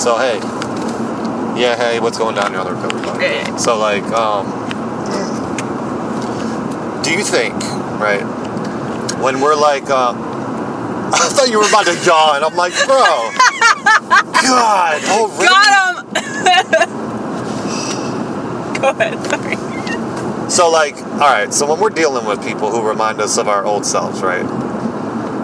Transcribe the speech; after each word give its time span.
So 0.00 0.16
hey, 0.16 0.38
yeah, 1.60 1.76
hey, 1.76 2.00
what's 2.00 2.16
going 2.16 2.34
down 2.34 2.46
in 2.46 2.52
the 2.54 2.60
other 2.60 2.74
recovery 2.74 3.02
line? 3.02 3.58
So 3.58 3.78
like, 3.78 4.02
um, 4.04 4.46
do 7.02 7.12
you 7.12 7.22
think, 7.22 7.52
right, 8.00 8.22
when 9.20 9.42
we're 9.42 9.54
like, 9.54 9.90
uh, 9.90 10.14
I 11.12 11.28
thought 11.28 11.50
you 11.50 11.58
were 11.58 11.68
about 11.68 11.84
to 11.84 11.92
yawn. 12.02 12.42
I'm 12.42 12.56
like, 12.56 12.72
bro, 12.86 12.96
God, 14.40 15.04
already? 15.04 15.44
Got 15.44 16.06
him! 16.06 17.00
Go 18.80 18.88
ahead, 18.88 19.18
sorry. 19.26 20.50
So 20.50 20.70
like, 20.70 20.96
all 20.96 21.18
right. 21.18 21.52
So 21.52 21.66
when 21.66 21.78
we're 21.78 21.90
dealing 21.90 22.24
with 22.24 22.42
people 22.42 22.70
who 22.70 22.88
remind 22.88 23.20
us 23.20 23.36
of 23.36 23.48
our 23.48 23.66
old 23.66 23.84
selves, 23.84 24.22
right? 24.22 24.46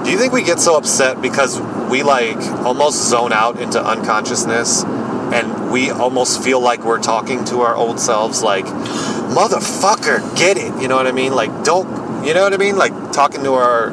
Do 0.03 0.11
you 0.11 0.17
think 0.17 0.33
we 0.33 0.43
get 0.43 0.61
so 0.61 0.79
upset 0.79 1.21
because 1.21 1.61
we 1.91 2.03
like 2.03 2.39
almost 2.65 3.09
zone 3.09 3.33
out 3.33 3.61
into 3.61 3.83
unconsciousness, 3.83 4.85
and 4.85 5.71
we 5.71 5.91
almost 5.91 6.43
feel 6.43 6.61
like 6.61 6.85
we're 6.85 7.03
talking 7.03 7.45
to 7.47 7.61
our 7.61 7.75
old 7.75 7.99
selves, 7.99 8.43
like, 8.43 8.65
motherfucker, 8.67 10.37
get 10.37 10.57
it? 10.57 10.81
You 10.81 10.89
know 10.89 10.97
what 10.97 11.07
I 11.07 11.13
mean? 11.13 11.35
Like, 11.35 11.65
don't. 11.65 12.25
You 12.25 12.35
know 12.35 12.43
what 12.43 12.55
I 12.55 12.57
mean? 12.57 12.77
Like 12.77 13.13
talking 13.13 13.45
to 13.45 13.53
our 13.53 13.93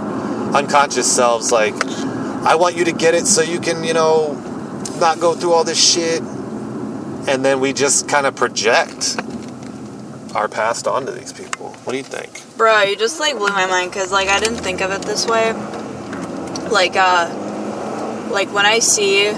unconscious 0.56 1.12
selves, 1.12 1.52
like, 1.52 1.76
I 2.46 2.56
want 2.56 2.76
you 2.76 2.86
to 2.86 2.92
get 2.92 3.14
it 3.14 3.28
so 3.28 3.42
you 3.42 3.60
can, 3.60 3.84
you 3.84 3.94
know, 3.94 4.34
not 5.00 5.20
go 5.20 5.34
through 5.34 5.54
all 5.54 5.64
this 5.64 5.94
shit. 5.94 6.22
And 7.26 7.46
then 7.46 7.60
we 7.60 7.74
just 7.74 8.08
kind 8.08 8.26
of 8.26 8.36
project 8.36 9.18
our 10.36 10.48
past 10.48 10.88
onto 10.88 11.12
these 11.12 11.32
people. 11.32 11.70
What 11.84 11.94
do 11.94 11.98
you 11.98 12.04
think? 12.04 12.42
Bro, 12.58 12.82
you 12.84 12.96
just 12.96 13.20
like 13.20 13.38
blew 13.38 13.50
my 13.50 13.66
mind 13.66 13.92
because 13.92 14.12
like 14.12 14.30
I 14.30 14.40
didn't 14.40 14.58
think 14.58 14.82
of 14.82 14.92
it 14.92 15.04
this 15.04 15.26
way. 15.28 15.54
Like 16.70 16.96
uh, 16.96 17.28
like 18.30 18.52
when 18.54 18.66
I 18.66 18.80
see 18.80 19.32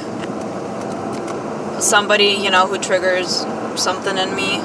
somebody 1.82 2.38
you 2.42 2.50
know 2.50 2.68
who 2.68 2.78
triggers 2.78 3.46
something 3.80 4.18
in 4.18 4.36
me, 4.36 4.58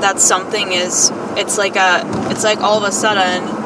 that 0.00 0.20
something 0.20 0.72
is 0.72 1.10
it's 1.36 1.58
like 1.58 1.76
a 1.76 2.02
it's 2.30 2.44
like 2.44 2.60
all 2.60 2.78
of 2.82 2.84
a 2.88 2.92
sudden 2.92 3.62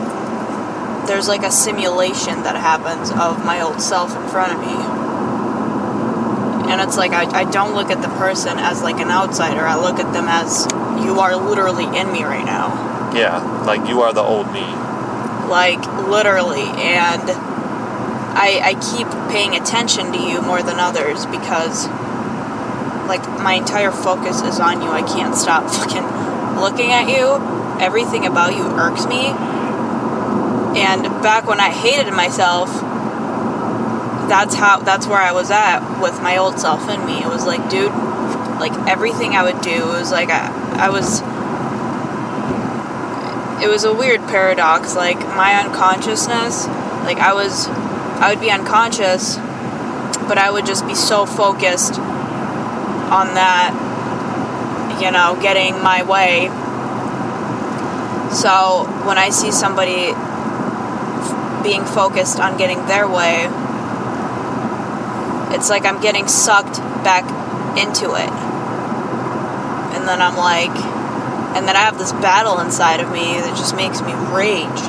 there's 1.06 1.28
like 1.28 1.42
a 1.42 1.50
simulation 1.50 2.42
that 2.42 2.56
happens 2.56 3.10
of 3.10 3.44
my 3.44 3.60
old 3.62 3.80
self 3.80 4.14
in 4.16 4.28
front 4.28 4.52
of 4.52 4.60
me. 4.60 4.77
And 6.70 6.83
it's 6.83 6.98
like 6.98 7.12
I, 7.12 7.24
I 7.40 7.50
don't 7.50 7.74
look 7.74 7.90
at 7.90 8.02
the 8.02 8.08
person 8.18 8.58
as 8.58 8.83
like 8.83 8.96
an 9.00 9.11
outsider. 9.11 9.61
I 9.62 9.77
look 9.80 9.98
at 9.98 10.12
them 10.12 10.27
as 10.28 10.66
you 11.02 11.18
are 11.20 11.34
literally 11.36 11.84
in 11.98 12.12
me 12.12 12.24
right 12.24 12.44
now 12.44 13.12
Yeah, 13.14 13.38
like 13.64 13.88
you 13.88 14.02
are 14.02 14.12
the 14.12 14.20
old 14.20 14.52
me. 14.52 14.66
like 15.48 15.80
literally 16.08 16.66
and 16.77 17.22
I, 18.39 18.70
I 18.70 18.75
keep 18.78 19.11
paying 19.34 19.56
attention 19.56 20.12
to 20.12 20.19
you 20.19 20.41
more 20.41 20.62
than 20.62 20.78
others 20.78 21.27
because 21.27 21.89
like 23.11 23.27
my 23.42 23.55
entire 23.55 23.91
focus 23.91 24.42
is 24.42 24.61
on 24.61 24.80
you. 24.80 24.91
I 24.91 25.03
can't 25.03 25.34
stop 25.34 25.69
fucking 25.75 26.06
looking 26.61 26.92
at 26.92 27.08
you. 27.08 27.34
Everything 27.83 28.27
about 28.27 28.55
you 28.55 28.62
irks 28.62 29.06
me. 29.06 29.34
And 30.78 31.03
back 31.20 31.48
when 31.48 31.58
i 31.58 31.70
hated 31.70 32.12
myself 32.12 32.70
that's 34.28 34.55
how 34.55 34.78
that's 34.80 35.06
where 35.06 35.19
i 35.19 35.33
was 35.33 35.50
at 35.50 36.00
with 36.00 36.23
my 36.23 36.36
old 36.36 36.61
self 36.61 36.89
in 36.89 37.05
me. 37.06 37.19
It 37.19 37.27
was 37.27 37.45
like 37.45 37.69
dude 37.69 37.91
like 38.61 38.73
everything 38.86 39.34
i 39.34 39.42
would 39.42 39.61
do 39.62 39.86
was 39.89 40.12
like 40.12 40.28
i, 40.30 40.47
I 40.77 40.91
was 40.91 41.23
it 43.61 43.69
was 43.69 43.83
a 43.83 43.92
weird 43.92 44.20
paradox. 44.28 44.95
Like 44.95 45.19
my 45.19 45.64
unconsciousness 45.64 46.69
like 47.02 47.19
i 47.19 47.33
was 47.33 47.67
i 48.20 48.30
would 48.30 48.41
be 48.41 48.50
unconscious 48.50 49.36
but 50.28 50.38
i 50.38 50.50
would 50.50 50.66
just 50.66 50.86
be 50.86 50.94
so 50.94 51.27
focused 51.27 51.98
on 53.11 53.34
that 53.34 53.72
you 55.00 55.11
know 55.11 55.38
getting 55.41 55.83
my 55.83 56.02
way 56.02 56.48
so 58.34 58.84
when 59.06 59.18
i 59.18 59.29
see 59.30 59.51
somebody 59.51 60.12
being 61.62 61.84
focused 61.84 62.39
on 62.39 62.56
getting 62.56 62.84
their 62.86 63.08
way 63.08 63.46
it's 65.55 65.70
like 65.70 65.85
i'm 65.85 66.00
getting 66.00 66.29
sucked 66.29 66.79
back 67.02 67.24
into 67.79 68.14
it 68.14 68.30
and 69.96 70.06
then 70.06 70.20
i'm 70.20 70.36
like 70.36 70.98
and 71.58 71.67
then 71.67 71.74
I 71.74 71.80
have 71.80 71.98
this 71.98 72.12
battle 72.12 72.61
inside 72.61 73.00
of 73.00 73.11
me 73.11 73.40
that 73.40 73.56
just 73.56 73.74
makes 73.74 74.00
me 74.02 74.12
rage. 74.30 74.83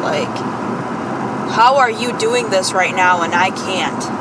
Like, 0.00 0.32
how 1.50 1.76
are 1.78 1.90
you 1.90 2.16
doing 2.18 2.50
this 2.50 2.72
right 2.72 2.94
now 2.94 3.22
and 3.22 3.34
I 3.34 3.50
can't? 3.50 4.20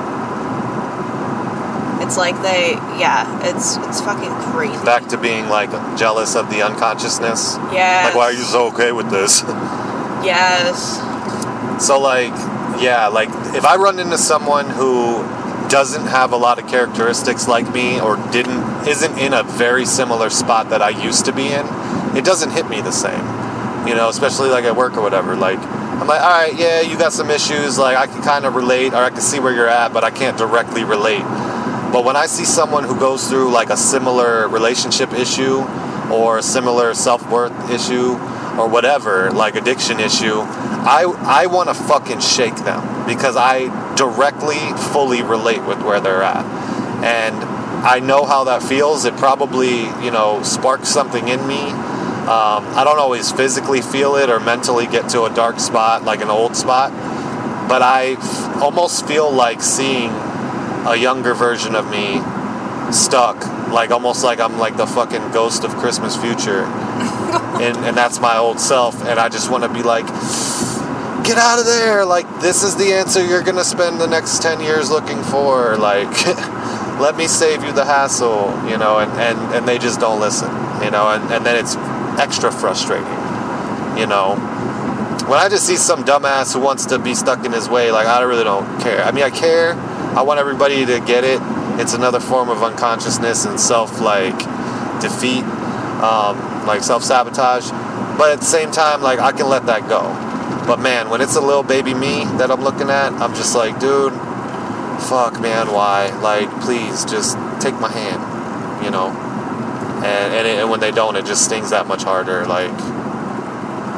It's 2.01 2.17
like 2.17 2.41
they, 2.41 2.71
yeah, 2.99 3.39
it's 3.43 3.77
it's 3.77 4.01
fucking 4.01 4.31
crazy. 4.51 4.83
Back 4.83 5.07
to 5.09 5.17
being 5.17 5.47
like 5.47 5.69
jealous 5.97 6.35
of 6.35 6.49
the 6.49 6.63
unconsciousness. 6.63 7.55
Yeah. 7.71 8.03
Like, 8.05 8.15
why 8.15 8.23
are 8.25 8.31
you 8.33 8.43
so 8.43 8.67
okay 8.69 8.91
with 8.91 9.09
this? 9.09 9.43
Yes. 10.21 10.97
so 11.85 11.97
like, 11.97 12.33
yeah, 12.81 13.07
like 13.07 13.29
if 13.55 13.63
I 13.63 13.77
run 13.77 13.99
into 13.99 14.17
someone 14.17 14.69
who 14.69 15.23
doesn't 15.69 16.07
have 16.07 16.33
a 16.33 16.35
lot 16.35 16.59
of 16.59 16.67
characteristics 16.67 17.47
like 17.47 17.71
me 17.73 18.01
or 18.01 18.17
didn't 18.31 18.85
isn't 18.85 19.17
in 19.17 19.33
a 19.33 19.43
very 19.43 19.85
similar 19.85 20.29
spot 20.29 20.71
that 20.71 20.81
I 20.81 20.89
used 20.89 21.23
to 21.25 21.31
be 21.31 21.47
in, 21.47 21.65
it 22.17 22.25
doesn't 22.25 22.51
hit 22.51 22.67
me 22.67 22.81
the 22.81 22.91
same. 22.91 23.23
You 23.87 23.95
know, 23.95 24.09
especially 24.09 24.49
like 24.49 24.65
at 24.65 24.75
work 24.75 24.97
or 24.97 25.01
whatever. 25.01 25.37
Like 25.37 25.59
I'm 25.99 26.07
like, 26.07 26.21
all 26.21 26.29
right, 26.29 26.57
yeah, 26.57 26.81
you 26.81 26.97
got 26.97 27.11
some 27.11 27.29
issues. 27.29 27.77
Like 27.77 27.97
I 27.97 28.07
can 28.07 28.21
kind 28.23 28.45
of 28.45 28.55
relate, 28.55 28.93
or 28.93 29.03
I 29.03 29.09
can 29.09 29.21
see 29.21 29.39
where 29.39 29.53
you're 29.53 29.67
at, 29.67 29.91
but 29.91 30.03
I 30.05 30.11
can't 30.11 30.37
directly 30.37 30.85
relate. 30.85 31.23
But 31.91 32.05
when 32.05 32.15
I 32.15 32.27
see 32.27 32.45
someone 32.45 32.83
who 32.85 32.97
goes 32.97 33.27
through 33.27 33.51
like 33.51 33.69
a 33.69 33.77
similar 33.77 34.47
relationship 34.47 35.11
issue 35.11 35.59
or 36.09 36.37
a 36.37 36.43
similar 36.43 36.93
self-worth 36.93 37.69
issue 37.69 38.13
or 38.57 38.69
whatever, 38.69 39.31
like 39.31 39.55
addiction 39.55 39.99
issue, 39.99 40.39
I 40.39 41.03
I 41.19 41.47
want 41.47 41.67
to 41.67 41.75
fucking 41.75 42.21
shake 42.21 42.55
them 42.55 43.05
because 43.05 43.35
I 43.35 43.67
directly 43.95 44.59
fully 44.93 45.21
relate 45.21 45.65
with 45.65 45.81
where 45.81 45.99
they're 45.99 46.23
at. 46.23 46.45
And 47.03 47.35
I 47.85 47.99
know 47.99 48.25
how 48.25 48.45
that 48.45 48.63
feels. 48.63 49.05
It 49.05 49.15
probably, 49.17 49.83
you 50.03 50.11
know, 50.11 50.43
sparks 50.43 50.89
something 50.89 51.27
in 51.27 51.45
me. 51.47 51.71
Um, 52.29 52.63
I 52.77 52.83
don't 52.83 52.99
always 52.99 53.31
physically 53.31 53.81
feel 53.81 54.15
it 54.15 54.29
or 54.29 54.39
mentally 54.39 54.85
get 54.85 55.09
to 55.09 55.23
a 55.23 55.33
dark 55.33 55.59
spot, 55.59 56.03
like 56.03 56.21
an 56.21 56.29
old 56.29 56.55
spot, 56.55 56.91
but 57.67 57.81
I 57.81 58.17
f- 58.19 58.61
almost 58.61 59.07
feel 59.07 59.31
like 59.31 59.63
seeing 59.63 60.11
a 60.85 60.95
younger 60.95 61.33
version 61.33 61.73
of 61.73 61.89
me 61.89 62.21
stuck, 62.93 63.39
like 63.71 63.89
almost 63.89 64.23
like 64.23 64.39
I'm 64.39 64.59
like 64.59 64.77
the 64.77 64.85
fucking 64.85 65.31
ghost 65.31 65.63
of 65.63 65.75
Christmas 65.77 66.15
future, 66.15 66.65
and, 67.59 67.75
and 67.77 67.97
that's 67.97 68.19
my 68.19 68.37
old 68.37 68.59
self, 68.59 69.03
and 69.05 69.19
I 69.19 69.29
just 69.29 69.49
want 69.49 69.63
to 69.63 69.69
be 69.69 69.81
like, 69.81 70.05
get 71.25 71.39
out 71.39 71.57
of 71.57 71.65
there! 71.65 72.05
Like 72.05 72.27
this 72.41 72.61
is 72.61 72.75
the 72.75 72.93
answer 72.93 73.25
you're 73.25 73.41
gonna 73.41 73.63
spend 73.63 73.99
the 73.99 74.07
next 74.07 74.43
ten 74.43 74.61
years 74.61 74.91
looking 74.91 75.23
for. 75.23 75.77
Like, 75.77 76.09
let 76.99 77.17
me 77.17 77.27
save 77.27 77.63
you 77.63 77.71
the 77.71 77.85
hassle, 77.85 78.53
you 78.69 78.77
know, 78.77 78.99
and 78.99 79.11
and 79.13 79.55
and 79.55 79.67
they 79.67 79.79
just 79.79 79.99
don't 79.99 80.19
listen, 80.19 80.49
you 80.83 80.91
know, 80.91 81.09
and 81.09 81.23
and 81.31 81.43
then 81.43 81.55
it's 81.55 81.75
extra 82.19 82.51
frustrating, 82.51 83.07
you 83.97 84.05
know. 84.05 84.35
When 85.27 85.39
I 85.39 85.47
just 85.49 85.65
see 85.65 85.77
some 85.77 86.03
dumbass 86.03 86.53
who 86.53 86.59
wants 86.59 86.87
to 86.87 86.99
be 86.99 87.13
stuck 87.15 87.45
in 87.45 87.51
his 87.51 87.69
way, 87.69 87.91
like 87.91 88.07
I 88.07 88.21
really 88.23 88.43
don't 88.43 88.81
care. 88.81 89.03
I 89.03 89.11
mean, 89.11 89.23
I 89.23 89.29
care. 89.29 89.73
I 89.73 90.21
want 90.23 90.39
everybody 90.39 90.85
to 90.85 90.99
get 90.99 91.23
it. 91.23 91.39
It's 91.79 91.93
another 91.93 92.19
form 92.19 92.49
of 92.49 92.61
unconsciousness 92.63 93.45
and 93.45 93.59
self 93.59 94.01
like 94.01 94.37
defeat, 95.01 95.43
um, 96.03 96.65
like 96.65 96.83
self 96.83 97.03
sabotage. 97.03 97.69
But 98.17 98.31
at 98.31 98.39
the 98.39 98.45
same 98.45 98.71
time, 98.71 99.01
like 99.01 99.19
I 99.19 99.31
can 99.31 99.47
let 99.47 99.65
that 99.67 99.87
go. 99.87 100.01
But 100.67 100.79
man, 100.79 101.09
when 101.09 101.21
it's 101.21 101.35
a 101.35 101.41
little 101.41 101.63
baby 101.63 101.93
me 101.93 102.25
that 102.37 102.51
I'm 102.51 102.61
looking 102.61 102.89
at, 102.89 103.13
I'm 103.13 103.33
just 103.33 103.55
like, 103.55 103.79
dude, 103.79 104.13
fuck, 105.09 105.39
man, 105.39 105.71
why? 105.71 106.09
Like, 106.21 106.49
please, 106.61 107.05
just 107.05 107.37
take 107.61 107.73
my 107.79 107.89
hand, 107.89 108.83
you 108.83 108.91
know. 108.91 109.28
And 110.03 110.33
and, 110.33 110.47
it, 110.47 110.59
and 110.59 110.69
when 110.69 110.79
they 110.79 110.91
don't, 110.91 111.15
it 111.15 111.25
just 111.25 111.45
stings 111.45 111.69
that 111.71 111.87
much 111.87 112.03
harder. 112.03 112.45
Like, 112.45 112.71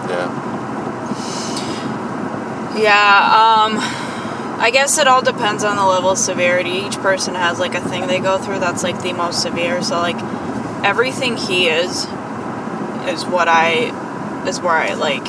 yeah. 0.09 0.50
Yeah, 2.77 3.68
um, 3.68 3.77
I 4.62 4.69
guess 4.71 4.98
it 4.98 5.07
all 5.07 5.21
depends 5.21 5.63
on 5.63 5.75
the 5.75 5.86
level 5.86 6.12
of 6.12 6.18
severity. 6.18 6.69
Each 6.69 6.98
person 6.98 7.36
has 7.36 7.59
like 7.59 7.75
a 7.75 7.81
thing 7.81 8.07
they 8.07 8.19
go 8.19 8.38
through 8.38 8.59
that's 8.59 8.83
like 8.83 9.01
the 9.01 9.13
most 9.13 9.42
severe. 9.42 9.81
So 9.83 9.98
like 9.98 10.21
everything 10.83 11.36
he 11.36 11.68
is 11.68 12.06
is 13.07 13.25
what 13.25 13.48
I 13.48 14.45
is 14.48 14.59
where 14.62 14.74
I 14.74 14.94
like 14.94 15.27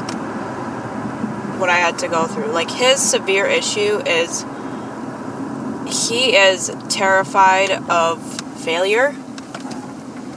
what 1.59 1.71
I 1.71 1.77
had 1.77 1.99
to 2.01 2.09
go 2.09 2.27
through. 2.27 2.53
Like 2.53 2.71
his 2.71 3.01
severe 3.01 3.47
issue 3.47 4.03
is 4.07 4.45
he 5.87 6.37
is 6.37 6.75
terrified 6.89 7.71
of 7.89 8.23
failure. 8.63 9.15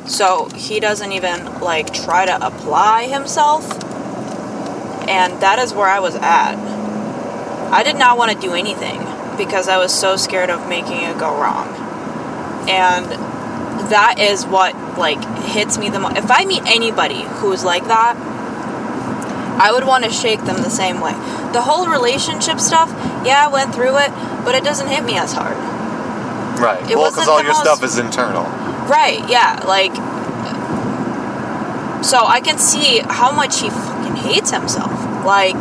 So 0.07 0.49
he 0.55 0.79
doesn't 0.79 1.11
even 1.11 1.59
like 1.61 1.93
try 1.93 2.25
to 2.25 2.45
apply 2.45 3.07
himself. 3.07 3.63
And 5.07 5.41
that 5.41 5.59
is 5.59 5.73
where 5.73 5.87
I 5.87 5.99
was 5.99 6.15
at. 6.15 6.55
I 7.71 7.83
did 7.83 7.95
not 7.97 8.17
want 8.17 8.31
to 8.31 8.39
do 8.39 8.53
anything 8.53 8.99
because 9.37 9.67
I 9.67 9.77
was 9.77 9.93
so 9.93 10.15
scared 10.15 10.49
of 10.49 10.67
making 10.69 11.01
it 11.03 11.17
go 11.19 11.29
wrong. 11.39 11.67
and 12.69 13.05
that 13.91 14.17
is 14.17 14.45
what 14.47 14.73
like 14.97 15.21
hits 15.43 15.77
me 15.77 15.89
the 15.89 15.99
most. 15.99 16.17
If 16.17 16.31
I 16.31 16.45
meet 16.45 16.63
anybody 16.65 17.21
who's 17.21 17.63
like 17.63 17.85
that, 17.85 18.15
I 19.61 19.71
would 19.71 19.85
want 19.85 20.03
to 20.05 20.09
shake 20.09 20.43
them 20.45 20.57
the 20.63 20.69
same 20.71 20.99
way. 21.01 21.11
The 21.53 21.61
whole 21.61 21.87
relationship 21.87 22.59
stuff, 22.59 22.89
yeah, 23.25 23.45
I 23.45 23.47
went 23.47 23.75
through 23.75 23.97
it, 23.99 24.09
but 24.43 24.55
it 24.55 24.63
doesn't 24.63 24.87
hit 24.87 25.03
me 25.03 25.17
as 25.17 25.33
hard. 25.33 25.55
Right. 26.59 26.81
It 26.89 26.97
well, 26.97 27.11
because 27.11 27.27
all 27.27 27.43
your 27.43 27.53
most- 27.53 27.61
stuff 27.61 27.83
is 27.83 27.99
internal. 27.99 28.45
Right, 28.87 29.27
yeah, 29.27 29.61
like 29.65 29.93
so 32.05 32.23
I 32.23 32.39
can 32.39 32.59
see 32.59 32.99
how 32.99 33.31
much 33.31 33.61
he 33.61 33.69
fucking 33.69 34.15
hates 34.15 34.51
himself. 34.51 34.91
Like 35.25 35.55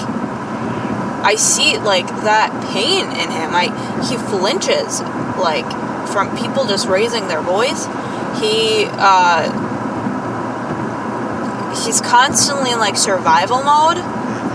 I 1.25 1.37
see 1.37 1.79
like 1.79 2.07
that 2.07 2.53
pain 2.71 3.07
in 3.07 3.31
him. 3.31 3.55
I 3.55 3.73
he 4.07 4.19
flinches 4.19 5.01
like 5.41 5.65
from 6.13 6.37
people 6.37 6.67
just 6.67 6.87
raising 6.87 7.29
their 7.29 7.41
voice. 7.41 7.87
He 8.39 8.85
uh 8.91 9.49
he's 11.87 12.03
constantly 12.03 12.73
in 12.73 12.79
like 12.79 12.99
survival 12.99 13.63
mode, 13.63 13.97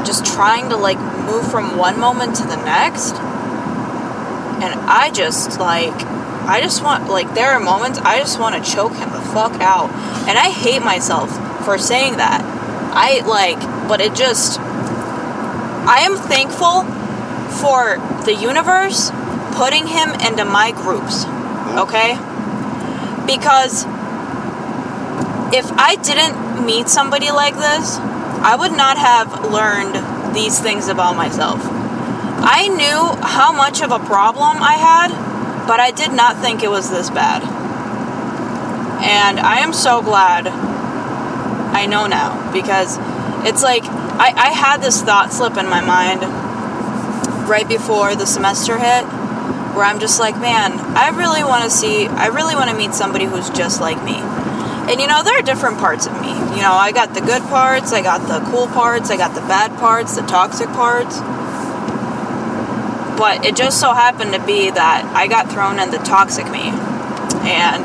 just 0.06 0.27
trying 0.27 0.69
to 0.69 0.77
like 0.77 1.00
move 1.25 1.50
from 1.50 1.75
one 1.75 2.00
moment 2.00 2.36
to 2.36 2.44
the 2.44 2.57
next. 2.57 3.16
And 4.62 4.80
I 4.88 5.10
just 5.12 5.60
like 5.60 6.00
I 6.49 6.61
just 6.61 6.83
want 6.83 7.09
like 7.09 7.33
there 7.35 7.51
are 7.51 7.59
moments 7.59 7.99
I 7.99 8.17
just 8.17 8.39
want 8.39 8.55
to 8.55 8.71
choke 8.71 8.93
him 8.93 9.11
the 9.11 9.21
fuck 9.21 9.61
out. 9.61 9.91
And 10.27 10.37
I 10.37 10.49
hate 10.49 10.81
myself 10.81 11.29
for 11.63 11.77
saying 11.77 12.17
that. 12.17 12.41
I 12.91 13.21
like 13.27 13.59
but 13.87 14.01
it 14.01 14.15
just 14.15 14.59
I 14.59 15.99
am 15.99 16.15
thankful 16.17 16.83
for 17.61 17.97
the 18.25 18.33
universe 18.33 19.11
putting 19.53 19.87
him 19.87 20.09
into 20.21 20.45
my 20.45 20.71
groups. 20.71 21.25
Okay? 21.77 22.17
Because 23.25 23.85
if 25.53 25.69
I 25.77 25.97
didn't 26.01 26.65
meet 26.65 26.87
somebody 26.89 27.31
like 27.31 27.55
this, 27.55 27.97
I 28.41 28.55
would 28.55 28.71
not 28.71 28.97
have 28.97 29.51
learned 29.51 30.35
these 30.35 30.59
things 30.59 30.87
about 30.87 31.15
myself. 31.15 31.59
I 32.41 32.67
knew 32.69 33.27
how 33.27 33.51
much 33.51 33.81
of 33.81 33.91
a 33.91 33.99
problem 33.99 34.63
I 34.63 34.73
had, 34.73 35.28
but 35.69 35.80
I 35.80 35.92
did 35.92 36.12
not 36.12 36.38
think 36.38 36.63
it 36.63 36.71
was 36.71 36.89
this 36.89 37.12
bad. 37.12 37.44
And 39.06 39.39
I 39.39 39.60
am 39.60 39.71
so 39.71 40.01
glad 40.01 40.48
I 40.48 41.86
know 41.86 42.07
now 42.07 42.51
because 42.51 42.98
it's 43.45 43.62
like 43.62 43.83
I, 43.86 44.33
I 44.36 44.50
had 44.50 44.81
this 44.81 45.04
thought 45.04 45.31
slip 45.31 45.57
in 45.57 45.69
my 45.69 45.81
mind 45.86 46.21
right 47.48 47.69
before 47.69 48.16
the 48.16 48.25
semester 48.25 48.80
hit 48.80 49.06
where 49.77 49.86
I'm 49.86 50.00
just 50.00 50.19
like, 50.19 50.42
man, 50.42 50.74
I 50.98 51.10
really 51.10 51.44
want 51.44 51.63
to 51.66 51.69
see, 51.69 52.07
I 52.07 52.27
really 52.33 52.56
want 52.56 52.71
to 52.71 52.75
meet 52.75 52.95
somebody 52.95 53.25
who's 53.25 53.51
just 53.51 53.80
like 53.80 54.04
me. 54.04 54.18
And 54.89 55.00
you 55.00 55.06
know, 55.06 55.21
there 55.21 55.38
are 55.38 55.44
different 55.44 55.77
parts 55.77 56.07
of 56.07 56.19
me. 56.19 56.33
You 56.33 56.66
know, 56.66 56.74
I 56.74 56.92
got 56.92 57.13
the 57.13 57.21
good 57.21 57.44
parts, 57.44 57.94
I 57.94 58.01
got 58.01 58.27
the 58.27 58.44
cool 58.50 58.66
parts, 58.66 59.12
I 59.12 59.18
got 59.18 59.36
the 59.36 59.42
bad 59.42 59.77
parts, 59.77 60.16
the 60.16 60.24
toxic 60.24 60.68
parts. 60.69 61.21
But 63.19 63.45
it 63.45 63.57
just 63.57 63.81
so 63.81 63.92
happened 63.94 64.31
to 64.31 64.39
be 64.45 64.71
that 64.71 65.04
I 65.13 65.27
got 65.27 65.51
thrown 65.51 65.77
in 65.77 65.92
the 65.92 65.98
toxic 65.98 66.50
me. 66.50 66.71
And 67.44 67.83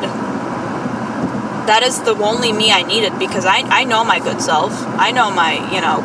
that 1.66 1.82
is 1.82 2.00
the 2.02 2.14
only 2.14 2.52
me 2.52 2.70
I 2.70 2.82
needed 2.82 3.18
because 3.18 3.44
I, 3.44 3.58
I 3.62 3.82
know 3.82 4.04
my 4.04 4.20
good 4.20 4.40
self. 4.40 4.72
I 4.72 5.10
know 5.10 5.32
my, 5.32 5.54
you 5.74 5.80
know, 5.80 6.02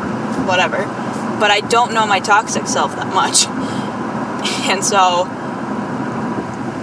whatever. 0.48 0.78
But 1.38 1.52
I 1.52 1.60
don't 1.60 1.94
know 1.94 2.06
my 2.06 2.18
toxic 2.18 2.66
self 2.66 2.96
that 2.96 3.14
much. 3.14 3.46
And 4.70 4.84
so, 4.84 5.26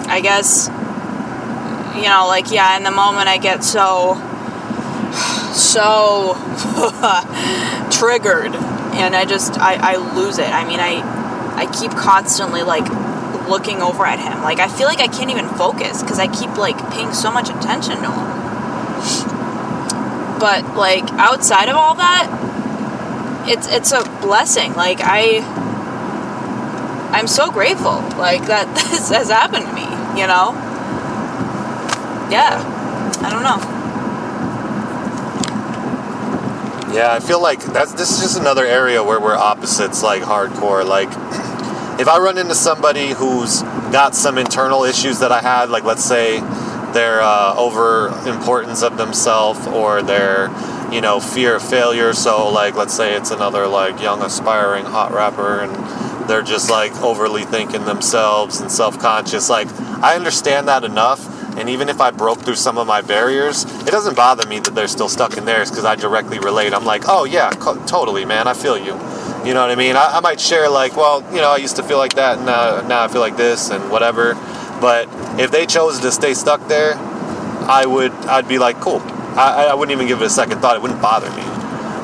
I 0.08 0.20
guess, 0.22 0.68
you 1.96 2.04
know, 2.04 2.26
like, 2.28 2.52
yeah, 2.52 2.78
in 2.78 2.84
the 2.84 2.92
moment 2.92 3.28
I 3.28 3.38
get 3.38 3.64
so, 3.64 4.16
so 5.54 6.36
triggered 7.92 8.56
and 8.56 9.16
I 9.16 9.26
just, 9.26 9.58
I, 9.58 9.94
I 9.94 9.96
lose 10.16 10.38
it. 10.38 10.50
I 10.50 10.68
mean, 10.68 10.80
I, 10.80 11.17
I 11.58 11.66
keep 11.66 11.92
constantly, 11.92 12.64
like, 12.64 12.88
looking 13.50 13.82
over 13.82 14.06
at 14.06 14.20
him. 14.20 14.44
Like, 14.44 14.60
I 14.60 14.68
feel 14.68 14.88
like 14.88 15.00
I 15.00 15.08
can't 15.08 15.32
even 15.32 15.48
focus 15.50 16.02
because 16.02 16.20
I 16.20 16.28
keep, 16.28 16.56
like, 16.58 16.78
paying 16.92 17.14
so 17.14 17.32
much 17.32 17.50
attention 17.50 17.98
to 17.98 18.12
him. 18.12 18.28
But, 20.40 20.76
like, 20.76 21.12
outside 21.14 21.68
of 21.68 21.76
all 21.76 21.96
that, 21.96 22.30
it's, 23.48 23.68
it's 23.68 23.92
a 23.92 24.04
blessing. 24.22 24.74
Like, 24.76 25.00
I, 25.02 25.40
I'm 27.12 27.28
so 27.28 27.50
grateful, 27.50 28.02
like, 28.18 28.46
that 28.46 28.74
this 28.92 29.10
has 29.10 29.30
happened 29.30 29.66
to 29.66 29.74
me, 29.74 29.88
you 30.22 30.28
know? 30.28 30.54
Yeah. 32.30 32.62
I 33.22 33.30
don't 33.32 33.44
know. 33.44 33.78
Yeah, 36.94 37.14
I 37.14 37.20
feel 37.20 37.42
like 37.42 37.62
that's 37.64 37.94
this 37.94 38.12
is 38.12 38.20
just 38.22 38.40
another 38.40 38.66
area 38.66 39.04
where 39.04 39.20
we're 39.20 39.36
opposites, 39.36 40.04
like 40.04 40.24
hardcore. 40.24 40.86
Like, 40.86 41.10
if 42.00 42.08
I 42.08 42.20
run 42.20 42.38
into 42.38 42.54
somebody 42.56 43.10
who's 43.10 43.64
got 43.92 44.14
some 44.14 44.38
internal 44.38 44.84
issues 44.84 45.20
that 45.20 45.32
I 45.32 45.42
had, 45.42 45.70
like 45.70 45.84
let's 45.84 46.04
say 46.04 46.40
their 46.94 47.22
uh, 47.22 47.56
over 47.58 48.10
importance 48.30 48.84
of 48.84 48.98
themselves 48.98 49.66
or 49.68 50.02
their, 50.04 50.50
you 50.92 51.02
know, 51.02 51.20
fear 51.20 51.56
of 51.56 51.64
failure. 51.64 52.14
So, 52.14 52.50
like, 52.50 52.76
let's 52.76 52.94
say 52.94 53.16
it's 53.16 53.32
another 53.32 53.68
like 53.68 54.02
young 54.02 54.22
aspiring 54.22 54.86
hot 54.86 55.12
rapper 55.12 55.60
and 55.62 56.30
they're 56.30 56.44
just 56.44 56.70
like 56.70 56.94
overly 57.02 57.44
thinking 57.44 57.86
themselves 57.86 58.62
and 58.62 58.72
self 58.72 59.00
conscious. 59.00 59.50
Like, 59.50 59.68
I 60.02 60.16
understand 60.16 60.68
that 60.68 60.84
enough. 60.84 61.34
And 61.58 61.70
even 61.70 61.90
if 61.90 62.00
I 62.00 62.12
broke 62.12 62.42
through 62.42 62.56
some 62.56 62.78
of 62.78 62.86
my 62.86 63.02
barriers, 63.02 63.64
it 63.64 63.90
doesn't 63.90 64.16
bother 64.16 64.48
me 64.48 64.60
that 64.60 64.76
they're 64.76 64.88
still 64.88 65.10
stuck 65.10 65.38
in 65.38 65.46
theirs 65.46 65.72
because 65.72 65.86
I 65.86 65.96
directly 65.96 66.38
relate. 66.38 66.72
I'm 66.72 66.86
like, 66.86 67.06
oh 67.08 67.24
yeah, 67.24 67.50
co- 67.50 67.84
totally, 67.86 68.26
man, 68.26 68.48
I 68.48 68.54
feel 68.54 68.78
you. 68.78 68.94
You 69.48 69.54
know 69.54 69.62
what 69.62 69.72
I 69.72 69.76
mean? 69.76 69.96
I, 69.96 70.18
I 70.18 70.20
might 70.20 70.42
share 70.42 70.70
like, 70.70 70.98
well, 70.98 71.24
you 71.34 71.40
know, 71.40 71.50
I 71.50 71.56
used 71.56 71.78
to 71.78 71.84
feel 71.84 71.98
like 71.98 72.16
that, 72.16 72.36
and 72.36 72.46
now, 72.46 72.82
now 72.86 73.04
I 73.06 73.08
feel 73.08 73.22
like 73.22 73.38
this, 73.38 73.70
and 73.70 73.90
whatever. 73.90 74.34
But 74.82 75.08
if 75.40 75.52
they 75.52 75.66
chose 75.66 76.02
to 76.02 76.12
stay 76.12 76.34
stuck 76.34 76.68
there, 76.68 76.96
I 76.96 77.86
would, 77.86 78.12
I'd 78.12 78.50
be 78.50 78.60
like, 78.60 78.82
cool. 78.82 79.00
I, 79.00 79.70
I 79.72 79.74
wouldn't 79.74 79.96
even 79.96 80.06
give 80.06 80.22
it 80.22 80.26
a 80.26 80.30
second 80.30 80.60
thought. 80.60 80.76
It 80.76 80.82
wouldn't 80.82 81.02
bother 81.02 81.30
me. 81.30 81.44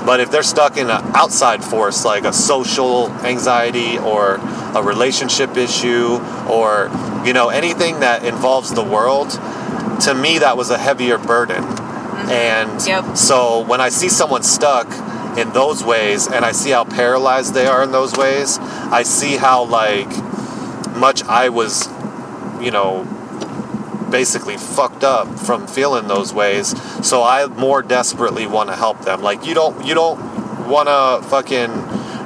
But 0.06 0.22
if 0.22 0.32
they're 0.32 0.42
stuck 0.42 0.78
in 0.78 0.90
an 0.90 1.02
outside 1.16 1.66
force, 1.66 2.06
like 2.06 2.24
a 2.24 2.32
social 2.32 3.12
anxiety 3.26 3.98
or 3.98 4.36
a 4.74 4.82
relationship 4.82 5.58
issue 5.58 6.20
or, 6.50 6.90
you 7.26 7.34
know, 7.34 7.50
anything 7.50 8.00
that 8.00 8.24
involves 8.24 8.74
the 8.74 8.84
world, 8.84 9.32
to 10.02 10.14
me, 10.14 10.40
that 10.40 10.56
was 10.56 10.70
a 10.70 10.78
heavier 10.78 11.18
burden. 11.18 11.62
Mm-hmm. 11.64 12.30
And 12.30 12.88
Yep. 12.88 13.18
so 13.18 13.66
when 13.66 13.82
I 13.82 13.90
see 13.90 14.08
someone 14.08 14.44
stuck 14.44 14.88
in 15.38 15.52
those 15.54 15.84
ways 15.84 16.28
and 16.28 16.46
I 16.46 16.52
see 16.52 16.72
how 16.72 16.84
paralyzed 16.84 17.54
they 17.54 17.66
are 17.66 17.84
in 17.84 17.92
those 17.92 18.16
ways, 18.16 18.60
I 18.60 19.04
see 19.04 19.38
how, 19.38 19.64
like, 19.66 20.10
much 20.96 21.24
I 21.24 21.50
was, 21.50 21.88
you 22.62 22.72
know, 22.72 23.06
basically 24.14 24.58
fucked 24.58 25.04
up 25.04 25.28
from 25.40 25.66
feeling 25.66 26.08
those 26.08 26.32
ways. 26.32 26.68
So 27.06 27.24
I 27.24 27.48
more 27.48 27.82
desperately 27.82 28.46
want 28.46 28.70
to 28.70 28.76
help 28.76 29.02
them. 29.06 29.24
Like 29.24 29.48
you 29.48 29.56
don't 29.56 29.84
you 29.84 29.96
don't 29.96 30.20
want 30.68 30.88
to 30.88 31.28
fucking 31.28 31.72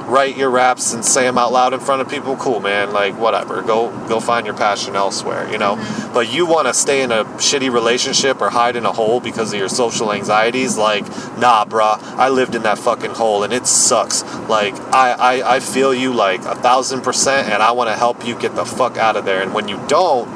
write 0.08 0.36
your 0.36 0.50
raps 0.50 0.92
and 0.94 1.04
say 1.04 1.22
them 1.22 1.38
out 1.38 1.52
loud 1.52 1.72
in 1.74 1.80
front 1.80 2.02
of 2.02 2.08
people. 2.08 2.36
Cool, 2.36 2.60
man. 2.60 2.92
Like 2.92 3.18
whatever. 3.18 3.62
Go 3.62 3.90
go 4.08 4.20
find 4.20 4.46
your 4.46 4.56
passion 4.56 4.96
elsewhere. 4.96 5.50
You 5.50 5.58
know. 5.58 5.76
Mm-hmm. 5.76 6.14
But 6.14 6.32
you 6.32 6.46
want 6.46 6.66
to 6.66 6.74
stay 6.74 7.02
in 7.02 7.12
a 7.12 7.24
shitty 7.24 7.72
relationship 7.72 8.40
or 8.40 8.50
hide 8.50 8.76
in 8.76 8.86
a 8.86 8.92
hole 8.92 9.20
because 9.20 9.52
of 9.52 9.58
your 9.58 9.68
social 9.68 10.12
anxieties. 10.12 10.76
Like 10.76 11.04
nah, 11.38 11.64
bruh. 11.64 11.98
I 12.16 12.28
lived 12.28 12.54
in 12.54 12.62
that 12.62 12.78
fucking 12.78 13.12
hole 13.12 13.44
and 13.44 13.52
it 13.52 13.66
sucks. 13.66 14.22
Like 14.48 14.74
I 14.94 15.12
I, 15.12 15.56
I 15.56 15.60
feel 15.60 15.94
you 15.94 16.12
like 16.12 16.40
a 16.40 16.54
thousand 16.54 17.02
percent, 17.02 17.48
and 17.48 17.62
I 17.62 17.72
want 17.72 17.88
to 17.90 17.96
help 17.96 18.26
you 18.26 18.38
get 18.38 18.54
the 18.54 18.64
fuck 18.64 18.96
out 18.96 19.16
of 19.16 19.24
there. 19.24 19.42
And 19.42 19.54
when 19.54 19.68
you 19.68 19.80
don't 19.88 20.28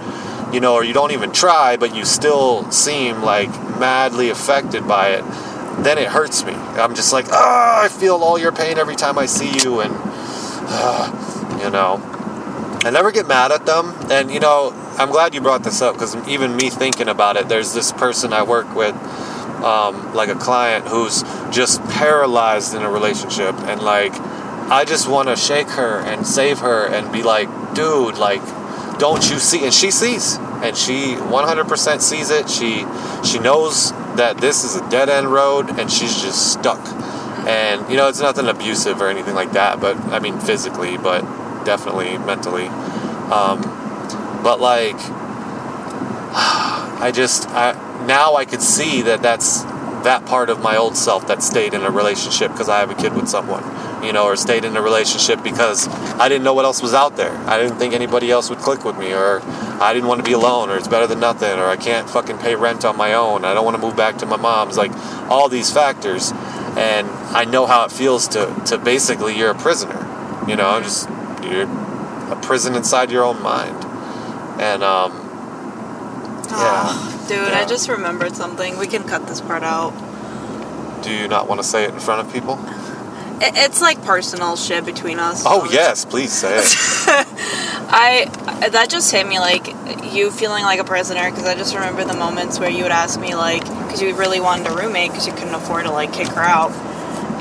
you 0.52 0.61
know, 0.61 0.75
or 0.75 0.85
you 0.85 0.93
don't 0.93 1.12
even 1.12 1.33
try, 1.33 1.76
but 1.76 1.97
you 1.97 2.05
still 2.05 2.71
seem 2.71 3.23
like 3.23 3.49
madly 3.81 4.29
affected 4.29 4.87
by 4.87 5.09
it, 5.09 5.25
then 5.81 5.99
it 5.99 6.09
hurts 6.09 6.45
me. 6.45 6.52
I'm 6.52 6.95
just 6.95 7.12
like, 7.12 7.26
ah, 7.31 7.85
I 7.85 7.88
feel 7.88 8.17
all 8.17 8.38
your 8.38 8.52
pain 8.52 8.79
every 8.79 8.97
time 8.97 9.19
I 9.19 9.26
see 9.26 9.59
you, 9.62 9.81
and, 9.81 9.93
ah, 9.95 11.59
you 11.64 11.71
know. 11.71 12.00
I 12.85 12.91
never 12.91 13.12
get 13.12 13.29
mad 13.29 13.52
at 13.52 13.64
them, 13.64 13.95
and, 14.11 14.31
you 14.31 14.41
know, 14.41 14.73
I'm 14.99 15.11
glad 15.11 15.35
you 15.35 15.41
brought 15.41 15.62
this 15.62 15.81
up 15.81 15.95
because 15.95 16.17
even 16.26 16.57
me 16.57 16.69
thinking 16.69 17.09
about 17.09 17.37
it, 17.37 17.49
there's 17.49 17.73
this 17.73 17.93
person 17.93 18.33
I 18.33 18.43
work 18.43 18.75
with, 18.75 18.95
um, 19.62 20.14
like 20.14 20.29
a 20.29 20.35
client 20.35 20.88
who's 20.88 21.23
just 21.50 21.83
paralyzed 21.85 22.75
in 22.75 22.83
a 22.83 22.91
relationship, 22.91 23.55
and, 23.61 23.81
like, 23.81 24.12
I 24.71 24.85
just 24.85 25.09
want 25.09 25.29
to 25.29 25.37
shake 25.37 25.69
her 25.69 26.00
and 26.00 26.26
save 26.26 26.59
her 26.59 26.87
and 26.87 27.12
be 27.12 27.23
like, 27.23 27.49
dude, 27.75 28.19
like, 28.19 28.43
don't 28.99 29.29
you 29.31 29.38
see 29.38 29.64
and 29.64 29.75
she 29.75 29.91
sees 29.91 30.37
and 30.62 30.76
she 30.76 31.14
100% 31.17 32.00
sees 32.00 32.31
it 32.31 32.49
she 32.49 32.87
she 33.25 33.38
knows 33.41 33.93
that 34.16 34.38
this 34.38 34.64
is 34.64 34.76
a 34.76 34.90
dead 34.90 35.09
end 35.09 35.33
road 35.33 35.71
and 35.78 35.90
she's 35.90 36.21
just 36.23 36.52
stuck. 36.52 36.81
And 37.47 37.90
you 37.90 37.97
know 37.97 38.09
it's 38.09 38.21
nothing 38.21 38.47
abusive 38.47 39.00
or 39.00 39.09
anything 39.09 39.35
like 39.35 39.52
that 39.52 39.81
but 39.81 39.97
i 40.12 40.21
mean 40.21 40.38
physically 40.38 40.97
but 40.97 41.23
definitely 41.64 42.19
mentally. 42.19 42.66
Um, 42.66 43.61
but 44.42 44.61
like 44.61 44.97
I 46.35 47.11
just 47.14 47.49
I, 47.49 47.73
now 48.07 48.37
I 48.37 48.45
could 48.45 48.62
see 48.62 49.02
that 49.02 49.23
that's 49.23 49.62
that 50.02 50.25
part 50.26 50.50
of 50.50 50.61
my 50.61 50.76
old 50.76 50.97
self 50.97 51.26
that 51.28 51.42
stayed 51.42 51.75
in 51.75 51.83
a 51.83 51.90
relationship 51.90 52.50
because 52.52 52.69
I 52.69 52.81
have 52.81 52.90
a 52.90 52.95
kid 52.95 53.14
with 53.14 53.28
someone, 53.28 53.62
you 54.02 54.12
know, 54.12 54.25
or 54.25 54.37
stayed 54.37 54.64
in 54.64 54.76
a 54.76 54.82
relationship 54.82 55.42
because 55.42 55.88
I 55.88 56.28
didn't 56.28 56.44
know 56.44 56.54
what 56.54 56.64
else 56.64 56.82
was 56.82 56.94
out 56.94 57.16
there. 57.16 57.32
I 57.47 57.59
didn't 57.59 57.78
think 57.78 57.94
anybody 57.94 58.30
else 58.30 58.50
would 58.50 58.59
click 58.59 58.85
with 58.85 58.99
me, 58.99 59.12
or 59.12 59.40
I 59.80 59.92
didn't 59.92 60.09
want 60.09 60.18
to 60.21 60.25
be 60.25 60.32
alone, 60.32 60.71
or 60.71 60.76
it's 60.76 60.88
better 60.88 61.06
than 61.06 61.21
nothing, 61.21 61.59
or 61.59 61.66
I 61.66 61.76
can't 61.76 62.09
fucking 62.09 62.38
pay 62.38 62.54
rent 62.54 62.85
on 62.85 62.97
my 62.97 63.14
own. 63.14 63.44
I 63.44 63.54
don't 63.54 63.64
want 63.64 63.76
to 63.76 63.82
move 63.82 63.97
back 63.97 64.18
to 64.18 64.26
my 64.26 64.37
mom's. 64.37 64.76
Like 64.76 64.92
all 65.30 65.49
these 65.49 65.71
factors, 65.71 66.32
and 66.76 67.06
I 67.09 67.44
know 67.44 67.66
how 67.66 67.85
it 67.85 67.92
feels 67.92 68.28
to 68.28 68.54
to 68.66 68.78
basically 68.78 69.37
you're 69.37 69.50
a 69.50 69.59
prisoner, 69.59 70.00
you 70.49 70.56
know, 70.56 70.80
just 70.80 71.09
you're 71.42 71.68
a 72.32 72.38
prison 72.42 72.75
inside 72.75 73.11
your 73.11 73.25
own 73.25 73.40
mind, 73.42 73.85
and 74.61 74.82
um, 74.82 75.12
yeah. 76.50 77.09
Dude, 77.28 77.52
I 77.52 77.64
just 77.66 77.88
remembered 77.88 78.35
something. 78.35 78.78
We 78.78 78.87
can 78.88 79.04
cut 79.04 79.26
this 79.26 79.40
part 79.40 79.62
out. 79.62 79.92
Do 81.02 81.12
you 81.12 81.28
not 81.28 81.49
want 81.49 81.61
to 81.61 81.66
say 81.66 81.85
it 81.85 81.94
in 81.94 82.00
front 82.00 82.26
of 82.26 82.32
people? 82.32 82.56
It, 83.43 83.55
it's 83.57 83.81
like 83.81 84.03
personal 84.05 84.57
shit 84.57 84.85
between 84.85 85.19
us. 85.19 85.43
Oh 85.47 85.67
so 85.67 85.73
yes, 85.73 86.05
please 86.05 86.33
say 86.33 86.59
it. 86.59 86.73
I 87.95 88.69
that 88.73 88.89
just 88.89 89.11
hit 89.13 89.27
me 89.27 89.39
like 89.39 89.67
you 90.13 90.31
feeling 90.31 90.63
like 90.65 90.81
a 90.81 90.85
prisoner 90.85 91.31
because 91.31 91.45
I 91.45 91.55
just 91.55 91.75
remember 91.75 92.05
the 92.05 92.15
moments 92.17 92.59
where 92.59 92.71
you 92.71 92.83
would 92.85 92.93
ask 92.93 93.19
me 93.21 93.35
like 93.35 93.63
because 93.65 94.01
you 94.01 94.15
really 94.17 94.41
wanted 94.41 94.67
a 94.69 94.75
roommate 94.77 95.11
because 95.11 95.27
you 95.27 95.33
couldn't 95.33 95.55
afford 95.55 95.85
to 95.85 95.91
like 95.91 96.13
kick 96.13 96.29
her 96.29 96.41
out, 96.43 96.71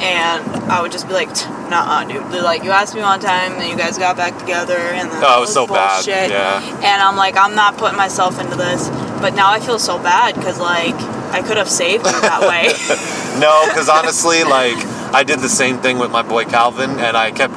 and 0.01 0.43
I 0.71 0.81
would 0.81 0.91
just 0.91 1.07
be 1.07 1.13
like, 1.13 1.29
nah, 1.69 2.03
dude. 2.03 2.23
Like 2.43 2.63
you 2.63 2.71
asked 2.71 2.95
me 2.95 3.01
one 3.01 3.19
time, 3.19 3.53
and 3.53 3.69
you 3.69 3.77
guys 3.77 3.97
got 3.97 4.17
back 4.17 4.37
together, 4.39 4.77
and 4.77 5.09
then 5.11 5.21
Oh, 5.23 5.37
it 5.37 5.41
was 5.41 5.53
so 5.53 5.67
bad, 5.67 6.03
bullshit. 6.05 6.31
yeah. 6.31 6.59
And 6.83 7.01
I'm 7.01 7.15
like, 7.15 7.37
I'm 7.37 7.55
not 7.55 7.77
putting 7.77 7.97
myself 7.97 8.39
into 8.41 8.55
this, 8.55 8.89
but 9.21 9.35
now 9.35 9.51
I 9.51 9.59
feel 9.59 9.79
so 9.79 9.97
bad 10.01 10.35
because 10.35 10.59
like 10.59 10.95
I 11.31 11.41
could 11.41 11.57
have 11.57 11.69
saved 11.69 12.05
you 12.05 12.21
that 12.21 12.41
way. 12.41 12.73
No, 13.39 13.63
because 13.69 13.87
honestly, 13.87 14.43
like 14.43 14.75
I 15.13 15.23
did 15.23 15.39
the 15.39 15.49
same 15.49 15.79
thing 15.79 15.97
with 15.97 16.11
my 16.11 16.21
boy 16.21 16.45
Calvin, 16.45 16.91
and 16.91 17.17
I 17.17 17.31
kept 17.31 17.53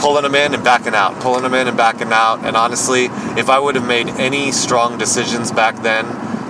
pulling 0.00 0.24
him 0.24 0.34
in 0.34 0.54
and 0.54 0.62
backing 0.62 0.94
out, 0.94 1.20
pulling 1.20 1.44
him 1.44 1.54
in 1.54 1.68
and 1.68 1.76
backing 1.76 2.12
out. 2.12 2.44
And 2.44 2.56
honestly, 2.56 3.06
if 3.36 3.48
I 3.48 3.58
would 3.58 3.74
have 3.74 3.86
made 3.86 4.08
any 4.08 4.52
strong 4.52 4.98
decisions 4.98 5.50
back 5.50 5.82
then 5.82 6.04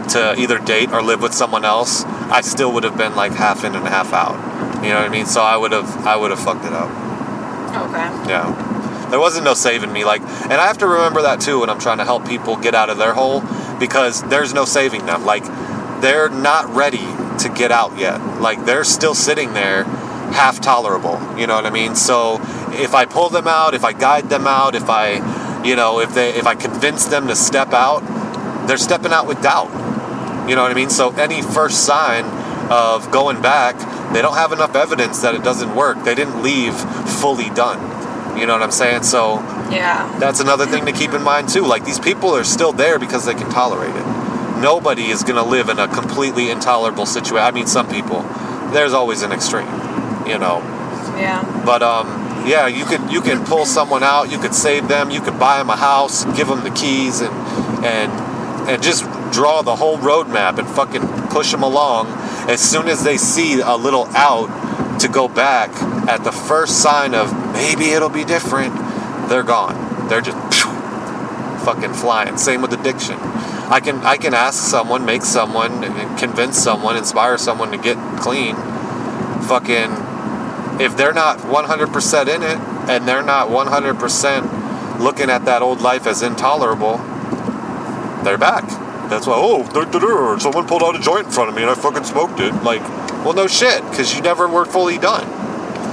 to 0.08 0.35
either 0.38 0.58
date 0.58 0.92
or 0.92 1.02
live 1.02 1.23
with 1.23 1.35
someone 1.35 1.64
else, 1.64 2.04
I 2.04 2.40
still 2.40 2.73
would 2.73 2.85
have 2.85 2.96
been 2.96 3.14
like 3.14 3.32
half 3.32 3.64
in 3.64 3.75
and 3.75 3.87
half 3.87 4.12
out. 4.12 4.35
You 4.82 4.90
know 4.90 4.96
what 4.96 5.06
I 5.06 5.08
mean? 5.08 5.26
So 5.26 5.40
I 5.40 5.56
would 5.56 5.73
have, 5.73 6.06
I 6.06 6.16
would 6.16 6.30
have 6.30 6.40
fucked 6.40 6.64
it 6.64 6.73
up. 6.73 6.90
okay. 7.88 8.30
Yeah. 8.30 9.08
There 9.11 9.20
wasn't 9.20 9.44
no 9.44 9.54
saving 9.54 9.92
me. 9.92 10.04
Like, 10.04 10.20
and 10.23 10.54
I 10.54 10.66
have 10.66 10.78
to 10.78 10.87
remember 10.87 11.23
that 11.23 11.40
too 11.40 11.61
when 11.61 11.70
I'm 11.70 11.78
trying 11.78 11.99
to 11.99 12.04
help 12.04 12.26
people 12.28 12.56
get 12.56 12.75
out 12.75 12.90
of 12.90 12.99
their 12.99 13.14
hole 13.14 13.42
because 13.78 14.23
there's 14.28 14.52
no 14.52 14.64
saving 14.64 15.06
them. 15.06 15.25
Like, 15.25 15.44
they're 16.00 16.28
not 16.28 16.75
ready 16.75 17.06
to 17.38 17.52
get 17.54 17.70
out 17.70 17.96
yet. 17.99 18.20
Like, 18.40 18.64
they're 18.64 18.85
still 18.85 19.14
sitting 19.14 19.52
there 19.52 19.85
half 20.33 20.61
tolerable. 20.61 21.18
You 21.38 21.47
know 21.47 21.54
what 21.54 21.66
I 21.66 21.71
mean? 21.71 21.95
So 21.95 22.40
if 22.73 22.95
I 22.95 23.04
pull 23.06 23.28
them 23.28 23.47
out, 23.49 23.75
if 23.75 23.85
I 23.85 23.92
guide 23.92 24.28
them 24.28 24.47
out, 24.47 24.75
if 24.75 24.88
I, 24.88 25.62
you 25.64 25.76
know, 25.76 26.00
if 26.00 26.14
they, 26.14 26.30
if 26.35 26.47
I 26.47 26.54
convince 26.54 27.06
them 27.06 27.28
to 27.28 27.37
step 27.37 27.73
out, 27.73 28.00
they're 28.66 28.76
stepping 28.78 29.12
out 29.12 29.26
with 29.26 29.40
doubt. 29.42 29.71
You 30.49 30.54
know 30.56 30.62
what 30.62 30.71
I 30.71 30.75
mean? 30.75 30.90
So 30.90 31.11
any 31.11 31.42
first 31.42 31.85
sign 31.85 32.25
of 32.71 33.11
going 33.11 33.40
back, 33.42 33.76
they 34.12 34.23
don't 34.23 34.35
have 34.35 34.52
enough 34.52 34.75
evidence 34.76 35.21
that 35.23 35.35
it 35.35 35.42
doesn't 35.42 35.75
work. 35.75 36.02
They 36.04 36.14
didn't 36.14 36.42
leave 36.42 36.75
fully 36.75 37.50
done. 37.50 37.80
You 38.38 38.47
know 38.47 38.52
what 38.52 38.62
I'm 38.62 38.71
saying? 38.71 39.02
So 39.04 39.37
Yeah. 39.71 40.14
that's 40.18 40.40
another 40.40 40.66
thing 40.66 40.85
to 40.87 40.92
keep 40.92 41.12
in 41.12 41.23
mind 41.23 41.49
too. 41.49 41.62
Like 41.62 41.85
these 41.85 41.99
people 41.99 42.30
are 42.37 42.45
still 42.45 42.73
there 42.73 42.99
because 42.99 43.25
they 43.25 43.35
can 43.35 43.49
tolerate 43.50 43.95
it. 43.97 44.06
Nobody 44.61 45.06
is 45.06 45.23
going 45.23 45.37
to 45.42 45.49
live 45.49 45.68
in 45.68 45.78
a 45.78 45.88
completely 45.88 46.50
intolerable 46.50 47.06
situation. 47.06 47.45
I 47.47 47.50
mean, 47.50 47.66
some 47.66 47.88
people. 47.88 48.23
There's 48.73 48.92
always 48.95 49.23
an 49.23 49.30
extreme, 49.33 49.66
you 50.26 50.38
know. 50.38 50.59
Yeah. 51.16 51.62
But 51.64 51.83
um, 51.83 52.47
yeah, 52.47 52.66
you 52.66 52.85
could 52.85 53.11
you 53.11 53.21
can 53.21 53.45
pull 53.45 53.66
someone 53.66 54.02
out. 54.02 54.30
You 54.30 54.38
could 54.38 54.54
save 54.54 54.88
them. 54.88 55.11
You 55.11 55.21
could 55.21 55.38
buy 55.38 55.59
them 55.59 55.71
a 55.71 55.76
house, 55.76 56.25
give 56.37 56.49
them 56.49 56.62
the 56.62 56.71
keys, 56.71 57.21
and 57.21 57.33
and 57.85 58.12
and 58.68 58.83
just 58.83 59.04
draw 59.33 59.62
the 59.62 59.76
whole 59.76 59.99
roadmap 59.99 60.59
and 60.59 60.68
fucking 60.68 61.28
push 61.28 61.50
them 61.50 61.62
along. 61.62 62.06
As 62.49 62.61
soon 62.61 62.88
as 62.88 63.04
they 63.04 63.16
see 63.16 63.61
a 63.61 63.76
little 63.76 64.06
out 64.14 65.00
to 65.00 65.09
go 65.09 65.28
back, 65.28 65.71
at 66.09 66.25
the 66.25 66.33
first 66.33 66.80
sign 66.83 67.14
of 67.14 67.33
maybe 67.52 67.90
it'll 67.90 68.09
be 68.09 68.25
different, 68.25 68.75
they're 69.28 69.42
gone. 69.42 70.09
They're 70.09 70.21
just 70.21 70.38
phew, 70.54 70.73
fucking 71.64 71.95
flying. 71.95 72.37
Same 72.38 72.62
with 72.62 72.73
addiction. 72.73 73.18
I 73.68 73.80
can 73.80 73.97
I 74.04 74.16
can 74.16 74.35
ask 74.35 74.62
someone, 74.62 75.04
make 75.04 75.23
someone, 75.23 75.83
convince 76.16 76.56
someone, 76.56 76.97
inspire 76.97 77.38
someone 77.38 77.73
to 77.73 77.78
get 77.78 77.97
clean. 78.21 78.54
Fucking 79.49 79.90
if 80.80 80.97
they're 80.97 81.12
not 81.12 81.38
100% 81.38 82.23
in 82.35 82.42
it 82.42 82.59
and 82.88 83.09
they're 83.09 83.23
not 83.23 83.49
100% 83.49 85.00
looking 85.00 85.30
at 85.30 85.45
that 85.45 85.62
old 85.62 85.80
life 85.80 86.06
as 86.06 86.23
intolerable, 86.23 86.99
they're 88.25 88.38
back. 88.38 88.64
That's 89.09 89.26
why, 89.26 89.35
oh, 89.37 90.38
someone 90.38 90.66
pulled 90.66 90.83
out 90.83 90.97
a 90.97 91.00
joint 91.00 91.26
in 91.26 91.33
front 91.33 91.49
of 91.49 91.54
me 91.54 91.62
and 91.62 91.71
I 91.71 91.75
fucking 91.75 92.04
smoked 92.04 92.40
it. 92.40 92.52
Like, 92.62 92.83
well, 93.25 93.35
no 93.35 93.47
shit, 93.47 93.83
because 93.90 94.14
you 94.14 94.23
never 94.23 94.49
were 94.49 94.64
fully 94.64 94.99
done. 94.99 95.26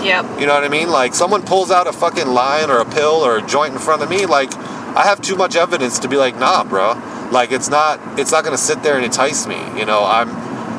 Yep. 0.03 0.39
You 0.39 0.47
know 0.47 0.53
what 0.53 0.63
I 0.63 0.69
mean? 0.69 0.89
Like, 0.89 1.13
someone 1.13 1.43
pulls 1.43 1.71
out 1.71 1.87
a 1.87 1.93
fucking 1.93 2.27
line 2.27 2.69
or 2.69 2.79
a 2.79 2.85
pill 2.85 3.23
or 3.23 3.37
a 3.37 3.41
joint 3.41 3.73
in 3.73 3.79
front 3.79 4.01
of 4.01 4.09
me, 4.09 4.25
like, 4.25 4.53
I 4.95 5.03
have 5.03 5.21
too 5.21 5.35
much 5.35 5.55
evidence 5.55 5.99
to 5.99 6.07
be 6.07 6.17
like, 6.17 6.37
nah, 6.37 6.63
bro. 6.63 7.01
Like, 7.31 7.51
it's 7.51 7.69
not, 7.69 7.99
it's 8.19 8.31
not 8.31 8.43
gonna 8.43 8.57
sit 8.57 8.83
there 8.83 8.95
and 8.95 9.05
entice 9.05 9.47
me. 9.47 9.57
You 9.79 9.85
know, 9.85 10.03
I'm, 10.03 10.29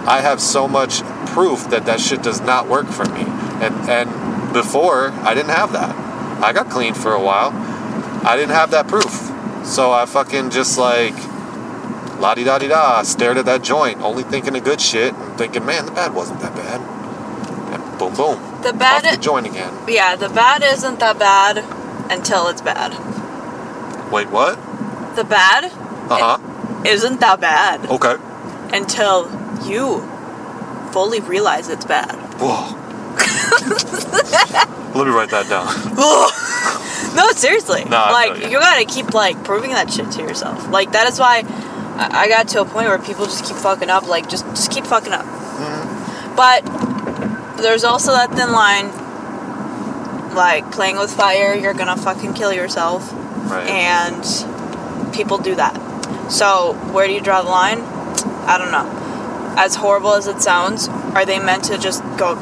I 0.06 0.20
have 0.20 0.40
so 0.40 0.68
much 0.68 1.02
proof 1.26 1.70
that 1.70 1.87
that 1.87 2.00
shit 2.00 2.23
does 2.23 2.40
not 2.40 2.68
work 2.68 2.87
for 2.87 3.04
me. 3.06 3.25
And 3.64 3.75
and 3.88 4.52
before, 4.52 5.11
I 5.11 5.35
didn't 5.35 5.50
have 5.56 5.73
that. 5.73 5.94
I 6.44 6.52
got 6.52 6.68
clean 6.71 6.94
for 6.94 7.12
a 7.12 7.21
while. 7.21 7.50
I 8.26 8.37
didn't 8.37 8.54
have 8.54 8.71
that 8.73 8.88
proof. 8.88 9.30
So 9.64 9.92
I 9.92 10.04
fucking 10.06 10.50
just 10.50 10.76
like 10.78 11.14
la 12.21 12.35
di 12.35 12.44
da 12.44 12.59
di 12.59 12.68
da 12.68 13.02
stared 13.02 13.38
at 13.38 13.47
that 13.47 13.62
joint, 13.62 14.00
only 14.02 14.23
thinking 14.23 14.54
of 14.56 14.64
good 14.64 14.80
shit 14.80 15.14
and 15.14 15.38
thinking, 15.38 15.64
man, 15.64 15.87
the 15.87 15.92
bad 15.92 16.14
wasn't 16.14 16.40
that 16.40 16.54
bad. 16.54 16.80
And 17.73 17.99
boom, 17.99 18.14
boom, 18.14 18.38
The 18.62 18.71
off 18.73 18.78
bad. 18.78 19.04
the 19.14 19.21
joint 19.21 19.47
again. 19.47 19.73
Yeah, 19.88 20.16
the 20.16 20.28
bad 20.28 20.62
isn't 20.62 21.00
that 21.00 21.18
bad 21.18 21.59
until 22.11 22.49
it's 22.49 22.61
bad. 22.61 22.92
Wait, 24.12 24.28
what? 24.30 24.56
The 25.16 25.25
bad 25.25 25.64
Uh 26.11 26.18
huh. 26.37 26.85
isn't 26.87 27.21
that 27.21 27.40
bad 27.40 27.87
Okay. 27.90 28.16
until 28.73 29.28
you 29.64 30.00
fully 30.92 31.21
realize 31.21 31.68
it's 31.68 31.85
bad. 31.87 32.12
Whoa. 32.38 32.76
Let 34.94 35.06
me 35.06 35.12
write 35.12 35.30
that 35.30 35.49
down. 35.49 35.66
no, 37.16 37.30
seriously. 37.32 37.84
No, 37.84 37.90
like 37.90 38.42
you. 38.42 38.50
you 38.50 38.58
gotta 38.58 38.84
keep 38.84 39.12
like 39.12 39.42
proving 39.44 39.70
that 39.70 39.92
shit 39.92 40.11
to 40.12 40.23
yourself. 40.23 40.68
Like 40.68 40.92
that 40.92 41.08
is 41.08 41.18
why 41.18 41.38
I 41.96 42.25
I 42.25 42.28
got 42.28 42.49
to 42.49 42.61
a 42.61 42.64
point 42.64 42.88
where 42.88 42.99
people 42.99 43.25
just 43.25 43.44
keep 43.44 43.56
fucking 43.56 43.90
up. 43.90 44.06
Like 44.06 44.28
just 44.28 44.46
just 44.46 44.70
keep 44.70 44.84
fucking 44.84 45.12
up. 45.12 45.25
Mm-hmm. 45.25 46.37
But 46.37 47.62
there's 47.62 47.84
also 47.84 48.12
that 48.12 48.30
thin 48.30 48.52
line. 48.52 48.92
Like 50.34 50.73
playing 50.73 50.96
with 50.96 51.12
fire, 51.12 51.54
you're 51.54 51.75
gonna 51.75 51.96
fucking 51.96 52.34
kill 52.34 52.52
yourself. 52.52 53.12
Right. 53.44 53.68
and 53.68 55.14
people 55.14 55.38
do 55.38 55.54
that. 55.54 55.75
So 56.30 56.73
where 56.92 57.06
do 57.06 57.12
you 57.12 57.20
draw 57.20 57.42
the 57.42 57.50
line? 57.50 57.80
I 57.80 58.58
don't 58.58 58.73
know. 58.73 59.54
As 59.56 59.76
horrible 59.76 60.14
as 60.14 60.26
it 60.26 60.40
sounds, 60.40 60.88
are 60.88 61.25
they 61.25 61.38
meant 61.38 61.64
to 61.64 61.78
just 61.78 62.02
go 62.16 62.34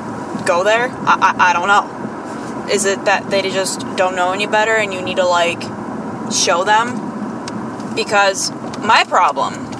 go 0.45 0.65
there? 0.65 0.89
I, 0.91 1.35
I, 1.39 1.51
I 1.51 1.53
don't 1.53 1.69
know. 1.69 2.69
Is 2.73 2.85
it 2.85 3.05
that 3.05 3.31
they 3.31 3.43
just 3.43 3.81
don't 3.97 4.17
know 4.17 4.33
any 4.33 4.47
better 4.47 4.75
and 4.75 4.93
you 4.93 5.03
need 5.03 5.17
to 5.17 5.27
like 5.27 5.61
show 6.33 6.65
them? 6.65 7.95
Because 7.95 8.51
my 8.79 9.05
problem 9.05 9.73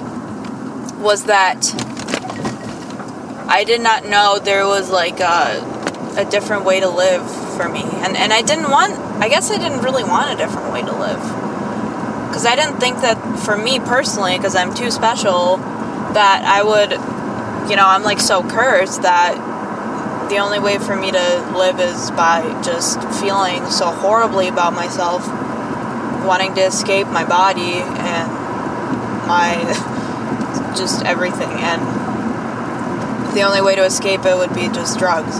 was 1.01 1.25
that 1.25 1.73
I 3.47 3.63
did 3.65 3.81
not 3.81 4.05
know 4.05 4.39
there 4.39 4.65
was 4.65 4.89
like 4.89 5.19
a, 5.19 5.61
a 6.17 6.25
different 6.25 6.65
way 6.65 6.79
to 6.79 6.89
live 6.89 7.23
for 7.55 7.69
me. 7.69 7.81
And 7.83 8.15
and 8.17 8.33
I 8.33 8.41
didn't 8.41 8.69
want 8.69 8.93
I 9.21 9.29
guess 9.29 9.51
I 9.51 9.57
didn't 9.57 9.81
really 9.81 10.03
want 10.03 10.33
a 10.33 10.37
different 10.37 10.73
way 10.73 10.81
to 10.81 10.91
live. 10.91 11.21
Cuz 12.33 12.45
I 12.45 12.55
didn't 12.55 12.79
think 12.79 13.01
that 13.01 13.17
for 13.39 13.57
me 13.57 13.79
personally 13.79 14.37
cuz 14.39 14.55
I'm 14.55 14.73
too 14.73 14.91
special 14.91 15.57
that 16.13 16.43
I 16.45 16.63
would 16.63 16.91
you 17.69 17.75
know, 17.75 17.87
I'm 17.87 18.03
like 18.03 18.19
so 18.19 18.43
cursed 18.43 19.03
that 19.03 19.37
the 20.33 20.39
only 20.39 20.57
way 20.57 20.79
for 20.79 20.95
me 20.95 21.11
to 21.11 21.53
live 21.55 21.79
is 21.79 22.09
by 22.09 22.41
just 22.63 22.99
feeling 23.21 23.63
so 23.69 23.91
horribly 23.91 24.47
about 24.47 24.73
myself, 24.73 25.27
wanting 26.25 26.55
to 26.55 26.61
escape 26.61 27.05
my 27.05 27.23
body 27.23 27.73
and 27.77 28.31
my 29.27 29.53
just 30.75 31.05
everything 31.05 31.51
and 31.61 31.81
the 33.35 33.43
only 33.43 33.61
way 33.61 33.75
to 33.75 33.83
escape 33.83 34.21
it 34.25 34.35
would 34.35 34.55
be 34.55 34.69
just 34.69 34.97
drugs. 34.97 35.35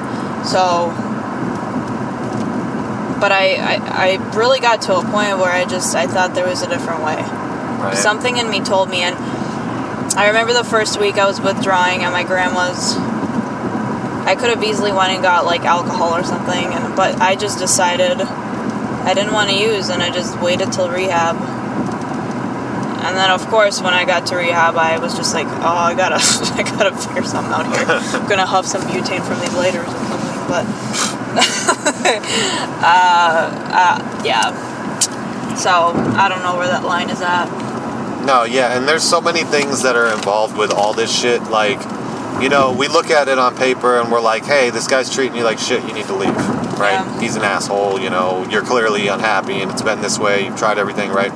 So 0.47 0.93
but 3.19 3.31
I, 3.31 3.55
I, 3.55 3.79
I 4.11 4.35
really 4.35 4.59
got 4.59 4.83
to 4.83 4.97
a 4.97 5.01
point 5.01 5.39
where 5.39 5.51
I 5.51 5.65
just 5.65 5.95
I 5.95 6.05
thought 6.05 6.35
there 6.35 6.47
was 6.47 6.61
a 6.61 6.69
different 6.69 7.03
way. 7.03 7.15
right. 7.15 7.97
Something 7.97 8.37
in 8.37 8.47
me 8.47 8.61
told 8.61 8.91
me 8.91 9.01
and 9.01 9.15
I 10.15 10.27
remember 10.27 10.53
the 10.53 10.63
first 10.63 10.99
week 10.99 11.17
I 11.17 11.25
was 11.25 11.41
withdrawing 11.41 12.03
at 12.03 12.11
my 12.11 12.23
grandma's. 12.23 13.12
I 14.25 14.35
could 14.35 14.49
have 14.49 14.63
easily 14.63 14.91
went 14.91 15.11
and 15.11 15.21
got 15.21 15.45
like 15.45 15.61
alcohol 15.61 16.15
or 16.15 16.23
something, 16.23 16.73
and 16.73 16.95
but 16.95 17.19
I 17.21 17.35
just 17.35 17.59
decided 17.59 18.21
I 18.21 19.13
didn't 19.13 19.33
want 19.33 19.49
to 19.49 19.55
use, 19.55 19.89
and 19.89 20.01
I 20.01 20.09
just 20.11 20.39
waited 20.39 20.71
till 20.71 20.89
rehab. 20.89 21.35
And 23.03 23.17
then, 23.17 23.31
of 23.31 23.45
course, 23.47 23.81
when 23.81 23.93
I 23.93 24.05
got 24.05 24.27
to 24.27 24.37
rehab, 24.37 24.77
I 24.77 24.97
was 24.97 25.13
just 25.13 25.33
like, 25.33 25.47
"Oh, 25.47 25.91
I 25.91 25.93
gotta, 25.93 26.15
I 26.55 26.63
gotta 26.63 26.95
figure 26.95 27.23
something 27.23 27.51
out 27.53 27.67
here. 27.67 27.85
I'm 27.85 28.27
gonna 28.29 28.45
huff 28.45 28.65
some 28.65 28.81
butane 28.83 29.21
from 29.27 29.41
these 29.41 29.53
later 29.55 29.81
or 29.81 29.85
something." 29.85 30.47
But, 30.47 30.65
uh, 32.83 33.49
uh, 33.73 34.21
yeah. 34.23 35.55
So 35.55 35.91
I 36.17 36.29
don't 36.29 36.43
know 36.43 36.55
where 36.55 36.67
that 36.67 36.83
line 36.85 37.09
is 37.09 37.21
at. 37.21 37.45
No, 38.25 38.45
yeah, 38.45 38.77
and 38.77 38.87
there's 38.87 39.03
so 39.03 39.19
many 39.19 39.43
things 39.43 39.83
that 39.83 39.97
are 39.97 40.07
involved 40.13 40.57
with 40.57 40.71
all 40.71 40.93
this 40.93 41.13
shit. 41.13 41.43
Like, 41.43 41.79
you 42.41 42.49
know, 42.49 42.73
we 42.73 42.87
look 42.87 43.09
at 43.09 43.27
it 43.27 43.37
on 43.37 43.55
paper 43.55 43.99
and 43.99 44.11
we're 44.11 44.21
like, 44.21 44.45
hey, 44.45 44.69
this 44.69 44.87
guy's 44.87 45.13
treating 45.13 45.37
you 45.37 45.43
like 45.43 45.59
shit, 45.59 45.83
you 45.85 45.93
need 45.93 46.05
to 46.05 46.15
leave, 46.15 46.35
right? 46.79 46.93
Yeah. 46.93 47.21
He's 47.21 47.35
an 47.35 47.43
asshole, 47.43 47.99
you 47.99 48.09
know, 48.09 48.47
you're 48.49 48.63
clearly 48.63 49.07
unhappy 49.07 49.61
and 49.61 49.71
it's 49.71 49.81
been 49.81 50.01
this 50.01 50.19
way, 50.19 50.45
you've 50.45 50.57
tried 50.57 50.77
everything, 50.77 51.11
right? 51.11 51.31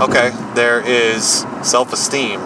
Okay, 0.00 0.30
there 0.54 0.80
is 0.80 1.44
self 1.62 1.92
esteem. 1.92 2.40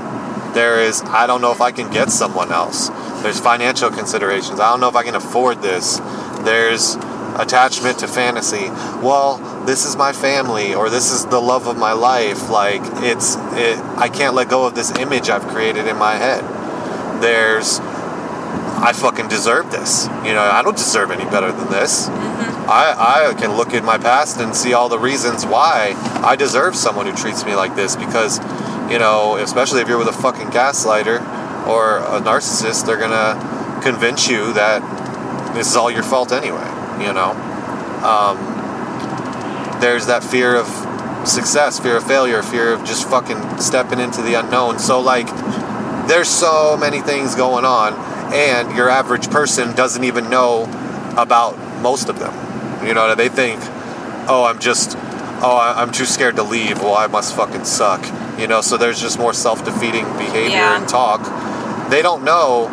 There 0.55 0.81
is, 0.81 1.03
I 1.03 1.27
don't 1.27 1.41
know 1.41 1.53
if 1.53 1.61
I 1.61 1.73
can 1.73 1.91
get 1.91 2.11
someone 2.11 2.53
else. 2.53 2.89
There's 3.23 3.41
financial 3.41 3.91
considerations. 3.91 4.61
I 4.61 4.71
don't 4.71 4.81
know 4.81 4.89
if 4.89 4.97
I 4.97 5.03
can 5.03 5.15
afford 5.15 5.63
this. 5.63 5.99
There's 6.45 6.97
attachment 7.37 7.99
to 8.01 8.09
fantasy. 8.09 8.69
Well, 9.03 9.39
this 9.65 9.87
is 9.87 9.97
my 9.97 10.13
family 10.13 10.75
or 10.75 10.91
this 10.91 11.11
is 11.11 11.27
the 11.27 11.41
love 11.41 11.67
of 11.67 11.79
my 11.79 11.93
life. 11.93 12.51
Like 12.51 12.83
it's 13.03 13.37
it 13.53 13.79
I 13.97 14.09
can't 14.09 14.35
let 14.35 14.49
go 14.49 14.67
of 14.67 14.75
this 14.75 14.91
image 14.99 15.31
I've 15.31 15.47
created 15.49 15.87
in 15.87 15.97
my 15.97 16.15
head. 16.15 16.43
There's 17.23 17.79
I 18.83 18.93
fucking 18.93 19.29
deserve 19.29 19.71
this. 19.71 20.07
You 20.25 20.35
know, 20.35 20.43
I 20.43 20.61
don't 20.63 20.77
deserve 20.77 21.13
any 21.13 21.25
better 21.25 21.53
than 21.53 21.71
this. 21.71 22.09
I, 22.09 23.31
I 23.31 23.35
can 23.41 23.57
look 23.57 23.75
at 23.75 23.85
my 23.85 23.97
past 23.97 24.41
and 24.41 24.57
see 24.57 24.73
all 24.73 24.89
the 24.89 24.99
reasons 24.99 25.47
why 25.47 25.95
I 26.25 26.35
deserve 26.35 26.75
someone 26.75 27.07
who 27.07 27.15
treats 27.15 27.45
me 27.45 27.55
like 27.55 27.77
this 27.77 27.95
because, 27.95 28.39
you 28.91 28.99
know, 28.99 29.37
especially 29.37 29.83
if 29.83 29.89
you're 29.89 29.99
with 29.99 30.09
a 30.09 30.13
fucking 30.13 30.49
gaslighter 30.49 31.21
or 31.69 31.99
a 31.99 32.21
narcissist, 32.21 32.85
they're 32.85 32.99
gonna 32.99 33.81
convince 33.83 34.29
you 34.29 34.53
that 34.55 34.83
this 35.55 35.69
is 35.71 35.77
all 35.77 35.91
your 35.91 36.03
fault 36.03 36.33
anyway, 36.33 36.67
you 36.99 37.13
know? 37.13 37.31
Um, 38.03 38.37
there's 39.81 40.07
that 40.07 40.25
fear 40.25 40.57
of 40.57 40.67
success, 41.29 41.79
fear 41.79 41.97
of 41.99 42.05
failure, 42.05 42.43
fear 42.43 42.73
of 42.73 42.85
just 42.85 43.09
fucking 43.09 43.59
stepping 43.59 44.01
into 44.01 44.23
the 44.23 44.35
unknown. 44.35 44.81
So, 44.81 45.01
like, 45.01 45.29
there's 46.13 46.29
so 46.29 46.77
many 46.77 47.01
things 47.01 47.35
going 47.35 47.65
on, 47.65 47.95
and 48.35 48.77
your 48.77 48.91
average 48.91 49.31
person 49.31 49.75
doesn't 49.75 50.05
even 50.05 50.29
know 50.29 50.65
about 51.17 51.57
most 51.81 52.11
of 52.11 52.19
them. 52.19 52.35
You 52.87 52.93
know, 52.93 53.15
they 53.15 53.31
think, 53.31 53.59
oh, 54.29 54.45
I'm 54.47 54.59
just, 54.59 54.95
oh, 55.43 55.75
I'm 55.75 55.91
too 55.91 56.05
scared 56.05 56.37
to 56.37 56.43
leave. 56.43 56.83
Well, 56.83 56.95
I 56.95 57.07
must 57.07 57.35
fucking 57.35 57.65
suck. 57.65 58.05
You 58.39 58.47
know, 58.47 58.61
so 58.61 58.77
there's 58.77 59.01
just 59.01 59.19
more 59.19 59.33
self 59.33 59.65
defeating 59.65 60.05
behavior 60.19 60.51
Yeah. 60.51 60.79
and 60.79 60.87
talk. 60.87 61.23
They 61.91 62.03
don't 62.03 62.25
know 62.25 62.69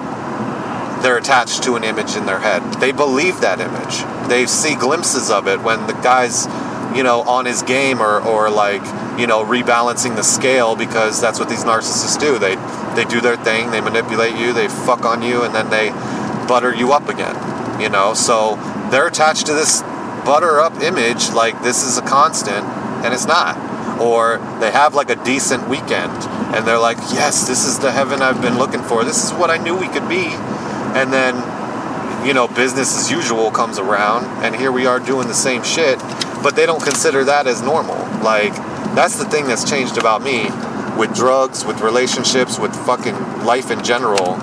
they're 1.02 1.18
attached 1.18 1.64
to 1.64 1.78
an 1.78 1.86
image 1.86 2.18
in 2.18 2.26
their 2.26 2.40
head. 2.40 2.62
They 2.82 2.92
believe 2.92 3.40
that 3.40 3.62
image. 3.62 4.28
They 4.30 4.46
see 4.48 4.76
glimpses 4.76 5.32
of 5.32 5.48
it 5.48 5.62
when 5.62 5.88
the 5.88 5.94
guy's, 5.94 6.46
you 6.94 7.04
know, 7.04 7.22
on 7.22 7.46
his 7.46 7.62
game 7.62 8.02
or, 8.02 8.20
or 8.22 8.50
like, 8.50 8.82
you 9.18 9.26
know, 9.26 9.46
rebalancing 9.46 10.18
the 10.18 10.24
scale 10.24 10.76
because 10.76 11.22
that's 11.22 11.40
what 11.40 11.48
these 11.48 11.64
narcissists 11.64 12.20
do. 12.20 12.38
They 12.38 12.56
they 13.00 13.06
do 13.06 13.22
their 13.22 13.38
thing, 13.38 13.72
they 13.72 13.80
manipulate 13.80 14.36
you, 14.36 14.52
they 14.52 14.68
fuck 14.68 15.06
on 15.06 15.22
you, 15.22 15.44
and 15.44 15.56
then 15.56 15.70
they 15.70 15.90
butter 16.50 16.76
you 16.76 16.92
up 16.92 17.08
again. 17.08 17.36
You 17.80 17.88
know, 17.88 18.14
so 18.14 18.56
they're 18.92 19.08
attached 19.08 19.46
to 19.46 19.54
this 19.54 19.82
butter 20.26 20.60
up 20.60 20.82
image 20.82 21.32
like 21.32 21.64
this 21.64 21.84
is 21.84 21.98
a 21.98 22.02
constant, 22.02 22.66
and 23.06 23.14
it's 23.14 23.26
not. 23.26 23.58
Or 24.02 24.38
they 24.60 24.72
have 24.72 24.96
like 24.96 25.10
a 25.10 25.16
decent 25.24 25.70
weekend 25.70 26.12
and 26.56 26.66
they're 26.66 26.80
like, 26.80 26.98
yes, 27.14 27.48
this 27.48 27.66
is 27.66 27.80
the 27.80 27.92
heaven 27.92 28.22
I've 28.22 28.42
been 28.42 28.58
looking 28.58 28.82
for. 28.82 29.04
This 29.04 29.26
is 29.26 29.32
what 29.34 29.50
I 29.50 29.58
knew 29.58 29.76
we 29.76 29.88
could 29.90 30.08
be. 30.08 30.28
And 30.96 31.12
then, 31.12 31.36
you 32.26 32.34
know, 32.34 32.48
business 32.48 32.98
as 32.98 33.12
usual 33.12 33.52
comes 33.52 33.78
around 33.78 34.26
and 34.44 34.56
here 34.56 34.72
we 34.72 34.86
are 34.86 35.00
doing 35.00 35.28
the 35.28 35.34
same 35.34 35.64
shit, 35.64 36.00
but 36.42 36.56
they 36.56 36.66
don't 36.66 36.82
consider 36.82 37.26
that 37.26 37.46
as 37.46 37.62
normal. 37.62 37.98
Like, 38.24 38.56
that's 38.96 39.18
the 39.18 39.26
thing 39.26 39.48
that's 39.48 39.70
changed 39.70 39.98
about 39.98 40.24
me 40.24 40.50
with 41.00 41.16
drugs, 41.16 41.64
with 41.66 41.80
relationships, 41.80 42.60
with 42.60 42.76
fucking 42.86 43.16
life 43.46 43.72
in 43.72 43.84
general. 43.84 44.36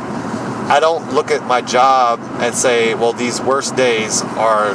I 0.68 0.78
don't 0.80 1.12
look 1.12 1.30
at 1.30 1.46
my 1.46 1.60
job 1.60 2.18
and 2.40 2.54
say, 2.54 2.94
well, 2.94 3.12
these 3.12 3.40
worst 3.40 3.76
days 3.76 4.22
are 4.22 4.74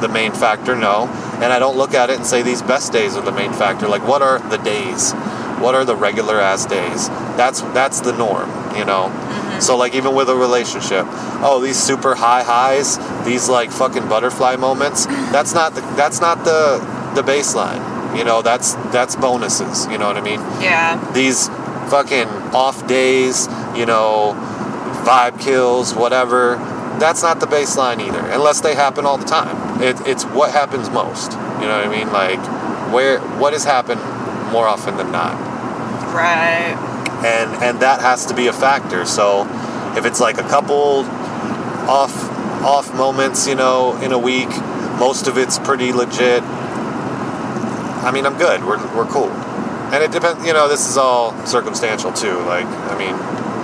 the 0.00 0.08
main 0.08 0.32
factor. 0.32 0.74
No. 0.74 1.06
And 1.34 1.52
I 1.52 1.58
don't 1.58 1.76
look 1.76 1.94
at 1.94 2.10
it 2.10 2.16
and 2.16 2.26
say 2.26 2.42
these 2.42 2.62
best 2.62 2.92
days 2.92 3.16
are 3.16 3.22
the 3.22 3.32
main 3.32 3.52
factor. 3.52 3.86
Like, 3.86 4.06
what 4.08 4.22
are 4.22 4.38
the 4.38 4.56
days? 4.56 5.12
What 5.60 5.74
are 5.74 5.84
the 5.84 5.94
regular 5.94 6.40
ass 6.40 6.64
days? 6.64 7.08
That's 7.36 7.60
that's 7.60 8.00
the 8.00 8.12
norm, 8.12 8.48
you 8.74 8.86
know. 8.86 9.12
Mm-hmm. 9.12 9.60
So 9.60 9.76
like 9.76 9.94
even 9.94 10.14
with 10.14 10.30
a 10.30 10.34
relationship, 10.34 11.04
oh 11.42 11.60
these 11.62 11.76
super 11.76 12.14
high 12.14 12.42
highs, 12.42 12.98
these 13.26 13.48
like 13.50 13.70
fucking 13.70 14.08
butterfly 14.08 14.56
moments. 14.56 15.04
That's 15.04 15.52
not 15.52 15.74
the 15.74 15.82
that's 15.96 16.20
not 16.20 16.44
the 16.44 16.78
the 17.14 17.22
baseline. 17.22 17.99
You 18.16 18.24
know, 18.24 18.42
that's 18.42 18.74
that's 18.92 19.16
bonuses. 19.16 19.86
You 19.86 19.98
know 19.98 20.06
what 20.08 20.16
I 20.16 20.20
mean? 20.20 20.40
Yeah. 20.60 20.98
these 21.12 21.48
fucking 21.90 22.28
off 22.54 22.86
days, 22.86 23.46
you 23.76 23.86
know, 23.86 24.34
vibe 25.04 25.40
kills, 25.40 25.94
whatever. 25.94 26.56
That's 26.98 27.22
not 27.22 27.40
the 27.40 27.46
baseline 27.46 28.00
either, 28.06 28.20
unless 28.30 28.60
they 28.60 28.74
happen 28.74 29.06
all 29.06 29.16
the 29.16 29.24
time. 29.26 29.80
It, 29.82 29.96
it's 30.06 30.24
what 30.24 30.52
happens 30.52 30.90
most. 30.90 31.32
You 31.32 31.66
know 31.68 31.78
what 31.78 31.86
I 31.86 31.88
mean? 31.88 32.12
Like, 32.12 32.38
where 32.92 33.20
what 33.38 33.52
has 33.54 33.64
happened 33.64 34.00
more 34.52 34.66
often 34.66 34.96
than 34.96 35.10
not, 35.12 35.34
Right. 36.12 36.74
and 37.24 37.62
and 37.62 37.80
that 37.80 38.00
has 38.00 38.26
to 38.26 38.34
be 38.34 38.48
a 38.48 38.52
factor. 38.52 39.04
So, 39.06 39.46
if 39.96 40.04
it's 40.04 40.20
like 40.20 40.38
a 40.38 40.42
couple 40.42 41.04
off 41.88 42.12
off 42.62 42.92
moments, 42.94 43.46
you 43.46 43.54
know, 43.54 43.96
in 44.02 44.12
a 44.12 44.18
week, 44.18 44.48
most 44.98 45.26
of 45.28 45.38
it's 45.38 45.58
pretty 45.58 45.92
legit. 45.92 46.42
I 48.02 48.10
mean, 48.12 48.26
I'm 48.26 48.38
good. 48.38 48.64
We're 48.64 48.78
we're 48.96 49.06
cool. 49.06 49.30
And 49.92 50.04
it 50.04 50.12
depends, 50.12 50.46
you 50.46 50.52
know, 50.52 50.68
this 50.68 50.88
is 50.88 50.96
all 50.96 51.34
circumstantial 51.46 52.12
too. 52.12 52.38
Like, 52.46 52.66
I 52.66 52.96
mean, 52.96 53.10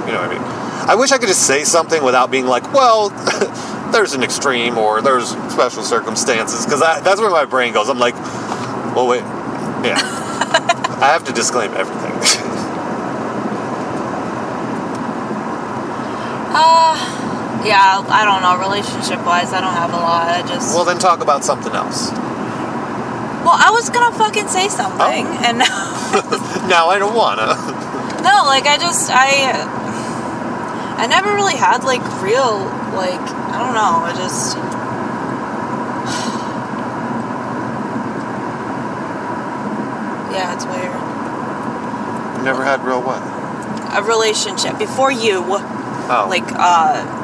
you 0.07 0.13
know 0.13 0.21
what 0.21 0.31
I 0.31 0.35
mean? 0.35 0.43
I 0.89 0.95
wish 0.95 1.13
I 1.13 1.19
could 1.19 1.29
just 1.29 1.47
say 1.47 1.65
something 1.65 2.03
without 2.03 2.31
being 2.31 2.47
like, 2.47 2.73
well, 2.73 3.11
there's 3.93 4.13
an 4.13 4.23
extreme 4.23 4.77
or 4.77 5.01
there's 5.03 5.31
special 5.53 5.83
circumstances. 5.83 6.65
Because 6.65 6.81
that's 6.81 7.21
where 7.21 7.31
my 7.31 7.45
brain 7.45 7.73
goes. 7.73 7.89
I'm 7.89 7.99
like, 7.99 8.15
well, 8.95 9.07
wait. 9.07 9.23
Yeah. 9.87 9.99
I 11.01 11.09
have 11.13 11.25
to 11.25 11.33
disclaim 11.33 11.73
everything. 11.75 12.13
Uh, 16.59 16.97
yeah, 17.67 18.01
I 18.09 18.25
don't 18.25 18.41
know. 18.41 18.57
Relationship 18.65 19.21
wise, 19.27 19.53
I 19.53 19.61
don't 19.61 19.75
have 19.75 19.93
a 19.93 19.97
lot. 20.01 20.27
I 20.29 20.41
just. 20.49 20.75
well, 20.75 20.87
then 20.87 20.99
talk 20.99 21.21
about 21.21 21.45
something 21.45 21.75
else. 21.75 22.11
Well, 23.47 23.55
I 23.55 23.71
was 23.71 23.89
gonna 23.91 24.11
fucking 24.19 24.49
say 24.49 24.67
something, 24.69 25.25
Oh. 25.27 25.47
and 25.47 25.59
Now 26.69 26.89
I 26.91 26.99
don't 26.99 27.15
wanna. 27.15 27.47
no, 28.27 28.43
like 28.45 28.67
I 28.67 28.77
just 28.77 29.09
I 29.13 29.55
I 30.99 31.07
never 31.07 31.33
really 31.33 31.55
had 31.55 31.85
like 31.85 32.03
real 32.21 32.59
like 32.99 33.23
I 33.55 33.59
don't 33.63 33.75
know. 33.75 34.03
I 34.03 34.13
just 34.19 34.57
yeah, 40.33 40.55
it's 40.55 40.65
weird. 40.67 40.93
Never 42.45 42.65
had 42.65 42.85
real 42.85 43.01
what? 43.03 43.23
A 43.97 44.03
relationship 44.03 44.79
before 44.79 45.11
you, 45.11 45.43
Oh. 45.49 46.27
like 46.29 46.45
uh. 46.53 47.16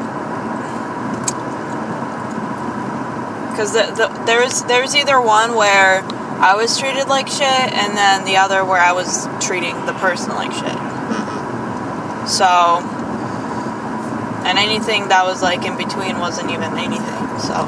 Because 3.52 3.72
the, 3.72 3.84
the, 3.94 4.08
there's 4.24 4.62
there's 4.64 4.96
either 4.96 5.20
one 5.20 5.54
where 5.54 6.02
I 6.42 6.56
was 6.56 6.78
treated 6.78 7.06
like 7.06 7.28
shit, 7.28 7.44
and 7.44 7.96
then 7.96 8.24
the 8.24 8.38
other 8.38 8.64
where 8.64 8.80
I 8.80 8.92
was 8.92 9.28
treating 9.40 9.76
the 9.86 9.92
person 9.92 10.34
like 10.34 10.50
shit. 10.50 10.64
Mm-hmm. 10.64 12.26
So, 12.26 12.82
and 14.48 14.58
anything 14.58 15.08
that 15.08 15.24
was 15.24 15.42
like 15.42 15.64
in 15.64 15.76
between 15.76 16.18
wasn't 16.18 16.50
even 16.50 16.74
anything. 16.74 17.22
So, 17.38 17.62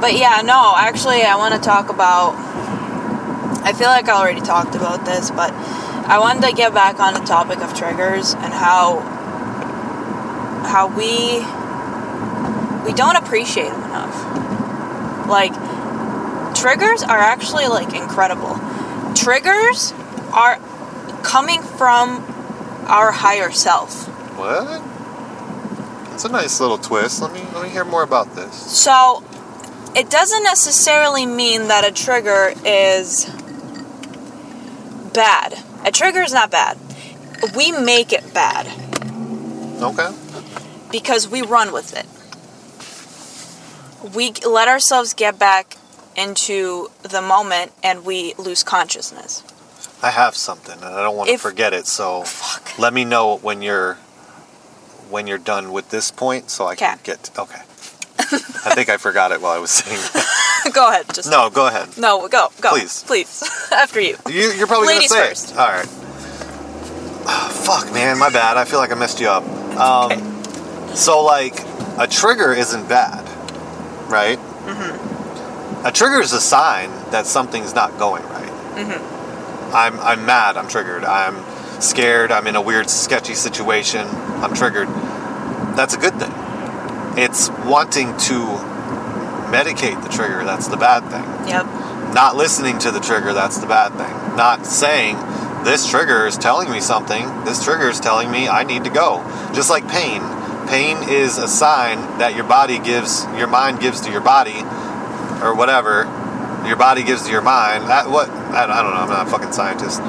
but 0.00 0.14
yeah, 0.14 0.42
no, 0.44 0.74
actually, 0.76 1.22
I 1.22 1.34
want 1.36 1.54
to 1.54 1.60
talk 1.60 1.88
about. 1.88 2.34
I 3.64 3.72
feel 3.72 3.88
like 3.88 4.08
I 4.08 4.12
already 4.12 4.40
talked 4.40 4.74
about 4.74 5.04
this, 5.04 5.30
but 5.30 5.52
I 6.06 6.18
wanted 6.18 6.42
to 6.48 6.52
get 6.52 6.74
back 6.74 7.00
on 7.00 7.14
the 7.14 7.20
topic 7.20 7.58
of 7.58 7.74
triggers 7.74 8.34
and 8.34 8.52
how 8.52 9.00
how 10.66 10.86
we 10.86 11.40
we 12.84 12.92
don't 12.92 13.16
appreciate 13.16 13.70
them 13.70 13.82
enough. 13.84 15.28
Like 15.28 15.52
triggers 16.54 17.02
are 17.02 17.18
actually 17.18 17.66
like 17.66 17.94
incredible. 17.94 18.58
Triggers 19.14 19.92
are 20.32 20.58
coming 21.22 21.62
from 21.62 22.24
our 22.88 23.12
higher 23.12 23.50
self. 23.50 24.06
What? 24.38 24.82
It's 26.14 26.24
a 26.24 26.28
nice 26.28 26.60
little 26.60 26.78
twist. 26.78 27.22
Let 27.22 27.32
me 27.32 27.40
let 27.54 27.62
me 27.62 27.68
hear 27.70 27.84
more 27.84 28.02
about 28.02 28.34
this. 28.34 28.54
So, 28.54 29.24
it 29.94 30.10
doesn't 30.10 30.42
necessarily 30.42 31.26
mean 31.26 31.68
that 31.68 31.84
a 31.84 31.92
trigger 31.92 32.52
is 32.64 33.26
bad. 35.12 35.58
A 35.84 35.90
trigger 35.90 36.20
is 36.22 36.32
not 36.32 36.50
bad. 36.50 36.78
We 37.56 37.72
make 37.72 38.12
it 38.12 38.32
bad 38.32 38.66
Okay. 39.82 40.10
because 40.90 41.28
we 41.28 41.42
run 41.42 41.72
with 41.72 41.96
it. 41.96 42.06
We 44.14 44.32
let 44.46 44.68
ourselves 44.68 45.14
get 45.14 45.38
back 45.38 45.76
into 46.16 46.90
the 47.02 47.22
moment 47.22 47.72
and 47.82 48.04
we 48.04 48.34
lose 48.34 48.62
consciousness. 48.62 49.42
I 50.02 50.10
have 50.10 50.34
something 50.34 50.74
and 50.74 50.84
I 50.84 51.02
don't 51.02 51.16
want 51.16 51.30
to 51.30 51.38
forget 51.38 51.72
it, 51.72 51.86
so 51.86 52.22
Fuck. 52.24 52.78
let 52.78 52.92
me 52.92 53.04
know 53.04 53.36
when 53.38 53.62
you're 53.62 53.94
when 55.10 55.26
you're 55.26 55.38
done 55.38 55.72
with 55.72 55.90
this 55.90 56.10
point 56.10 56.50
so 56.50 56.66
I 56.66 56.74
can 56.74 56.98
get 57.04 57.30
okay. 57.38 57.60
I 58.64 58.74
think 58.74 58.88
I 58.88 58.96
forgot 58.96 59.30
it 59.32 59.40
while 59.42 59.52
I 59.52 59.58
was 59.58 59.70
saying 59.70 59.98
that. 60.14 60.70
go 60.74 60.88
ahead. 60.88 61.06
Just 61.14 61.30
No, 61.30 61.50
go 61.50 61.66
ahead. 61.66 61.98
No, 61.98 62.28
go, 62.28 62.48
go. 62.60 62.70
Please. 62.70 63.02
Please. 63.04 63.42
After 63.72 64.00
you. 64.00 64.16
You, 64.28 64.52
you're 64.52 64.66
probably 64.66 64.88
Ladies 64.88 65.12
gonna 65.12 65.22
say 65.24 65.28
first. 65.28 65.50
it. 65.52 65.58
All 65.58 65.68
right. 65.68 65.86
fuck, 67.52 67.92
man, 67.92 68.18
my 68.18 68.30
bad. 68.30 68.56
I 68.56 68.64
feel 68.64 68.78
like 68.78 68.90
I 68.90 68.94
messed 68.94 69.20
you 69.20 69.28
up. 69.28 69.44
Um, 69.78 70.12
Okay. 70.12 70.94
So, 70.94 71.22
like, 71.24 71.58
a 71.98 72.06
trigger 72.06 72.52
isn't 72.52 72.86
bad, 72.88 73.24
right? 74.12 74.38
Mm-hmm. 74.38 75.86
A 75.86 75.90
trigger 75.90 76.20
is 76.20 76.32
a 76.32 76.40
sign 76.40 76.90
that 77.10 77.26
something's 77.26 77.74
not 77.74 77.98
going 77.98 78.22
right. 78.24 78.52
Mm-hmm. 78.76 79.74
I'm 79.74 79.98
I'm 80.00 80.26
mad. 80.26 80.56
I'm 80.56 80.68
triggered. 80.68 81.04
I'm 81.04 81.34
scared. 81.80 82.30
I'm 82.30 82.46
in 82.46 82.54
a 82.54 82.60
weird, 82.62 82.88
sketchy 82.88 83.34
situation. 83.34 84.06
I'm 84.06 84.54
triggered. 84.54 84.88
That's 85.74 85.94
a 85.94 85.98
good 85.98 86.14
thing. 86.20 86.30
It's 87.18 87.48
wanting 87.66 88.08
to 88.28 88.38
medicate 89.50 90.02
the 90.02 90.08
trigger. 90.08 90.44
That's 90.44 90.68
the 90.68 90.76
bad 90.76 91.02
thing 91.10 91.24
Yep. 91.48 91.66
not 92.14 92.36
listening 92.36 92.78
to 92.78 92.90
the 92.90 93.00
trigger 93.00 93.32
that's 93.32 93.58
the 93.58 93.66
bad 93.66 93.92
thing 93.94 94.36
not 94.36 94.64
saying 94.64 95.16
this 95.64 95.88
trigger 95.88 96.26
is 96.26 96.38
telling 96.38 96.70
me 96.70 96.80
something 96.80 97.24
this 97.44 97.62
trigger 97.64 97.88
is 97.88 97.98
telling 98.00 98.30
me 98.30 98.48
i 98.48 98.62
need 98.64 98.84
to 98.84 98.90
go 98.90 99.22
just 99.52 99.68
like 99.70 99.86
pain 99.88 100.20
pain 100.68 100.96
is 101.08 101.38
a 101.38 101.48
sign 101.48 101.98
that 102.18 102.34
your 102.34 102.44
body 102.44 102.78
gives 102.78 103.24
your 103.36 103.48
mind 103.48 103.80
gives 103.80 104.00
to 104.02 104.10
your 104.10 104.20
body 104.20 104.60
or 105.42 105.54
whatever 105.54 106.04
your 106.66 106.76
body 106.76 107.02
gives 107.02 107.24
to 107.24 107.30
your 107.30 107.42
mind 107.42 107.88
that 107.88 108.08
what 108.08 108.28
i 108.30 108.66
don't, 108.66 108.70
I 108.70 108.82
don't 108.82 108.94
know 108.94 109.00
i'm 109.00 109.08
not 109.08 109.26
a 109.26 109.30
fucking 109.30 109.52
scientist 109.52 110.00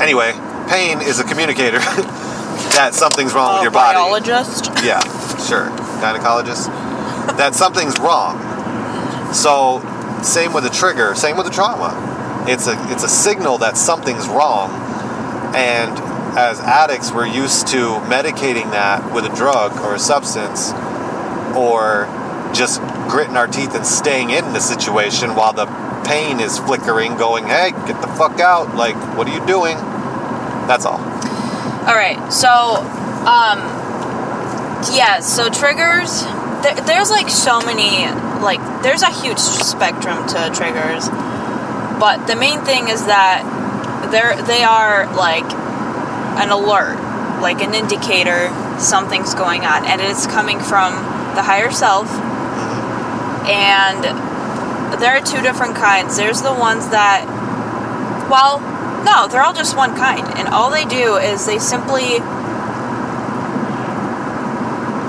anyway 0.00 0.32
pain 0.68 1.00
is 1.00 1.18
a 1.20 1.24
communicator 1.24 1.78
that 2.76 2.94
something's 2.94 3.32
wrong 3.34 3.54
with 3.54 3.60
A 3.60 3.62
your 3.64 3.70
body 3.70 3.96
biologist. 3.96 4.66
yeah, 4.84 5.00
sure. 5.46 5.70
Gynecologist. 6.00 6.66
that 7.36 7.54
something's 7.54 7.98
wrong. 7.98 8.36
So, 9.32 9.80
same 10.22 10.52
with 10.52 10.64
a 10.66 10.70
trigger, 10.70 11.14
same 11.14 11.36
with 11.36 11.46
a 11.46 11.50
trauma. 11.50 12.44
It's 12.48 12.66
a 12.66 12.74
it's 12.92 13.02
a 13.02 13.08
signal 13.08 13.58
that 13.58 13.76
something's 13.76 14.28
wrong. 14.28 14.70
And 15.54 15.96
as 16.36 16.60
addicts, 16.60 17.10
we're 17.10 17.26
used 17.26 17.68
to 17.68 17.96
medicating 18.06 18.70
that 18.72 19.14
with 19.14 19.24
a 19.24 19.34
drug 19.34 19.72
or 19.80 19.94
a 19.94 19.98
substance 19.98 20.72
or 21.56 22.06
just 22.54 22.80
gritting 23.08 23.36
our 23.36 23.46
teeth 23.46 23.74
and 23.74 23.86
staying 23.86 24.30
in 24.30 24.52
the 24.52 24.60
situation 24.60 25.34
while 25.34 25.54
the 25.54 25.66
pain 26.06 26.38
is 26.38 26.58
flickering 26.58 27.16
going, 27.16 27.46
"Hey, 27.46 27.70
get 27.86 28.00
the 28.02 28.08
fuck 28.08 28.38
out. 28.38 28.74
Like, 28.76 28.96
what 29.16 29.26
are 29.26 29.34
you 29.34 29.44
doing?" 29.46 29.76
That's 30.68 30.84
all. 30.84 31.00
All 31.00 31.94
right. 31.94 32.18
So, 32.32 32.48
um, 33.26 33.58
yeah. 34.92 35.20
So 35.20 35.48
triggers. 35.48 36.22
There, 36.62 36.74
there's 36.86 37.10
like 37.10 37.30
so 37.30 37.60
many. 37.60 38.06
Like, 38.42 38.60
there's 38.82 39.02
a 39.02 39.10
huge 39.10 39.38
spectrum 39.38 40.26
to 40.28 40.50
triggers, 40.54 41.08
but 41.98 42.26
the 42.26 42.36
main 42.36 42.60
thing 42.60 42.88
is 42.88 43.06
that 43.06 43.42
they're 44.10 44.40
they 44.42 44.62
are 44.62 45.06
like 45.16 45.46
an 46.36 46.50
alert, 46.50 46.96
like 47.40 47.60
an 47.62 47.74
indicator 47.74 48.50
something's 48.78 49.34
going 49.34 49.62
on, 49.64 49.84
and 49.84 50.00
it's 50.00 50.26
coming 50.26 50.60
from 50.60 50.92
the 51.34 51.42
higher 51.42 51.70
self. 51.70 52.10
And 53.48 54.04
there 55.00 55.16
are 55.16 55.20
two 55.20 55.42
different 55.42 55.76
kinds. 55.76 56.16
There's 56.16 56.42
the 56.42 56.52
ones 56.52 56.88
that, 56.90 57.26
well, 58.30 58.60
no, 59.04 59.28
they're 59.28 59.42
all 59.42 59.54
just 59.54 59.76
one 59.76 59.94
kind, 59.96 60.26
and 60.38 60.48
all 60.48 60.70
they 60.70 60.84
do 60.84 61.16
is 61.16 61.46
they 61.46 61.58
simply. 61.58 62.18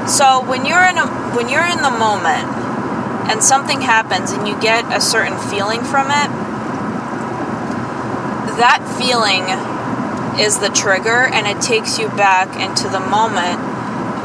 So 0.08 0.44
when 0.48 0.66
you're 0.66 0.84
in 0.88 0.98
a 0.98 1.08
when 1.36 1.50
you're 1.50 1.66
in 1.68 1.82
the 1.82 1.92
moment, 1.92 2.48
and 3.30 3.44
something 3.44 3.82
happens, 3.82 4.32
and 4.32 4.48
you 4.48 4.60
get 4.62 4.86
a 4.96 5.02
certain 5.02 5.38
feeling 5.50 5.84
from 5.84 6.08
it, 6.08 6.30
that 8.58 8.82
feeling 8.98 9.44
is 10.40 10.60
the 10.60 10.70
trigger, 10.70 11.26
and 11.26 11.48
it 11.48 11.62
takes 11.62 11.98
you 12.00 12.10
back 12.10 12.48
into 12.60 12.90
the 12.90 13.00
moment 13.00 13.60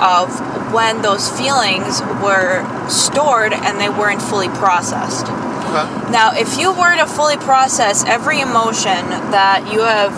of 0.02 0.72
when 0.72 1.02
those 1.02 1.28
feelings 1.28 2.00
were 2.22 2.64
stored 2.88 3.52
and 3.52 3.80
they 3.80 3.88
weren't 3.88 4.20
fully 4.20 4.48
processed. 4.48 5.26
Okay. 5.26 6.10
Now, 6.10 6.32
if 6.34 6.58
you 6.58 6.72
were 6.72 6.96
to 6.96 7.06
fully 7.06 7.36
process 7.36 8.04
every 8.04 8.40
emotion 8.40 9.08
that 9.30 9.70
you 9.72 9.80
have 9.80 10.12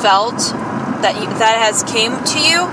felt 0.00 0.38
that 1.02 1.14
you, 1.20 1.26
that 1.38 1.58
has 1.58 1.82
came 1.84 2.16
to 2.24 2.40
you 2.40 2.66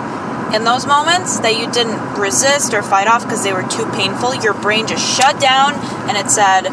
in 0.55 0.63
those 0.63 0.85
moments 0.87 1.39
that 1.39 1.57
you 1.57 1.69
didn't 1.71 1.99
resist 2.17 2.73
or 2.73 2.81
fight 2.81 3.07
off 3.07 3.23
because 3.23 3.43
they 3.43 3.53
were 3.53 3.67
too 3.67 3.85
painful, 3.91 4.33
your 4.35 4.53
brain 4.53 4.87
just 4.87 5.03
shut 5.03 5.39
down 5.41 5.73
and 6.07 6.17
it 6.17 6.31
said, 6.31 6.69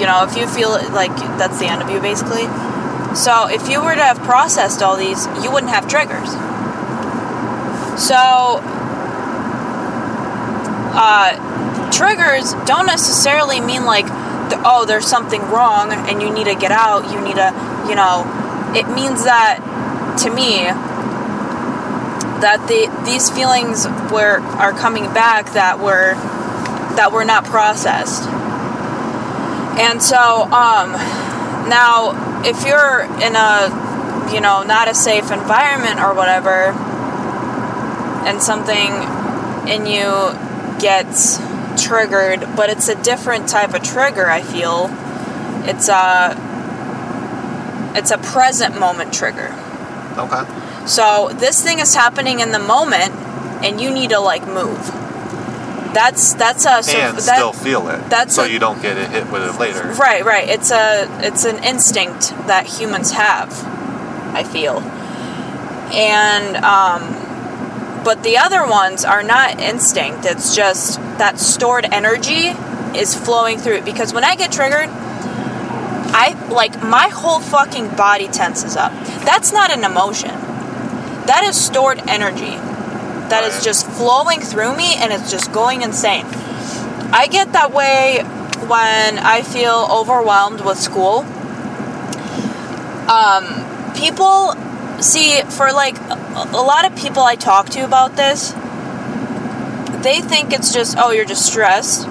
you 0.00 0.06
know, 0.08 0.24
if 0.24 0.36
you 0.36 0.48
feel 0.48 0.72
like 0.92 1.14
that's 1.38 1.58
the 1.60 1.66
end 1.66 1.80
of 1.80 1.90
you 1.90 2.00
basically. 2.00 2.44
So, 3.14 3.48
if 3.48 3.68
you 3.68 3.82
were 3.82 3.94
to 3.94 4.02
have 4.02 4.18
processed 4.18 4.82
all 4.82 4.96
these, 4.96 5.26
you 5.42 5.50
wouldn't 5.50 5.72
have 5.72 5.88
triggers. 5.88 6.30
So, 8.00 8.60
uh, 10.94 11.90
triggers 11.90 12.54
don't 12.66 12.86
necessarily 12.86 13.60
mean 13.60 13.84
like, 13.84 14.06
oh, 14.64 14.84
there's 14.86 15.06
something 15.06 15.42
wrong 15.42 15.92
and 15.92 16.20
you 16.22 16.32
need 16.32 16.44
to 16.44 16.54
get 16.54 16.72
out. 16.72 17.12
You 17.12 17.20
need 17.20 17.36
to, 17.36 17.52
you 17.88 17.94
know, 17.94 18.24
it 18.74 18.88
means 18.94 19.24
that 19.24 19.60
to 20.18 20.30
me 20.30 20.64
that 22.40 22.66
the 22.66 22.90
these 23.04 23.30
feelings 23.30 23.86
were 24.10 24.40
are 24.58 24.72
coming 24.72 25.04
back 25.14 25.52
that 25.52 25.78
were 25.78 26.14
that 26.96 27.12
were 27.12 27.24
not 27.24 27.44
processed. 27.44 28.24
And 29.78 30.02
so, 30.02 30.42
um, 30.52 30.92
now 31.68 32.42
if 32.44 32.64
you're 32.66 33.02
in 33.22 33.36
a, 33.36 34.30
you 34.32 34.40
know, 34.40 34.62
not 34.62 34.88
a 34.88 34.94
safe 34.94 35.30
environment 35.30 36.00
or 36.00 36.14
whatever, 36.14 36.72
and 38.26 38.42
something 38.42 38.90
in 39.68 39.86
you 39.86 40.36
gets 40.80 41.38
triggered, 41.82 42.40
but 42.56 42.70
it's 42.70 42.88
a 42.88 43.00
different 43.02 43.48
type 43.48 43.74
of 43.74 43.82
trigger, 43.82 44.28
I 44.28 44.42
feel. 44.42 44.88
It's 45.64 45.88
a 45.88 46.36
it's 47.94 48.10
a 48.10 48.18
present 48.18 48.78
moment 48.78 49.12
trigger. 49.12 49.54
Okay. 50.16 50.86
So 50.86 51.30
this 51.34 51.62
thing 51.62 51.78
is 51.78 51.94
happening 51.94 52.40
in 52.40 52.52
the 52.52 52.58
moment 52.58 53.12
and 53.64 53.80
you 53.80 53.90
need 53.90 54.10
to 54.10 54.18
like 54.18 54.46
move. 54.46 55.01
That's 55.94 56.34
that's 56.34 56.64
a 56.64 56.82
so 56.82 56.98
and 56.98 57.16
that- 57.16 57.22
still 57.22 57.52
feel 57.52 57.88
it. 57.88 58.08
that's 58.08 58.34
so 58.34 58.44
a- 58.44 58.48
you 58.48 58.58
don't 58.58 58.80
get 58.80 58.96
it 58.96 59.10
hit 59.10 59.30
with 59.30 59.42
it 59.42 59.58
later. 59.58 59.92
Right, 59.98 60.24
right. 60.24 60.48
It's 60.48 60.70
a 60.70 61.06
it's 61.20 61.44
an 61.44 61.62
instinct 61.62 62.30
that 62.46 62.66
humans 62.66 63.12
have, 63.12 63.52
I 64.34 64.42
feel. 64.44 64.78
And 65.92 66.56
um 66.56 68.02
but 68.04 68.22
the 68.24 68.38
other 68.38 68.66
ones 68.66 69.04
are 69.04 69.22
not 69.22 69.60
instinct. 69.60 70.24
It's 70.24 70.56
just 70.56 70.98
that 71.18 71.38
stored 71.38 71.84
energy 71.92 72.48
is 72.98 73.14
flowing 73.14 73.58
through 73.58 73.76
it 73.76 73.84
because 73.84 74.12
when 74.12 74.24
I 74.24 74.34
get 74.34 74.50
triggered, 74.50 74.88
I 76.14 76.34
like 76.50 76.82
my 76.82 77.08
whole 77.08 77.40
fucking 77.40 77.90
body 77.96 78.28
tenses 78.28 78.76
up. 78.76 78.92
That's 79.24 79.52
not 79.52 79.70
an 79.70 79.84
emotion. 79.84 80.30
That 81.26 81.44
is 81.44 81.58
stored 81.62 82.00
energy. 82.08 82.58
That 83.32 83.44
is 83.44 83.64
just 83.64 83.86
flowing 83.86 84.42
through 84.42 84.76
me 84.76 84.94
and 84.96 85.10
it's 85.10 85.30
just 85.30 85.52
going 85.52 85.80
insane. 85.80 86.26
I 87.14 87.28
get 87.30 87.54
that 87.54 87.72
way 87.72 88.18
when 88.68 89.18
I 89.18 89.40
feel 89.40 89.88
overwhelmed 89.90 90.60
with 90.60 90.76
school. 90.76 91.20
Um, 93.08 93.94
people 93.94 94.52
see 95.02 95.40
for 95.48 95.72
like 95.72 95.96
a, 95.98 96.60
lot 96.60 96.84
of 96.84 96.94
people 96.94 97.22
I 97.22 97.36
talk 97.36 97.70
to 97.70 97.86
about 97.86 98.16
this, 98.16 98.50
they 100.02 100.20
think 100.20 100.52
it's 100.52 100.70
just 100.70 100.98
oh 100.98 101.10
you're 101.10 101.24
just 101.24 101.46
stressed. 101.46 102.02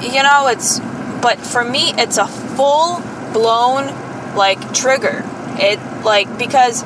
You 0.00 0.22
know, 0.22 0.46
it's 0.46 0.80
but 1.20 1.38
for 1.38 1.64
me 1.64 1.92
it's 1.98 2.16
a 2.16 2.26
full 2.26 3.02
blown 3.34 3.88
like 4.34 4.72
trigger. 4.72 5.22
It 5.58 5.78
like 6.02 6.38
because 6.38 6.82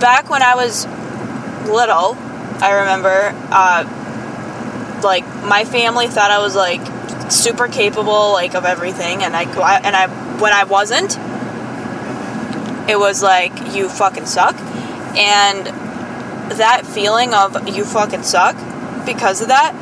back 0.00 0.30
when 0.30 0.40
I 0.40 0.54
was 0.54 0.86
little, 1.68 2.16
I 2.60 2.80
remember, 2.80 3.32
uh, 3.52 5.00
like 5.02 5.24
my 5.44 5.64
family 5.64 6.08
thought 6.08 6.30
I 6.30 6.38
was 6.38 6.56
like 6.56 6.80
super 7.30 7.68
capable, 7.68 8.32
like 8.32 8.54
of 8.54 8.64
everything, 8.64 9.22
and 9.22 9.36
I 9.36 9.42
and 9.78 9.94
I 9.94 10.08
when 10.40 10.52
I 10.52 10.64
wasn't, 10.64 11.16
it 12.88 12.98
was 12.98 13.22
like 13.22 13.74
you 13.74 13.88
fucking 13.88 14.26
suck, 14.26 14.56
and 15.16 15.66
that 16.58 16.86
feeling 16.86 17.34
of 17.34 17.68
you 17.68 17.84
fucking 17.84 18.22
suck 18.22 18.56
because 19.04 19.40
of 19.40 19.48
that 19.48 19.74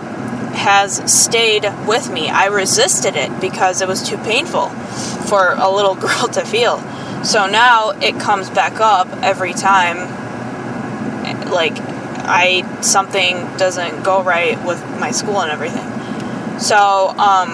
has 0.57 1.13
stayed 1.13 1.65
with 1.87 2.11
me. 2.11 2.29
I 2.29 2.47
resisted 2.47 3.15
it 3.15 3.41
because 3.41 3.81
it 3.81 3.89
was 3.89 4.07
too 4.07 4.17
painful 4.19 4.69
for 5.29 5.55
a 5.57 5.71
little 5.71 5.95
girl 6.07 6.29
to 6.29 6.45
feel. 6.45 6.79
So 7.25 7.47
now 7.47 7.91
it 7.91 8.19
comes 8.21 8.51
back 8.51 8.81
up 8.81 9.09
every 9.23 9.53
time 9.53 10.26
like 11.57 11.75
I 11.77 12.81
something 12.83 13.35
doesn't 13.57 14.05
go 14.05 14.23
right 14.23 14.63
with 14.65 14.81
my 15.01 15.11
school 15.11 15.41
and 15.41 15.51
everything. 15.51 15.89
So 16.61 17.09
um 17.11 17.51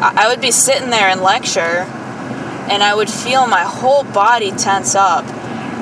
I 0.00 0.28
would 0.28 0.40
be 0.40 0.50
sitting 0.50 0.90
there 0.90 1.10
in 1.10 1.22
lecture 1.22 1.86
and 2.70 2.82
I 2.82 2.94
would 2.94 3.10
feel 3.10 3.46
my 3.46 3.62
whole 3.62 4.04
body 4.04 4.50
tense 4.52 4.94
up. 4.94 5.24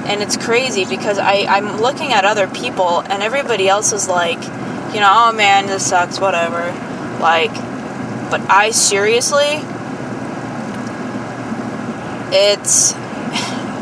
And 0.07 0.23
it's 0.23 0.37
crazy 0.37 0.85
because 0.85 1.19
I, 1.19 1.47
I'm 1.49 1.81
looking 1.81 2.13
at 2.13 2.25
other 2.25 2.47
people 2.47 3.01
and 3.01 3.23
everybody 3.23 3.69
else 3.69 3.93
is 3.93 4.09
like, 4.09 4.41
you 4.95 5.01
know, 5.01 5.11
oh 5.11 5.33
man, 5.33 5.67
this 5.67 5.87
sucks, 5.87 6.21
whatever. 6.21 6.73
Like, 7.21 7.53
but 8.31 8.41
I 8.49 8.71
seriously, 8.71 9.61
it's, 12.33 12.95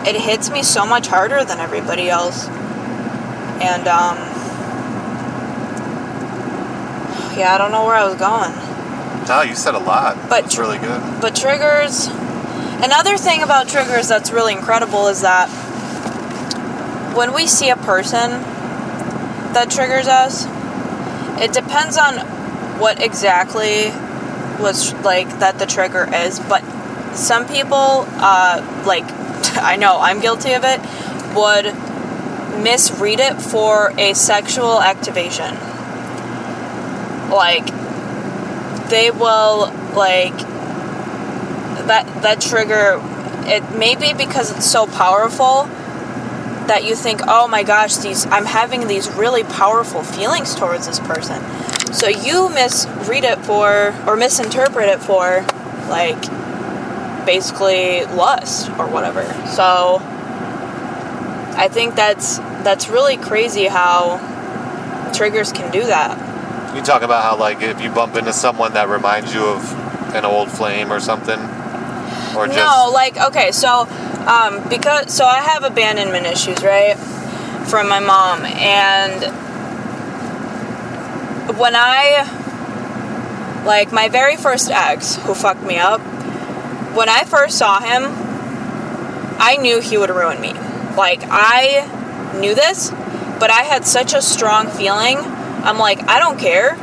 it 0.06 0.16
hits 0.20 0.50
me 0.50 0.62
so 0.62 0.86
much 0.86 1.06
harder 1.06 1.44
than 1.44 1.58
everybody 1.58 2.08
else. 2.08 2.46
And, 2.46 3.88
um, 3.88 4.16
yeah, 7.36 7.54
I 7.54 7.58
don't 7.58 7.72
know 7.72 7.84
where 7.84 7.94
I 7.94 8.06
was 8.06 8.16
going. 8.16 8.52
No, 9.26 9.42
you 9.42 9.54
said 9.54 9.74
a 9.74 9.78
lot. 9.78 10.16
But 10.28 10.42
That's 10.42 10.58
really 10.58 10.78
good. 10.78 11.00
But 11.20 11.34
triggers, 11.34 12.06
another 12.06 13.16
thing 13.16 13.42
about 13.42 13.68
triggers 13.68 14.08
that's 14.08 14.30
really 14.30 14.52
incredible 14.52 15.08
is 15.08 15.22
that 15.22 15.48
when 17.16 17.32
we 17.32 17.46
see 17.46 17.70
a 17.70 17.76
person 17.76 18.30
that 19.54 19.70
triggers 19.70 20.08
us, 20.08 20.46
it 21.40 21.52
depends 21.52 21.96
on 21.96 22.18
what 22.78 23.02
exactly 23.02 23.90
was 24.60 24.92
like 25.04 25.28
that 25.38 25.58
the 25.58 25.66
trigger 25.66 26.08
is. 26.12 26.40
But 26.40 26.62
some 27.14 27.46
people, 27.46 28.04
uh, 28.18 28.84
like 28.86 29.06
I 29.64 29.76
know 29.76 29.98
I'm 29.98 30.20
guilty 30.20 30.52
of 30.52 30.62
it, 30.64 30.80
would 31.34 31.74
misread 32.62 33.20
it 33.20 33.40
for 33.40 33.92
a 33.98 34.14
sexual 34.14 34.80
activation. 34.80 35.54
Like 37.30 37.66
they 38.90 39.10
will 39.10 39.72
like 39.94 40.36
that 41.86 42.06
that 42.22 42.40
trigger 42.40 43.00
it 43.46 43.76
may 43.76 43.96
be 43.96 44.12
because 44.12 44.50
it's 44.50 44.70
so 44.70 44.86
powerful 44.86 45.64
that 46.66 46.84
you 46.84 46.94
think 46.94 47.20
oh 47.26 47.46
my 47.48 47.62
gosh 47.62 47.96
these 47.96 48.26
i'm 48.26 48.46
having 48.46 48.86
these 48.86 49.10
really 49.12 49.42
powerful 49.44 50.02
feelings 50.02 50.54
towards 50.54 50.86
this 50.86 50.98
person 51.00 51.42
so 51.92 52.08
you 52.08 52.48
misread 52.50 53.24
it 53.24 53.38
for 53.40 53.94
or 54.06 54.16
misinterpret 54.16 54.88
it 54.88 55.00
for 55.00 55.44
like 55.88 56.22
basically 57.24 58.04
lust 58.06 58.70
or 58.78 58.86
whatever. 58.88 59.24
So 59.46 60.00
i 61.56 61.68
think 61.68 61.94
that's 61.94 62.38
that's 62.64 62.88
really 62.88 63.16
crazy 63.16 63.66
how 63.66 64.18
triggers 65.14 65.52
can 65.52 65.70
do 65.70 65.84
that. 65.84 66.74
You 66.74 66.82
talk 66.82 67.02
about 67.02 67.22
how 67.22 67.38
like 67.38 67.62
if 67.62 67.80
you 67.80 67.90
bump 67.90 68.16
into 68.16 68.32
someone 68.32 68.72
that 68.74 68.88
reminds 68.88 69.32
you 69.32 69.44
of 69.44 69.62
an 70.14 70.24
old 70.24 70.50
flame 70.50 70.92
or 70.92 70.98
something, 70.98 71.38
or 72.36 72.46
just 72.46 72.56
No, 72.56 72.90
like 72.92 73.16
okay, 73.16 73.52
so 73.52 73.86
um, 74.26 74.68
because 74.68 75.14
so 75.14 75.24
I 75.24 75.40
have 75.40 75.62
abandonment 75.62 76.26
issues, 76.26 76.62
right, 76.64 76.96
from 77.68 77.88
my 77.88 78.00
mom, 78.00 78.44
and 78.44 79.22
when 81.56 81.74
I 81.76 82.42
like 83.64 83.92
my 83.92 84.08
very 84.08 84.36
first 84.36 84.70
ex 84.70 85.16
who 85.16 85.34
fucked 85.34 85.62
me 85.62 85.78
up, 85.78 86.00
when 86.94 87.08
I 87.08 87.24
first 87.24 87.58
saw 87.58 87.80
him, 87.80 88.04
I 89.38 89.56
knew 89.60 89.80
he 89.80 89.98
would 89.98 90.10
ruin 90.10 90.40
me. 90.40 90.52
Like 90.96 91.20
I 91.24 92.38
knew 92.38 92.54
this, 92.54 92.90
but 92.90 93.50
I 93.50 93.62
had 93.62 93.84
such 93.84 94.14
a 94.14 94.22
strong 94.22 94.68
feeling. 94.68 95.18
I'm 95.18 95.78
like, 95.78 96.08
I 96.08 96.18
don't 96.18 96.38
care. 96.38 96.76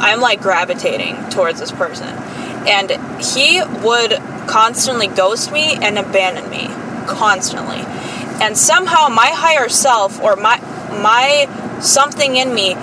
I'm 0.00 0.20
like 0.20 0.40
gravitating 0.40 1.30
towards 1.30 1.58
this 1.60 1.72
person. 1.72 2.08
And 2.68 2.90
he 3.22 3.62
would 3.82 4.12
constantly 4.46 5.08
ghost 5.08 5.50
me 5.50 5.74
and 5.74 5.98
abandon 5.98 6.48
me. 6.50 6.68
Constantly. 7.06 7.78
And 8.40 8.56
somehow 8.56 9.08
my 9.08 9.30
higher 9.30 9.68
self 9.68 10.20
or 10.20 10.36
my 10.36 10.58
my 11.00 11.48
something 11.80 12.36
in 12.36 12.54
me 12.54 12.74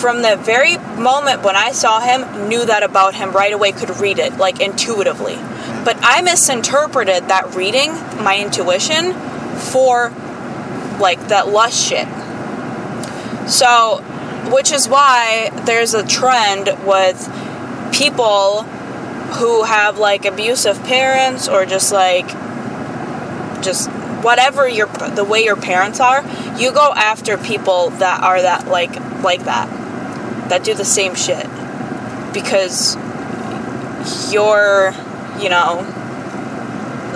from 0.00 0.22
the 0.22 0.36
very 0.36 0.78
moment 0.78 1.42
when 1.42 1.56
I 1.56 1.72
saw 1.72 2.00
him 2.00 2.48
knew 2.48 2.64
that 2.64 2.82
about 2.82 3.14
him 3.14 3.32
right 3.32 3.52
away, 3.52 3.72
could 3.72 3.90
read 4.00 4.18
it 4.18 4.38
like 4.38 4.60
intuitively. 4.60 5.34
But 5.84 5.98
I 6.00 6.22
misinterpreted 6.22 7.28
that 7.28 7.54
reading, 7.54 7.92
my 8.24 8.38
intuition, 8.40 9.12
for 9.58 10.08
like 10.98 11.28
that 11.28 11.48
lust 11.48 11.88
shit. 11.88 12.08
So, 13.48 13.98
which 14.50 14.72
is 14.72 14.88
why 14.88 15.50
there's 15.66 15.92
a 15.92 16.06
trend 16.06 16.68
with 16.86 17.28
people 17.92 18.62
who 19.34 19.64
have 19.64 19.98
like 19.98 20.24
abusive 20.24 20.82
parents 20.84 21.46
or 21.46 21.66
just 21.66 21.92
like 21.92 22.26
just 23.62 23.90
whatever 24.22 24.66
your 24.66 24.86
the 24.86 25.24
way 25.24 25.44
your 25.44 25.56
parents 25.56 26.00
are, 26.00 26.24
you 26.58 26.72
go 26.72 26.92
after 26.94 27.36
people 27.36 27.90
that 27.90 28.22
are 28.22 28.40
that 28.40 28.66
like 28.68 28.94
like 29.22 29.44
that 29.44 29.79
that 30.50 30.62
do 30.64 30.74
the 30.74 30.84
same 30.84 31.14
shit 31.14 31.46
because 32.32 32.96
you're, 34.32 34.92
you 35.40 35.48
know, 35.48 35.86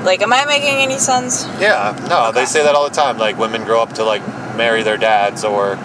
like 0.04 0.22
am 0.22 0.32
I 0.32 0.44
making 0.44 0.76
any 0.76 0.98
sense? 0.98 1.44
Yeah, 1.60 1.96
no, 2.08 2.32
they 2.32 2.44
say 2.44 2.62
that 2.62 2.74
all 2.74 2.88
the 2.88 2.94
time. 2.94 3.18
Like 3.18 3.38
women 3.38 3.64
grow 3.64 3.82
up 3.82 3.94
to 3.94 4.04
like 4.04 4.26
marry 4.56 4.82
their 4.82 4.96
dads, 4.96 5.44
or 5.44 5.78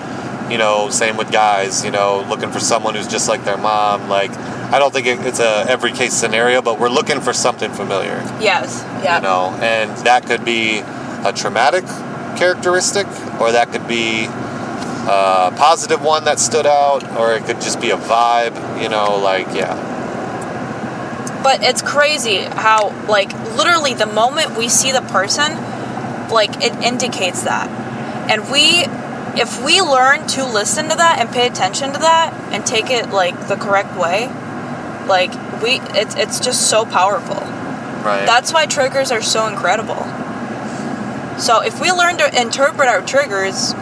you 0.50 0.58
know, 0.58 0.90
same 0.90 1.18
with 1.18 1.32
guys. 1.32 1.86
You 1.86 1.92
know, 1.92 2.26
looking 2.30 2.52
for 2.52 2.60
someone 2.60 2.96
who's 2.96 3.08
just 3.08 3.30
like 3.30 3.44
their 3.46 3.58
mom. 3.58 4.10
Like, 4.10 4.32
I 4.32 4.80
don't 4.80 4.94
think 4.94 5.08
it, 5.08 5.26
it's 5.26 5.40
a 5.40 5.66
every 5.70 5.92
case 5.92 6.14
scenario, 6.14 6.62
but 6.62 6.80
we're 6.80 6.90
looking 6.90 7.22
for 7.22 7.34
something 7.34 7.72
familiar. 7.72 8.18
Yes. 8.42 8.84
Yeah. 9.04 9.18
You 9.18 9.24
know, 9.24 9.58
and 9.62 9.92
that 10.06 10.26
could 10.26 10.44
be 10.44 10.80
a 10.80 11.34
traumatic 11.34 11.86
characteristic, 12.38 13.08
or 13.40 13.52
that 13.52 13.72
could 13.72 13.88
be 13.88 14.28
a 15.10 15.52
positive 15.58 16.02
one 16.04 16.24
that 16.26 16.40
stood 16.40 16.68
out, 16.68 17.02
or 17.18 17.34
it 17.34 17.44
could 17.46 17.62
just 17.62 17.80
be 17.82 17.90
a 17.90 17.98
vibe. 17.98 18.56
You 18.82 18.90
know, 18.90 19.18
like 19.18 19.48
yeah, 19.56 19.76
But 21.44 21.64
it's 21.64 21.82
crazy 21.82 22.38
how, 22.38 22.92
like, 23.08 23.32
literally 23.56 23.94
the 23.94 24.06
moment 24.06 24.58
we 24.58 24.68
see 24.68 24.92
the 24.92 25.02
person, 25.02 25.56
like, 26.30 26.52
it 26.64 26.74
indicates 26.84 27.44
that. 27.44 27.68
And 28.30 28.52
we, 28.52 28.86
if 29.40 29.64
we 29.64 29.82
learn 29.82 30.28
to 30.36 30.46
listen 30.46 30.90
to 30.90 30.96
that 30.96 31.18
and 31.20 31.30
pay 31.30 31.48
attention 31.48 31.94
to 31.94 32.00
that 32.00 32.34
and 32.52 32.66
take 32.66 32.90
it, 32.90 33.10
like, 33.10 33.48
the 33.48 33.56
correct 33.56 33.98
way, 33.98 34.28
like, 35.08 35.32
we, 35.64 35.80
it's, 35.98 36.16
it's 36.16 36.40
just 36.40 36.70
so 36.70 36.86
powerful. 36.86 37.40
right. 38.04 38.26
That's 38.26 38.52
why 38.54 38.66
triggers 38.66 39.12
are 39.12 39.22
so 39.22 39.48
incredible. 39.48 40.04
So 41.40 41.62
if 41.62 41.80
we 41.80 41.92
learn 41.92 42.18
to 42.18 42.42
interpret 42.42 42.90
our 42.90 43.02
triggers, 43.02 43.74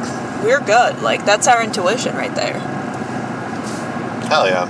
we're 0.43 0.62
good. 0.62 1.02
Like, 1.02 1.26
that's 1.26 1.47
our 1.47 1.63
intuition 1.63 2.15
right 2.15 2.34
there. 2.36 2.60
Hell 4.28 4.47
yeah. 4.47 4.65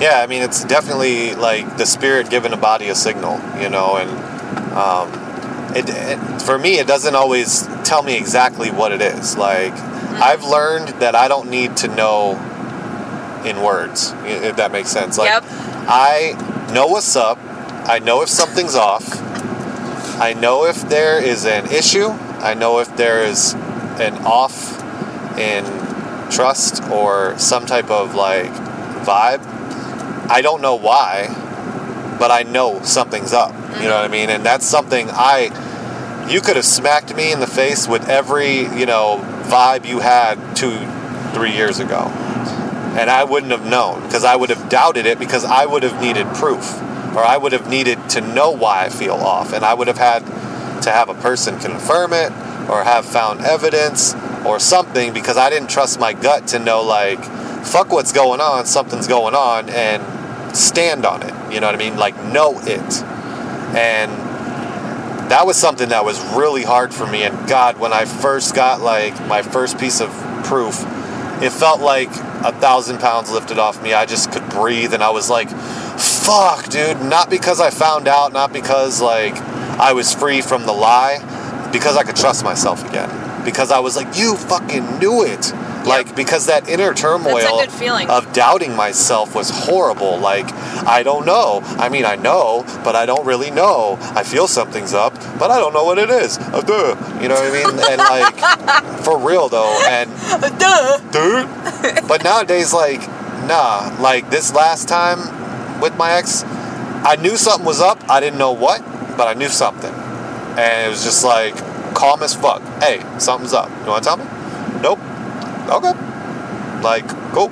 Yeah, 0.00 0.20
I 0.20 0.26
mean, 0.26 0.42
it's 0.42 0.64
definitely 0.64 1.34
like 1.34 1.76
the 1.76 1.86
spirit 1.86 2.30
giving 2.30 2.52
a 2.52 2.56
body 2.56 2.88
a 2.88 2.94
signal, 2.94 3.40
you 3.60 3.68
know, 3.68 3.96
and 3.96 4.10
um, 4.72 5.76
it, 5.76 5.88
it 5.88 6.42
for 6.42 6.58
me, 6.58 6.78
it 6.78 6.86
doesn't 6.86 7.14
always 7.14 7.66
tell 7.84 8.02
me 8.02 8.16
exactly 8.16 8.70
what 8.70 8.92
it 8.92 9.00
is. 9.00 9.36
Like, 9.36 9.72
I've 9.72 10.44
learned 10.44 10.88
that 11.00 11.14
I 11.14 11.28
don't 11.28 11.50
need 11.50 11.76
to 11.78 11.88
know 11.88 12.32
in 13.44 13.62
words, 13.62 14.12
if 14.24 14.56
that 14.56 14.72
makes 14.72 14.90
sense. 14.90 15.18
Like, 15.18 15.28
Yep. 15.28 15.44
I 15.86 16.70
know 16.72 16.86
what's 16.86 17.14
up. 17.16 17.38
I 17.86 17.98
know 17.98 18.22
if 18.22 18.28
something's 18.28 18.74
off. 18.74 19.20
I 20.20 20.32
know 20.32 20.64
if 20.66 20.88
there 20.88 21.22
is 21.22 21.44
an 21.44 21.66
issue. 21.70 22.08
I 22.08 22.54
know 22.54 22.78
if 22.78 22.96
there 22.96 23.24
is 23.24 23.54
an 24.00 24.14
off 24.24 24.80
in 25.38 25.64
trust 26.30 26.82
or 26.90 27.38
some 27.38 27.66
type 27.66 27.90
of 27.90 28.14
like 28.14 28.50
vibe. 29.04 29.40
I 30.30 30.40
don't 30.42 30.62
know 30.62 30.74
why, 30.74 31.28
but 32.18 32.30
I 32.30 32.42
know 32.42 32.82
something's 32.82 33.32
up. 33.32 33.52
You 33.76 33.88
know 33.88 33.96
what 33.96 34.04
I 34.04 34.08
mean? 34.08 34.30
And 34.30 34.44
that's 34.44 34.66
something 34.66 35.08
I 35.10 35.50
you 36.28 36.40
could 36.40 36.56
have 36.56 36.64
smacked 36.64 37.14
me 37.14 37.32
in 37.32 37.40
the 37.40 37.46
face 37.46 37.86
with 37.86 38.08
every, 38.08 38.60
you 38.60 38.86
know, 38.86 39.20
vibe 39.44 39.84
you 39.84 40.00
had 40.00 40.36
two, 40.56 40.78
three 41.34 41.52
years 41.52 41.80
ago. 41.80 42.00
And 42.96 43.10
I 43.10 43.24
wouldn't 43.24 43.52
have 43.52 43.66
known 43.66 44.02
because 44.02 44.24
I 44.24 44.36
would 44.36 44.50
have 44.50 44.68
doubted 44.68 45.04
it 45.04 45.18
because 45.18 45.44
I 45.44 45.66
would 45.66 45.82
have 45.82 46.00
needed 46.00 46.26
proof 46.28 46.80
or 47.14 47.24
I 47.24 47.36
would 47.36 47.52
have 47.52 47.68
needed 47.68 47.98
to 48.10 48.20
know 48.20 48.50
why 48.52 48.84
I 48.84 48.88
feel 48.88 49.14
off. 49.14 49.52
And 49.52 49.64
I 49.64 49.74
would 49.74 49.88
have 49.88 49.98
had 49.98 50.20
to 50.82 50.90
have 50.90 51.08
a 51.08 51.14
person 51.14 51.58
confirm 51.58 52.12
it 52.12 52.32
or 52.68 52.84
have 52.84 53.04
found 53.04 53.40
evidence 53.40 54.14
or 54.44 54.58
something 54.58 55.12
because 55.12 55.36
I 55.36 55.50
didn't 55.50 55.70
trust 55.70 55.98
my 55.98 56.12
gut 56.12 56.48
to 56.48 56.58
know, 56.58 56.82
like, 56.82 57.22
fuck 57.64 57.90
what's 57.90 58.12
going 58.12 58.40
on, 58.40 58.66
something's 58.66 59.06
going 59.06 59.34
on, 59.34 59.68
and 59.70 60.56
stand 60.56 61.04
on 61.04 61.22
it. 61.22 61.52
You 61.52 61.60
know 61.60 61.66
what 61.66 61.74
I 61.74 61.78
mean? 61.78 61.96
Like, 61.96 62.16
know 62.24 62.58
it. 62.60 63.02
And 63.74 64.10
that 65.30 65.46
was 65.46 65.56
something 65.56 65.88
that 65.88 66.04
was 66.04 66.20
really 66.34 66.62
hard 66.62 66.94
for 66.94 67.06
me. 67.06 67.22
And 67.22 67.48
God, 67.48 67.78
when 67.78 67.92
I 67.92 68.04
first 68.04 68.54
got 68.54 68.80
like 68.80 69.18
my 69.26 69.42
first 69.42 69.78
piece 69.78 70.00
of 70.00 70.10
proof, 70.44 70.84
it 71.42 71.50
felt 71.50 71.80
like 71.80 72.10
a 72.44 72.52
thousand 72.52 73.00
pounds 73.00 73.30
lifted 73.30 73.58
off 73.58 73.82
me. 73.82 73.94
I 73.94 74.06
just 74.06 74.30
could 74.30 74.48
breathe, 74.50 74.94
and 74.94 75.02
I 75.02 75.10
was 75.10 75.30
like, 75.30 75.48
fuck, 75.48 76.68
dude. 76.68 77.00
Not 77.02 77.30
because 77.30 77.60
I 77.60 77.70
found 77.70 78.06
out, 78.06 78.32
not 78.32 78.52
because 78.52 79.00
like 79.00 79.36
I 79.36 79.92
was 79.92 80.14
free 80.14 80.40
from 80.40 80.66
the 80.66 80.72
lie, 80.72 81.18
because 81.74 81.96
I 81.96 82.04
could 82.04 82.16
trust 82.16 82.44
myself 82.44 82.88
again. 82.88 83.10
Because 83.44 83.70
I 83.72 83.80
was 83.80 83.96
like, 83.96 84.16
you 84.16 84.36
fucking 84.36 84.98
knew 85.00 85.24
it. 85.24 85.52
Like, 85.84 86.16
because 86.16 86.46
that 86.46 86.66
inner 86.66 86.94
turmoil 86.94 87.34
That's 87.34 87.44
a 87.44 87.66
good 87.66 87.72
feeling. 87.72 88.08
of 88.08 88.32
doubting 88.32 88.74
myself 88.74 89.34
was 89.34 89.50
horrible. 89.50 90.16
Like, 90.18 90.50
I 90.86 91.02
don't 91.02 91.26
know. 91.26 91.60
I 91.64 91.90
mean, 91.90 92.06
I 92.06 92.16
know, 92.16 92.64
but 92.84 92.96
I 92.96 93.04
don't 93.04 93.26
really 93.26 93.50
know. 93.50 93.98
I 94.00 94.22
feel 94.22 94.48
something's 94.48 94.94
up, 94.94 95.12
but 95.38 95.50
I 95.50 95.58
don't 95.58 95.74
know 95.74 95.84
what 95.84 95.98
it 95.98 96.08
is. 96.08 96.38
Uh, 96.38 96.62
duh. 96.62 96.96
You 97.20 97.28
know 97.28 97.34
what 97.34 97.44
I 97.44 97.52
mean? 97.52 97.80
And 97.90 97.98
like, 97.98 99.04
for 99.04 99.18
real 99.18 99.48
though, 99.50 99.78
and 99.86 100.08
Duh. 100.58 100.98
dude. 101.10 102.08
But 102.08 102.24
nowadays, 102.24 102.72
like, 102.72 103.00
nah. 103.46 103.94
Like 104.00 104.30
this 104.30 104.54
last 104.54 104.88
time 104.88 105.80
with 105.82 105.94
my 105.98 106.12
ex, 106.12 106.44
I 106.44 107.16
knew 107.20 107.36
something 107.36 107.66
was 107.66 107.82
up. 107.82 107.98
I 108.08 108.20
didn't 108.20 108.38
know 108.38 108.52
what, 108.52 108.80
but 109.18 109.28
I 109.28 109.34
knew 109.34 109.48
something, 109.50 109.92
and 110.58 110.86
it 110.86 110.88
was 110.88 111.04
just 111.04 111.24
like 111.24 111.54
calm 111.94 112.22
as 112.22 112.34
fuck. 112.34 112.62
Hey, 112.80 113.02
something's 113.18 113.52
up. 113.52 113.70
You 113.80 113.86
want 113.86 114.04
to 114.04 114.08
tell 114.08 114.16
me? 114.16 114.24
Nope. 114.82 114.98
Okay. 115.68 115.92
Like, 116.82 117.08
cool. 117.32 117.48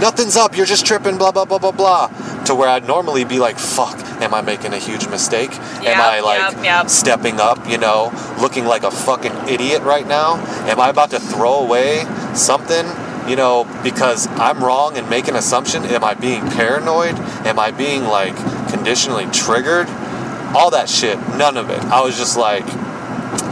Nothing's 0.00 0.36
up. 0.36 0.56
You're 0.56 0.66
just 0.66 0.86
tripping. 0.86 1.18
Blah 1.18 1.32
blah 1.32 1.44
blah 1.44 1.58
blah 1.58 1.72
blah. 1.72 2.06
To 2.44 2.54
where 2.54 2.68
I'd 2.68 2.86
normally 2.86 3.24
be 3.24 3.38
like, 3.38 3.58
fuck. 3.58 3.98
Am 4.20 4.34
I 4.34 4.40
making 4.40 4.72
a 4.72 4.78
huge 4.78 5.06
mistake? 5.08 5.52
Am 5.52 6.00
I 6.00 6.20
like 6.20 6.54
yep, 6.54 6.64
yep. 6.64 6.90
stepping 6.90 7.38
up? 7.38 7.68
You 7.68 7.78
know, 7.78 8.10
looking 8.40 8.64
like 8.64 8.82
a 8.82 8.90
fucking 8.90 9.48
idiot 9.48 9.82
right 9.82 10.06
now? 10.06 10.36
Am 10.66 10.80
I 10.80 10.88
about 10.88 11.10
to 11.10 11.20
throw 11.20 11.60
away 11.60 12.04
something? 12.34 12.86
You 13.28 13.36
know, 13.36 13.64
because 13.82 14.26
I'm 14.26 14.64
wrong 14.64 14.96
and 14.96 15.08
make 15.10 15.28
an 15.28 15.36
assumption? 15.36 15.84
Am 15.84 16.02
I 16.02 16.14
being 16.14 16.42
paranoid? 16.50 17.14
Am 17.46 17.58
I 17.58 17.70
being 17.70 18.04
like 18.04 18.34
conditionally 18.70 19.26
triggered? 19.26 19.86
All 20.54 20.70
that 20.70 20.88
shit, 20.88 21.18
none 21.36 21.56
of 21.56 21.70
it. 21.70 21.80
I 21.84 22.00
was 22.00 22.16
just 22.16 22.36
like, 22.36 22.64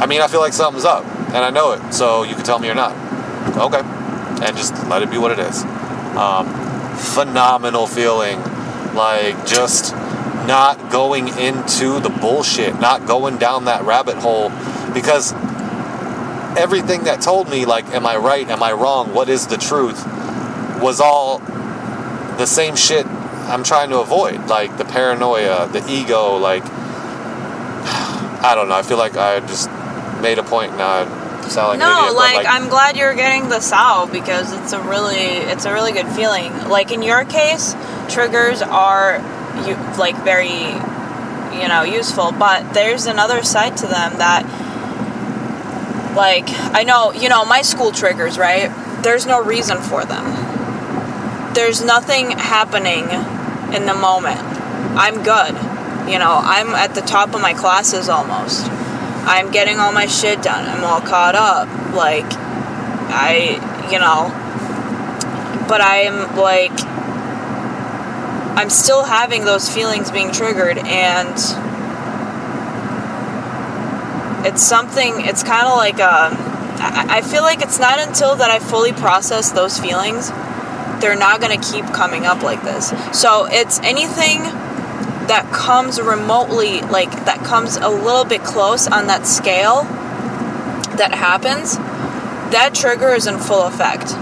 I 0.00 0.06
mean, 0.06 0.20
I 0.20 0.28
feel 0.28 0.40
like 0.40 0.52
something's 0.52 0.84
up, 0.84 1.04
and 1.04 1.38
I 1.38 1.50
know 1.50 1.72
it. 1.72 1.92
So 1.92 2.22
you 2.22 2.34
can 2.34 2.44
tell 2.44 2.58
me 2.58 2.68
or 2.68 2.74
not. 2.74 2.92
Okay, 3.56 3.80
and 4.44 4.56
just 4.56 4.74
let 4.88 5.02
it 5.02 5.10
be 5.10 5.18
what 5.18 5.30
it 5.30 5.38
is. 5.38 5.62
Um, 6.16 6.46
phenomenal 6.96 7.86
feeling, 7.86 8.38
like 8.94 9.46
just 9.46 9.94
not 10.46 10.90
going 10.90 11.28
into 11.28 12.00
the 12.00 12.08
bullshit, 12.08 12.80
not 12.80 13.06
going 13.06 13.36
down 13.36 13.66
that 13.66 13.84
rabbit 13.84 14.16
hole, 14.16 14.50
because 14.94 15.32
everything 16.56 17.04
that 17.04 17.20
told 17.20 17.50
me, 17.50 17.66
like, 17.66 17.84
am 17.86 18.06
I 18.06 18.16
right? 18.16 18.48
Am 18.48 18.62
I 18.62 18.72
wrong? 18.72 19.12
What 19.12 19.28
is 19.28 19.46
the 19.46 19.56
truth? 19.58 20.04
Was 20.80 21.00
all 21.00 21.38
the 21.38 22.46
same 22.46 22.76
shit 22.76 23.06
I'm 23.06 23.62
trying 23.62 23.90
to 23.90 24.00
avoid, 24.00 24.48
like 24.48 24.76
the 24.76 24.84
paranoia, 24.84 25.68
the 25.68 25.84
ego, 25.90 26.36
like 26.36 26.64
I 28.46 28.54
don't 28.54 28.68
know. 28.68 28.76
I 28.76 28.82
feel 28.82 28.96
like 28.96 29.16
I 29.16 29.40
just 29.40 29.68
made 30.22 30.38
a 30.38 30.44
point 30.44 30.76
now. 30.76 30.88
I 30.88 31.48
sound 31.48 31.68
like 31.68 31.78
no, 31.80 31.98
idiot, 31.98 32.14
but, 32.14 32.34
like, 32.34 32.46
I'm 32.46 32.68
glad 32.68 32.96
you're 32.96 33.14
getting 33.14 33.48
this 33.48 33.72
out 33.72 34.12
because 34.12 34.52
it's 34.52 34.72
a 34.72 34.80
really 34.80 35.16
it's 35.16 35.64
a 35.64 35.72
really 35.72 35.92
good 35.92 36.06
feeling. 36.08 36.52
Like 36.68 36.92
in 36.92 37.02
your 37.02 37.24
case, 37.24 37.74
triggers 38.08 38.62
are 38.62 39.18
you 39.66 39.74
like 39.98 40.16
very 40.22 40.68
you 41.60 41.68
know 41.68 41.82
useful, 41.82 42.32
but 42.32 42.72
there's 42.72 43.06
another 43.06 43.42
side 43.42 43.76
to 43.78 43.86
them 43.86 44.18
that 44.18 44.44
like 46.16 46.48
I 46.72 46.84
know 46.84 47.12
you 47.12 47.28
know 47.28 47.44
my 47.44 47.62
school 47.62 47.90
triggers 47.90 48.38
right. 48.38 48.70
There's 49.02 49.26
no 49.26 49.42
reason 49.42 49.78
for 49.78 50.04
them. 50.04 50.24
There's 51.54 51.84
nothing 51.84 52.30
happening 52.30 53.04
in 53.74 53.86
the 53.86 53.94
moment. 53.94 54.40
I'm 54.96 55.22
good. 55.24 55.54
You 56.06 56.18
know, 56.18 56.38
I'm 56.40 56.68
at 56.68 56.94
the 56.94 57.00
top 57.00 57.34
of 57.34 57.40
my 57.40 57.52
classes 57.52 58.08
almost. 58.08 58.68
I'm 59.28 59.50
getting 59.50 59.78
all 59.78 59.92
my 59.92 60.06
shit 60.06 60.40
done. 60.40 60.64
I'm 60.68 60.84
all 60.84 61.00
caught 61.00 61.34
up. 61.34 61.68
Like, 61.94 62.26
I, 63.08 63.58
you 63.90 63.98
know, 63.98 64.30
but 65.68 65.80
I'm 65.80 66.36
like, 66.36 66.70
I'm 68.56 68.70
still 68.70 69.04
having 69.04 69.44
those 69.44 69.68
feelings 69.68 70.10
being 70.10 70.30
triggered, 70.30 70.78
and 70.78 71.34
it's 74.46 74.62
something, 74.62 75.12
it's 75.26 75.42
kind 75.42 75.66
of 75.66 75.76
like 75.76 75.98
uh, 75.98 76.30
a, 76.30 76.36
I 76.78 77.18
I 77.18 77.20
feel 77.22 77.42
like 77.42 77.62
it's 77.62 77.78
not 77.78 77.98
until 77.98 78.36
that 78.36 78.50
I 78.50 78.60
fully 78.60 78.92
process 78.92 79.50
those 79.50 79.78
feelings, 79.78 80.30
they're 81.00 81.16
not 81.18 81.40
going 81.40 81.60
to 81.60 81.72
keep 81.72 81.84
coming 81.86 82.26
up 82.26 82.42
like 82.42 82.62
this. 82.62 82.92
So 83.12 83.46
it's 83.50 83.80
anything 83.80 84.40
that 85.28 85.52
comes 85.52 86.00
remotely, 86.00 86.80
like 86.82 87.10
that 87.24 87.44
comes 87.44 87.76
a 87.76 87.88
little 87.88 88.24
bit 88.24 88.42
close 88.42 88.86
on 88.86 89.06
that 89.08 89.26
scale 89.26 89.82
that 90.96 91.12
happens, 91.14 91.76
that 92.52 92.74
trigger 92.74 93.08
is 93.10 93.26
in 93.26 93.38
full 93.38 93.66
effect. 93.66 94.12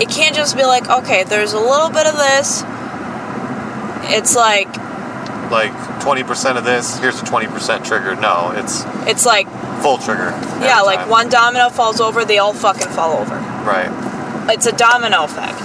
It 0.00 0.08
can't 0.08 0.34
just 0.34 0.56
be 0.56 0.64
like, 0.64 0.88
okay, 0.88 1.24
there's 1.24 1.52
a 1.52 1.60
little 1.60 1.90
bit 1.90 2.06
of 2.06 2.16
this. 2.16 2.62
It's 4.12 4.34
like, 4.34 4.68
like 5.50 5.72
20% 6.00 6.56
of 6.56 6.64
this, 6.64 6.98
here's 6.98 7.20
a 7.20 7.24
20% 7.24 7.84
trigger. 7.84 8.14
No, 8.16 8.52
it's 8.54 8.84
it's 9.08 9.26
like, 9.26 9.48
full 9.82 9.98
trigger. 9.98 10.30
yeah, 10.60 10.80
like 10.80 11.00
time. 11.00 11.08
one 11.08 11.28
domino 11.28 11.68
falls 11.70 12.00
over, 12.00 12.24
they 12.24 12.38
all 12.38 12.54
fucking 12.54 12.88
fall 12.88 13.18
over. 13.18 13.34
Right. 13.34 13.90
It's 14.50 14.66
a 14.66 14.72
domino 14.72 15.24
effect. 15.24 15.60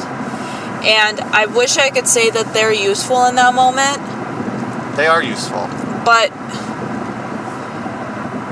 And 0.86 1.20
I 1.20 1.48
wish 1.48 1.78
I 1.78 1.90
could 1.90 2.08
say 2.08 2.30
that 2.30 2.54
they're 2.54 2.74
useful 2.74 3.26
in 3.26 3.36
that 3.36 3.56
moment, 3.56 3.98
They 4.96 5.08
are 5.08 5.22
useful. 5.22 5.68
but 6.06 6.32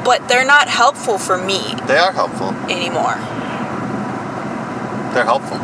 but 0.03 0.27
they're 0.27 0.45
not 0.45 0.67
helpful 0.67 1.17
for 1.17 1.37
me 1.37 1.61
They 1.87 1.97
are 1.97 2.11
helpful. 2.11 2.49
anymore. 2.69 3.15
They're 5.13 5.23
helpful. 5.23 5.57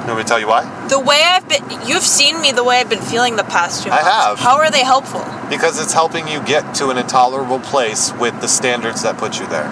You 0.00 0.06
want 0.12 0.18
me 0.18 0.22
to 0.22 0.28
tell 0.28 0.38
you 0.40 0.46
why? 0.48 0.62
The 0.88 0.98
way 1.00 1.22
I've 1.24 1.46
been 1.48 1.62
you've 1.86 2.02
seen 2.04 2.40
me 2.40 2.52
the 2.52 2.62
way 2.64 2.78
I've 2.78 2.88
been 2.88 3.02
feeling 3.02 3.36
the 3.36 3.44
past 3.44 3.82
two 3.84 3.90
I 3.90 4.00
have. 4.02 4.38
How 4.38 4.56
are 4.56 4.70
they 4.70 4.84
helpful? 4.84 5.24
Because 5.50 5.78
it's 5.82 5.92
helping 5.92 6.26
you 6.28 6.40
get 6.42 6.74
to 6.76 6.88
an 6.90 6.96
intolerable 6.96 7.58
place 7.60 8.12
with 8.14 8.40
the 8.40 8.48
standards 8.48 9.02
that 9.02 9.18
put 9.18 9.38
you 9.40 9.46
there. 9.48 9.68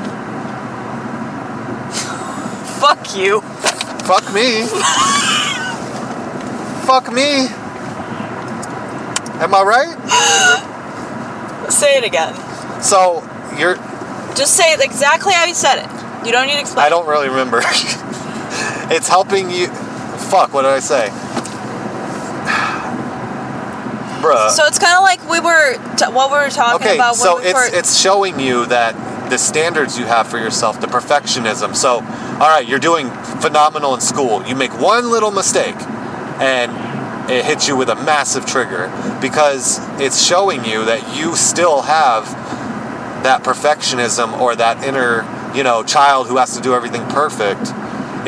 Fuck 2.81 3.17
you. 3.17 3.41
Fuck 4.05 4.31
me. 4.35 4.67
Fuck 6.87 7.11
me. 7.13 7.49
Am 9.41 9.55
I 9.55 9.63
right? 9.63 9.97
Say 11.73 11.99
it 11.99 12.05
again. 12.05 12.35
So 12.83 13.23
you're. 13.59 13.77
Just 14.37 14.57
say 14.57 14.73
it 14.73 14.81
exactly 14.81 15.33
how 15.33 15.45
you 15.45 15.55
said 15.55 15.79
it. 15.79 15.89
You 16.27 16.33
don't 16.33 16.47
need 16.47 16.55
to 16.55 16.61
explain. 16.61 16.87
I 16.87 16.89
don't 16.89 17.07
really 17.07 17.29
remember. 17.29 17.59
it's 18.93 19.09
helping 19.09 19.51
you. 19.51 19.69
Fuck. 19.69 20.53
What 20.53 20.63
did 20.63 20.73
I 20.73 20.81
say? 20.81 21.09
Bruh. 24.21 24.51
So 24.51 24.67
it's 24.67 24.79
kind 24.79 24.97
of 24.97 25.03
like 25.03 25.23
we 25.29 25.41
were 25.41 25.75
t- 25.97 26.13
what 26.13 26.31
we 26.31 26.39
were 26.39 26.51
talking 26.51 26.87
okay, 26.87 26.97
about 26.97 27.17
so 27.17 27.41
we 27.41 27.47
it's 27.47 27.73
it's 27.73 28.01
showing 28.01 28.41
you 28.41 28.67
that 28.67 28.95
the 29.31 29.39
standards 29.39 29.99
you 29.99 30.07
have 30.07 30.29
for 30.29 30.39
yourself, 30.39 30.81
the 30.81 30.87
perfectionism. 30.87 31.75
So, 31.75 31.95
all 31.95 32.49
right, 32.49 32.67
you're 32.67 32.79
doing 32.79 33.11
phenomenal 33.41 33.95
in 33.95 34.01
school. 34.01 34.45
You 34.47 34.57
make 34.57 34.79
one 34.81 35.11
little 35.11 35.31
mistake, 35.31 35.77
and 36.41 36.73
it 37.29 37.45
hits 37.45 37.67
you 37.67 37.77
with 37.77 37.89
a 37.89 37.95
massive 37.95 38.45
trigger 38.45 38.89
because 39.21 39.79
it's 40.01 40.25
showing 40.25 40.65
you 40.65 40.85
that 40.85 41.17
you 41.17 41.35
still 41.37 41.83
have 41.83 42.25
that 43.23 43.43
perfectionism 43.43 44.39
or 44.39 44.55
that 44.55 44.85
inner, 44.85 45.25
you 45.57 45.63
know, 45.63 45.83
child 45.83 46.29
who 46.29 46.37
has 46.37 46.55
to 46.57 46.63
do 46.63 46.75
everything 46.75 47.07
perfect. 47.09 47.73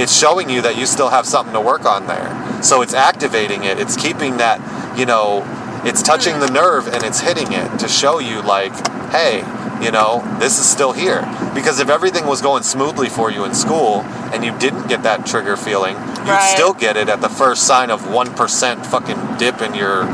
It's 0.00 0.16
showing 0.16 0.48
you 0.48 0.62
that 0.62 0.76
you 0.78 0.86
still 0.86 1.10
have 1.10 1.26
something 1.26 1.52
to 1.52 1.60
work 1.60 1.84
on 1.84 2.06
there. 2.06 2.62
So 2.62 2.82
it's 2.82 2.94
activating 2.94 3.64
it. 3.64 3.78
It's 3.78 3.96
keeping 3.96 4.38
that, 4.38 4.98
you 4.98 5.04
know, 5.04 5.44
it's 5.84 6.02
touching 6.02 6.34
hmm. 6.34 6.40
the 6.40 6.50
nerve 6.50 6.88
and 6.88 7.04
it's 7.04 7.20
hitting 7.20 7.52
it 7.52 7.78
to 7.78 7.88
show 7.88 8.18
you 8.18 8.42
like 8.42 8.72
hey, 9.10 9.38
you 9.84 9.90
know, 9.90 10.22
this 10.38 10.58
is 10.58 10.66
still 10.66 10.92
here. 10.92 11.20
Because 11.54 11.80
if 11.80 11.88
everything 11.88 12.26
was 12.26 12.40
going 12.42 12.62
smoothly 12.62 13.08
for 13.08 13.30
you 13.30 13.44
in 13.44 13.54
school 13.54 14.02
and 14.32 14.44
you 14.44 14.56
didn't 14.58 14.88
get 14.88 15.02
that 15.02 15.26
trigger 15.26 15.56
feeling, 15.56 15.94
you'd 15.96 16.28
Right. 16.28 16.54
still 16.54 16.72
get 16.72 16.96
it 16.96 17.08
at 17.08 17.20
the 17.20 17.28
first 17.28 17.66
sign 17.66 17.90
of 17.90 18.02
1% 18.08 18.84
fucking 18.86 19.36
dip 19.38 19.60
in 19.62 19.74
your 19.74 20.04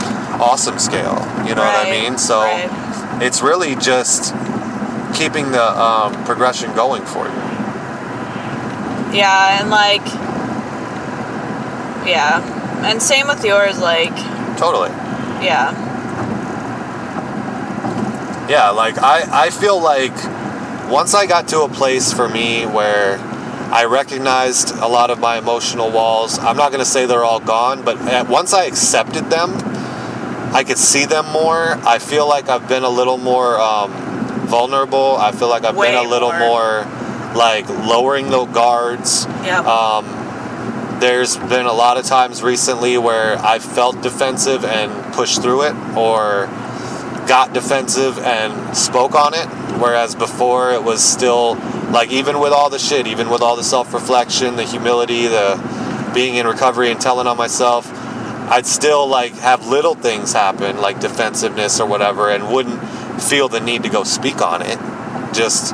awesome 0.40 0.78
scale. 0.78 1.18
You 1.46 1.54
know 1.54 1.62
what 1.62 1.86
I 1.86 1.90
mean? 1.90 2.18
So 2.18 2.40
right. 2.40 3.22
it's 3.22 3.42
really 3.42 3.76
just 3.76 4.34
keeping 5.14 5.52
the 5.52 5.80
um, 5.80 6.24
progression 6.24 6.74
going 6.74 7.04
for 7.04 7.26
you. 7.26 7.32
Yeah, 9.12 9.60
and 9.60 9.68
like, 9.70 10.04
yeah, 12.06 12.40
and 12.84 13.00
same 13.02 13.26
with 13.26 13.44
yours. 13.44 13.78
Like, 13.78 14.14
Totally. 14.58 14.88
yeah, 15.44 15.70
Yeah, 18.52 18.68
like 18.68 18.98
I, 18.98 19.46
I 19.46 19.48
feel 19.48 19.80
like 19.80 20.12
once 20.92 21.14
I 21.14 21.24
got 21.24 21.48
to 21.48 21.62
a 21.62 21.70
place 21.70 22.12
for 22.12 22.28
me 22.28 22.66
where 22.66 23.16
I 23.72 23.86
recognized 23.86 24.72
a 24.76 24.86
lot 24.86 25.08
of 25.08 25.18
my 25.18 25.38
emotional 25.38 25.90
walls, 25.90 26.38
I'm 26.38 26.58
not 26.58 26.70
going 26.70 26.84
to 26.84 26.90
say 26.90 27.06
they're 27.06 27.24
all 27.24 27.40
gone, 27.40 27.82
but 27.82 27.96
at, 28.02 28.28
once 28.28 28.52
I 28.52 28.66
accepted 28.66 29.30
them, 29.30 29.52
I 30.52 30.64
could 30.66 30.76
see 30.76 31.06
them 31.06 31.24
more. 31.32 31.78
I 31.82 31.98
feel 31.98 32.28
like 32.28 32.50
I've 32.50 32.68
been 32.68 32.82
a 32.82 32.90
little 32.90 33.16
more 33.16 33.58
um, 33.58 33.90
vulnerable. 34.48 35.16
I 35.16 35.32
feel 35.32 35.48
like 35.48 35.64
I've 35.64 35.74
Way 35.74 35.92
been 35.92 36.04
a 36.04 36.06
little 36.06 36.28
more. 36.32 36.84
more 36.84 37.34
like 37.34 37.66
lowering 37.70 38.28
the 38.28 38.44
guards. 38.44 39.24
yep, 39.44 39.64
Um, 39.64 40.04
there's 41.00 41.38
been 41.38 41.64
a 41.64 41.72
lot 41.72 41.96
of 41.96 42.04
times 42.04 42.42
recently 42.42 42.98
where 42.98 43.38
I 43.38 43.60
felt 43.60 44.02
defensive 44.02 44.62
and 44.66 45.14
pushed 45.14 45.40
through 45.40 45.62
it, 45.62 45.74
or 45.96 46.50
got 47.32 47.54
defensive 47.54 48.18
and 48.18 48.76
spoke 48.76 49.14
on 49.14 49.32
it. 49.32 49.46
Whereas 49.80 50.14
before 50.14 50.72
it 50.72 50.84
was 50.84 51.02
still 51.02 51.54
like, 51.90 52.12
even 52.12 52.40
with 52.40 52.52
all 52.52 52.68
the 52.68 52.78
shit, 52.78 53.06
even 53.06 53.30
with 53.30 53.40
all 53.40 53.56
the 53.56 53.64
self 53.64 53.94
reflection, 53.94 54.56
the 54.56 54.64
humility, 54.64 55.28
the 55.28 56.10
being 56.12 56.34
in 56.34 56.46
recovery 56.46 56.90
and 56.90 57.00
telling 57.00 57.26
on 57.26 57.38
myself, 57.38 57.90
I'd 58.50 58.66
still 58.66 59.06
like 59.06 59.32
have 59.36 59.66
little 59.66 59.94
things 59.94 60.34
happen, 60.34 60.82
like 60.82 61.00
defensiveness 61.00 61.80
or 61.80 61.86
whatever, 61.86 62.28
and 62.28 62.52
wouldn't 62.52 62.78
feel 63.22 63.48
the 63.48 63.60
need 63.60 63.84
to 63.84 63.88
go 63.88 64.04
speak 64.04 64.42
on 64.42 64.60
it. 64.60 64.78
Just 65.32 65.70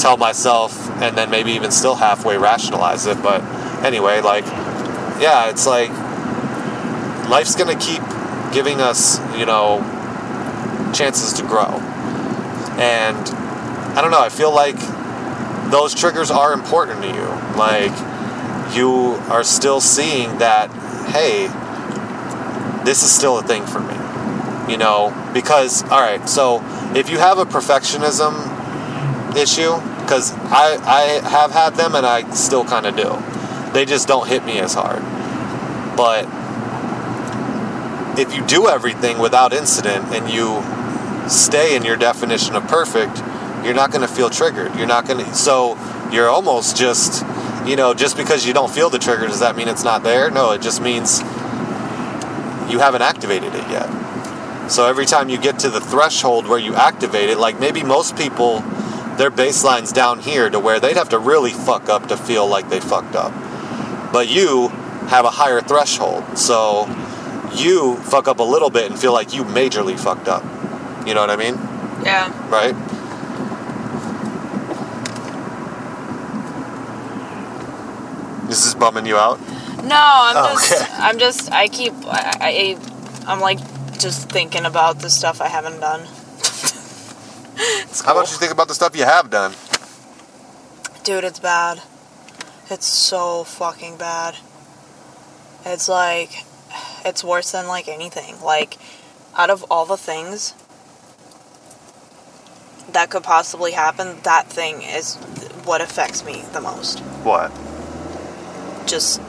tell 0.00 0.16
myself 0.16 0.88
and 1.02 1.18
then 1.18 1.30
maybe 1.30 1.50
even 1.50 1.72
still 1.72 1.96
halfway 1.96 2.36
rationalize 2.36 3.06
it. 3.06 3.20
But 3.24 3.42
anyway, 3.84 4.20
like, 4.20 4.44
yeah, 5.20 5.50
it's 5.50 5.66
like 5.66 5.90
life's 7.28 7.56
gonna 7.56 7.76
keep 7.76 8.02
giving 8.52 8.80
us, 8.80 9.18
you 9.36 9.46
know, 9.46 9.98
chances 10.92 11.32
to 11.34 11.42
grow. 11.42 11.78
And 12.78 13.16
I 13.96 14.00
don't 14.00 14.10
know, 14.10 14.20
I 14.20 14.28
feel 14.28 14.54
like 14.54 14.76
those 15.70 15.94
triggers 15.94 16.30
are 16.30 16.52
important 16.52 17.02
to 17.02 17.08
you. 17.08 17.28
Like, 17.56 17.92
you 18.74 19.16
are 19.30 19.44
still 19.44 19.80
seeing 19.80 20.38
that, 20.38 20.70
hey, 21.10 21.48
this 22.84 23.02
is 23.02 23.10
still 23.10 23.38
a 23.38 23.42
thing 23.42 23.66
for 23.66 23.80
me. 23.80 23.94
You 24.70 24.78
know, 24.78 25.12
because, 25.34 25.82
all 25.84 26.00
right, 26.00 26.26
so 26.28 26.62
if 26.94 27.10
you 27.10 27.18
have 27.18 27.38
a 27.38 27.44
perfectionism 27.44 28.32
issue, 29.36 29.74
because 30.00 30.32
I, 30.32 30.78
I 30.84 31.28
have 31.28 31.50
had 31.50 31.74
them 31.74 31.94
and 31.94 32.06
I 32.06 32.30
still 32.32 32.64
kind 32.64 32.86
of 32.86 32.96
do, 32.96 33.72
they 33.72 33.84
just 33.84 34.08
don't 34.08 34.28
hit 34.28 34.44
me 34.44 34.58
as 34.58 34.74
hard. 34.74 35.02
But 35.96 36.26
if 38.18 38.34
you 38.34 38.46
do 38.46 38.68
everything 38.68 39.18
without 39.18 39.52
incident 39.52 40.06
and 40.14 40.28
you 40.30 40.62
stay 41.28 41.76
in 41.76 41.84
your 41.84 41.96
definition 41.96 42.54
of 42.54 42.66
perfect, 42.68 43.18
you're 43.64 43.74
not 43.74 43.90
going 43.90 44.06
to 44.06 44.12
feel 44.12 44.30
triggered. 44.30 44.74
You're 44.76 44.86
not 44.86 45.06
going 45.06 45.24
to. 45.24 45.34
So 45.34 45.78
you're 46.12 46.28
almost 46.28 46.76
just, 46.76 47.24
you 47.66 47.76
know, 47.76 47.94
just 47.94 48.16
because 48.16 48.46
you 48.46 48.52
don't 48.52 48.70
feel 48.70 48.90
the 48.90 48.98
trigger, 48.98 49.26
does 49.26 49.40
that 49.40 49.56
mean 49.56 49.68
it's 49.68 49.84
not 49.84 50.02
there? 50.02 50.30
No, 50.30 50.52
it 50.52 50.62
just 50.62 50.82
means 50.82 51.20
you 52.70 52.78
haven't 52.78 53.02
activated 53.02 53.54
it 53.54 53.68
yet. 53.68 53.88
So 54.70 54.86
every 54.86 55.06
time 55.06 55.28
you 55.28 55.38
get 55.38 55.58
to 55.60 55.70
the 55.70 55.80
threshold 55.80 56.46
where 56.46 56.58
you 56.58 56.74
activate 56.74 57.30
it, 57.30 57.38
like 57.38 57.60
maybe 57.60 57.82
most 57.82 58.16
people, 58.16 58.60
their 59.16 59.30
baseline's 59.30 59.92
down 59.92 60.20
here 60.20 60.48
to 60.48 60.58
where 60.58 60.80
they'd 60.80 60.96
have 60.96 61.10
to 61.10 61.18
really 61.18 61.50
fuck 61.50 61.88
up 61.88 62.08
to 62.08 62.16
feel 62.16 62.46
like 62.46 62.68
they 62.70 62.80
fucked 62.80 63.14
up. 63.14 63.32
But 64.12 64.28
you 64.28 64.68
have 65.08 65.24
a 65.24 65.30
higher 65.30 65.60
threshold. 65.60 66.38
So 66.38 66.86
you 67.54 67.96
fuck 67.96 68.28
up 68.28 68.38
a 68.38 68.44
little 68.44 68.70
bit 68.70 68.90
and 68.90 68.98
feel 68.98 69.12
like 69.12 69.34
you 69.34 69.44
majorly 69.44 69.98
fucked 69.98 70.28
up. 70.28 70.42
You 71.06 71.14
know 71.14 71.20
what 71.20 71.30
I 71.30 71.36
mean? 71.36 71.54
yeah, 72.04 72.30
Right? 72.48 72.74
Is 78.50 78.64
this 78.64 78.74
bumming 78.74 79.06
you 79.06 79.16
out? 79.16 79.40
No, 79.82 79.96
I'm 79.98 80.36
Oh, 80.36 80.48
just, 80.52 80.72
okay. 80.82 80.92
I'm 80.98 81.18
just, 81.18 81.50
I 81.52 81.68
keep, 81.68 81.94
I, 82.04 82.36
I, 82.40 82.78
I'm 83.26 83.40
like 83.40 83.58
just 83.98 84.28
thinking 84.28 84.64
about 84.66 84.98
the 84.98 85.08
stuff 85.10 85.40
I 85.40 85.48
haven't 85.48 85.80
done. 85.80 86.00
It's 87.54 88.00
How 88.00 88.12
about 88.12 88.30
you 88.30 88.38
think 88.38 88.50
about 88.52 88.68
the 88.68 88.74
stuff 88.74 88.96
you 88.96 89.04
have 89.04 89.30
done? 89.30 89.52
Dude, 91.04 91.22
it's 91.24 91.38
bad. 91.38 91.82
It's 92.70 92.86
so 92.86 93.44
fucking 93.44 93.96
bad. 93.98 94.36
It's 95.64 95.88
like, 95.88 96.44
it's 97.04 97.22
worse 97.22 97.52
than 97.52 97.68
like 97.68 97.88
anything. 97.88 98.40
Like, 98.42 98.78
out 99.36 99.50
of 99.50 99.64
all 99.70 99.86
the 99.86 99.96
things 99.96 100.54
that 102.92 103.10
could 103.10 103.22
possibly 103.22 103.72
happen, 103.72 104.16
that 104.22 104.46
thing 104.46 104.82
is 104.82 105.16
what 105.64 105.80
affects 105.80 106.24
me 106.24 106.42
the 106.52 106.60
most. 106.60 107.00
What? 107.24 107.52
Just 108.86 109.20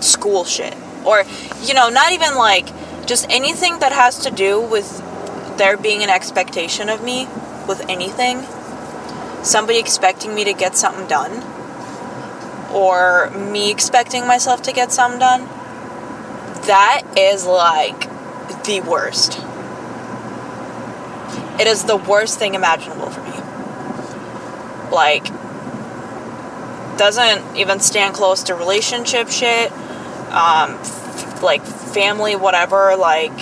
school 0.00 0.44
shit. 0.44 0.76
Or, 1.04 1.24
you 1.62 1.74
know, 1.74 1.88
not 1.88 2.12
even 2.12 2.34
like, 2.34 2.66
just 3.06 3.26
anything 3.30 3.78
that 3.78 3.92
has 3.92 4.18
to 4.20 4.30
do 4.30 4.60
with 4.60 5.02
there 5.56 5.76
being 5.76 6.02
an 6.02 6.10
expectation 6.10 6.88
of 6.88 7.02
me 7.02 7.26
with 7.66 7.84
anything. 7.88 8.42
Somebody 9.42 9.78
expecting 9.78 10.34
me 10.34 10.44
to 10.44 10.52
get 10.52 10.76
something 10.76 11.06
done. 11.06 11.42
Or 12.72 13.30
me 13.30 13.70
expecting 13.70 14.26
myself 14.26 14.62
to 14.62 14.72
get 14.72 14.92
something 14.92 15.20
done. 15.20 15.46
That 16.66 17.02
is 17.16 17.46
like 17.46 18.08
the 18.64 18.82
worst. 18.86 19.40
It 21.60 21.66
is 21.66 21.84
the 21.84 21.96
worst 21.96 22.38
thing 22.38 22.54
imaginable 22.54 23.10
for 23.10 23.22
me. 23.22 23.32
Like, 24.92 25.26
doesn't 26.98 27.56
even 27.56 27.80
stand 27.80 28.14
close 28.14 28.44
to 28.44 28.54
relationship 28.54 29.28
shit, 29.28 29.70
um, 30.32 30.74
f- 30.80 31.42
like 31.42 31.64
family, 31.64 32.36
whatever, 32.36 32.96
like 32.96 33.32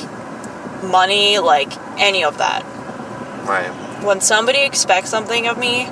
money, 0.83 1.39
like 1.39 1.73
any 1.99 2.25
of 2.25 2.39
that. 2.39 2.65
Right. 3.47 3.69
When 4.05 4.21
somebody 4.21 4.61
expects 4.61 5.11
something 5.11 5.47
of 5.47 5.59
me, 5.59 5.87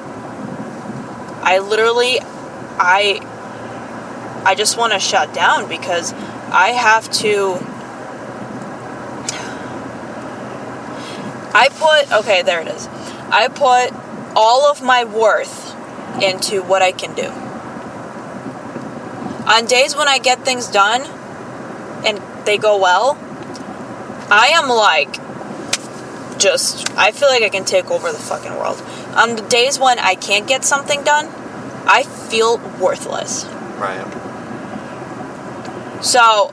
I 1.43 1.59
literally, 1.59 2.19
I, 2.79 3.21
I 4.45 4.55
just 4.55 4.77
want 4.77 4.93
to 4.93 4.99
shut 4.99 5.33
down 5.35 5.69
because 5.69 6.13
I 6.53 6.71
have 6.71 7.11
to. 7.13 7.59
I 11.55 11.69
put 11.69 12.13
okay, 12.13 12.43
there 12.43 12.61
it 12.61 12.69
is. 12.69 12.89
I 13.31 13.49
put 13.49 13.93
all 14.37 14.67
of 14.71 14.83
my 14.83 15.05
worth 15.05 15.75
into 16.23 16.63
what 16.63 16.83
I 16.83 16.93
can 16.93 17.15
do. 17.15 17.29
On 19.49 19.67
days 19.67 19.95
when 19.95 20.09
I 20.09 20.19
get 20.19 20.45
things 20.45 20.67
done 20.67 21.03
and 22.05 22.21
they 22.47 22.59
go 22.59 22.79
well, 22.79 23.17
I 24.31 24.49
am 24.55 24.69
like 24.69 25.21
just 26.39 26.91
I 26.97 27.13
feel 27.13 27.29
like 27.29 27.43
I 27.43 27.49
can 27.49 27.65
take 27.65 27.91
over 27.91 28.11
the 28.11 28.19
fucking 28.19 28.55
world. 28.57 28.83
On 29.15 29.37
the 29.37 29.43
days 29.43 29.79
when 29.79 29.99
I 29.99 30.15
can't 30.17 30.49
get 30.49 30.65
something 30.65 31.05
done, 31.05 31.27
I 31.87 32.03
feel 32.03 32.59
worthless. 32.81 33.45
Right. 33.79 34.05
So 36.03 36.53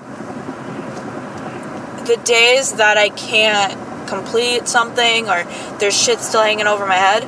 the 2.05 2.17
days 2.23 2.73
that 2.73 2.97
I 2.97 3.09
can't 3.09 3.90
complete 4.11 4.67
something 4.67 5.29
or 5.29 5.43
there's 5.79 5.99
shit 5.99 6.19
still 6.19 6.43
hanging 6.43 6.67
over 6.67 6.85
my 6.85 6.95
head, 6.95 7.23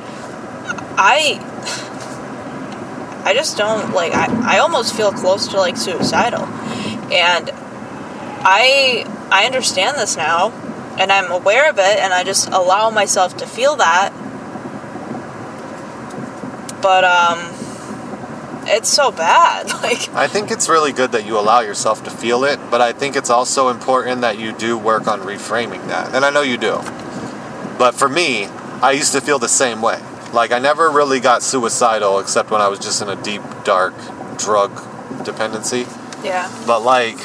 I 0.96 1.40
I 3.24 3.32
just 3.32 3.56
don't 3.56 3.94
like 3.94 4.12
I, 4.12 4.56
I 4.56 4.58
almost 4.58 4.94
feel 4.94 5.10
close 5.10 5.48
to 5.48 5.56
like 5.56 5.76
suicidal. 5.76 6.44
And 7.10 7.50
I 8.44 9.06
I 9.30 9.46
understand 9.46 9.96
this 9.96 10.16
now 10.16 10.52
and 10.98 11.10
I'm 11.10 11.32
aware 11.32 11.70
of 11.70 11.78
it 11.78 11.98
and 11.98 12.12
I 12.12 12.22
just 12.22 12.48
allow 12.48 12.90
myself 12.90 13.36
to 13.38 13.46
feel 13.46 13.76
that. 13.76 14.12
But 16.82 17.04
um 17.04 17.63
it's 18.66 18.88
so 18.88 19.10
bad. 19.10 19.66
Like 19.84 20.08
I 20.14 20.28
think 20.28 20.50
it's 20.50 20.68
really 20.68 20.92
good 20.92 21.12
that 21.12 21.26
you 21.26 21.38
allow 21.38 21.60
yourself 21.60 22.04
to 22.04 22.10
feel 22.10 22.44
it, 22.44 22.58
but 22.70 22.80
I 22.80 22.92
think 22.92 23.16
it's 23.16 23.28
also 23.28 23.68
important 23.68 24.22
that 24.22 24.38
you 24.38 24.52
do 24.52 24.78
work 24.78 25.06
on 25.06 25.20
reframing 25.20 25.86
that. 25.88 26.14
And 26.14 26.24
I 26.24 26.30
know 26.30 26.40
you 26.40 26.56
do. 26.56 26.76
But 27.78 27.94
for 27.94 28.08
me, 28.08 28.46
I 28.80 28.92
used 28.92 29.12
to 29.12 29.20
feel 29.20 29.38
the 29.38 29.48
same 29.48 29.82
way. 29.82 30.00
Like 30.32 30.52
I 30.52 30.58
never 30.58 30.88
really 30.88 31.20
got 31.20 31.42
suicidal 31.42 32.18
except 32.18 32.50
when 32.50 32.62
I 32.62 32.68
was 32.68 32.78
just 32.78 33.02
in 33.02 33.10
a 33.10 33.16
deep, 33.22 33.42
dark 33.64 33.94
drug 34.38 34.72
dependency. 35.24 35.86
Yeah. 36.24 36.50
But 36.66 36.80
like, 36.80 37.18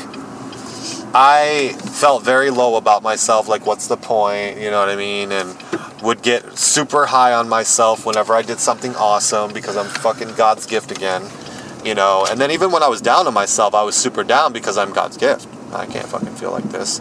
I 1.13 1.75
felt 1.79 2.23
very 2.23 2.49
low 2.51 2.75
about 2.75 3.01
myself. 3.01 3.47
Like, 3.47 3.65
what's 3.65 3.87
the 3.87 3.97
point? 3.97 4.57
You 4.57 4.69
know 4.69 4.79
what 4.79 4.89
I 4.89 4.95
mean? 4.95 5.31
And 5.31 5.57
would 6.03 6.21
get 6.21 6.57
super 6.57 7.07
high 7.07 7.33
on 7.33 7.49
myself 7.49 8.05
whenever 8.05 8.33
I 8.33 8.41
did 8.41 8.59
something 8.59 8.95
awesome 8.95 9.51
because 9.51 9.75
I'm 9.75 9.87
fucking 9.87 10.35
God's 10.35 10.65
gift 10.65 10.91
again. 10.91 11.23
You 11.83 11.95
know, 11.95 12.25
and 12.29 12.39
then 12.39 12.51
even 12.51 12.71
when 12.71 12.83
I 12.83 12.87
was 12.87 13.01
down 13.01 13.25
on 13.27 13.33
myself, 13.33 13.73
I 13.73 13.83
was 13.83 13.95
super 13.95 14.23
down 14.23 14.53
because 14.53 14.77
I'm 14.77 14.91
God's 14.91 15.17
gift. 15.17 15.47
I 15.73 15.85
can't 15.85 16.07
fucking 16.07 16.35
feel 16.35 16.51
like 16.51 16.65
this. 16.65 16.99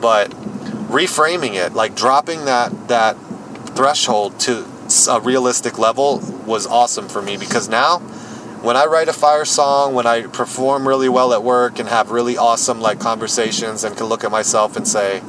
But 0.00 0.30
reframing 0.90 1.54
it, 1.54 1.72
like 1.72 1.94
dropping 1.94 2.44
that 2.44 2.88
that 2.88 3.14
threshold 3.74 4.38
to 4.40 4.66
a 5.08 5.20
realistic 5.20 5.78
level 5.78 6.18
was 6.46 6.66
awesome 6.66 7.08
for 7.08 7.22
me 7.22 7.36
because 7.36 7.68
now 7.68 7.98
when 8.62 8.76
I 8.76 8.84
write 8.86 9.08
a 9.08 9.12
fire 9.12 9.44
song, 9.44 9.94
when 9.94 10.06
I 10.06 10.22
perform 10.22 10.86
really 10.86 11.08
well 11.08 11.32
at 11.32 11.42
work 11.42 11.78
and 11.78 11.88
have 11.88 12.10
really 12.10 12.36
awesome 12.36 12.80
like 12.80 13.00
conversations 13.00 13.84
and 13.84 13.96
can 13.96 14.06
look 14.06 14.24
at 14.24 14.30
myself 14.30 14.76
and 14.76 14.86
say, 14.86 15.22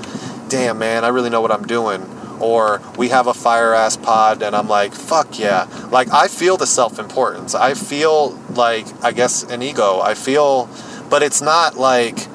"Damn 0.49 0.77
man, 0.79 1.03
I 1.05 1.09
really 1.09 1.29
know 1.29 1.41
what 1.41 1.51
I'm 1.51 1.65
doing." 1.65 2.05
Or 2.39 2.81
we 2.97 3.09
have 3.09 3.27
a 3.27 3.33
fire 3.33 3.73
ass 3.73 3.95
pod 3.97 4.41
and 4.41 4.55
I'm 4.55 4.67
like, 4.67 4.93
"Fuck 4.93 5.39
yeah." 5.39 5.67
Like 5.91 6.11
I 6.11 6.27
feel 6.27 6.57
the 6.57 6.67
self-importance. 6.67 7.55
I 7.55 7.73
feel 7.73 8.31
like 8.53 8.85
I 9.03 9.11
guess 9.11 9.43
an 9.43 9.61
ego. 9.61 10.01
I 10.01 10.13
feel 10.13 10.67
but 11.09 11.23
it's 11.23 11.41
not 11.41 11.77
like 11.77 12.27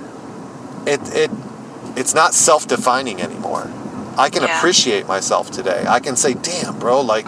it 0.86 1.00
it 1.14 1.30
it's 1.96 2.14
not 2.14 2.34
self-defining 2.34 3.20
anymore. 3.20 3.70
I 4.18 4.30
can 4.30 4.42
Yeah. 4.44 4.56
appreciate 4.56 5.06
myself 5.06 5.50
today. 5.50 5.84
I 5.86 6.00
can 6.00 6.16
say, 6.16 6.34
"Damn, 6.34 6.78
bro, 6.78 7.00
like 7.02 7.26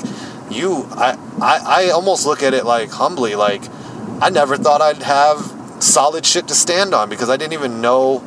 you 0.51 0.87
I, 0.93 1.19
I 1.41 1.87
I 1.87 1.91
almost 1.91 2.27
look 2.27 2.43
at 2.43 2.55
it 2.55 2.65
like 2.65 2.91
humbly 2.91 3.35
like 3.35 3.63
I 4.21 4.31
never 4.31 4.57
thought 4.57 4.81
I'd 4.81 5.03
have 5.03 5.55
solid 5.83 6.27
shit 6.27 6.49
to 6.49 6.55
stand 6.55 6.95
on 6.95 7.09
because 7.09 7.31
I 7.31 7.37
didn't 7.37 7.53
even 7.53 7.81
know 7.81 8.19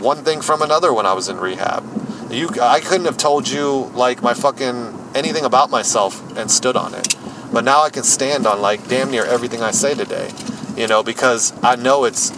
one 0.00 0.24
thing 0.24 0.40
from 0.40 0.62
another 0.62 0.92
when 0.92 1.06
I 1.06 1.12
was 1.12 1.28
in 1.28 1.38
rehab. 1.38 1.84
You 2.30 2.48
I 2.60 2.80
couldn't 2.80 3.06
have 3.06 3.16
told 3.16 3.48
you 3.48 3.90
like 3.94 4.22
my 4.22 4.34
fucking 4.34 5.10
anything 5.14 5.44
about 5.44 5.70
myself 5.70 6.36
and 6.36 6.50
stood 6.50 6.76
on 6.76 6.94
it. 6.94 7.14
But 7.52 7.64
now 7.64 7.82
I 7.82 7.90
can 7.90 8.02
stand 8.02 8.46
on 8.46 8.60
like 8.60 8.88
damn 8.88 9.10
near 9.10 9.24
everything 9.24 9.62
I 9.62 9.70
say 9.70 9.94
today. 9.94 10.30
You 10.76 10.86
know, 10.88 11.02
because 11.02 11.52
I 11.62 11.76
know 11.76 12.04
it's 12.04 12.32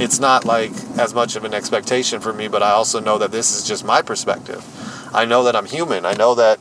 it's 0.00 0.18
not 0.18 0.44
like 0.44 0.72
as 0.98 1.12
much 1.12 1.36
of 1.36 1.44
an 1.44 1.52
expectation 1.52 2.20
for 2.20 2.32
me, 2.32 2.48
but 2.48 2.62
I 2.62 2.70
also 2.70 3.00
know 3.00 3.18
that 3.18 3.32
this 3.32 3.56
is 3.56 3.66
just 3.66 3.84
my 3.84 4.00
perspective. 4.00 4.64
I 5.14 5.26
know 5.26 5.44
that 5.44 5.54
I'm 5.54 5.66
human. 5.66 6.06
I 6.06 6.14
know 6.14 6.34
that 6.36 6.58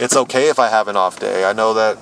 it's 0.00 0.16
okay 0.16 0.48
if 0.48 0.58
I 0.58 0.68
have 0.68 0.88
an 0.88 0.96
off 0.96 1.20
day. 1.20 1.44
I 1.44 1.52
know 1.52 1.74
that, 1.74 1.98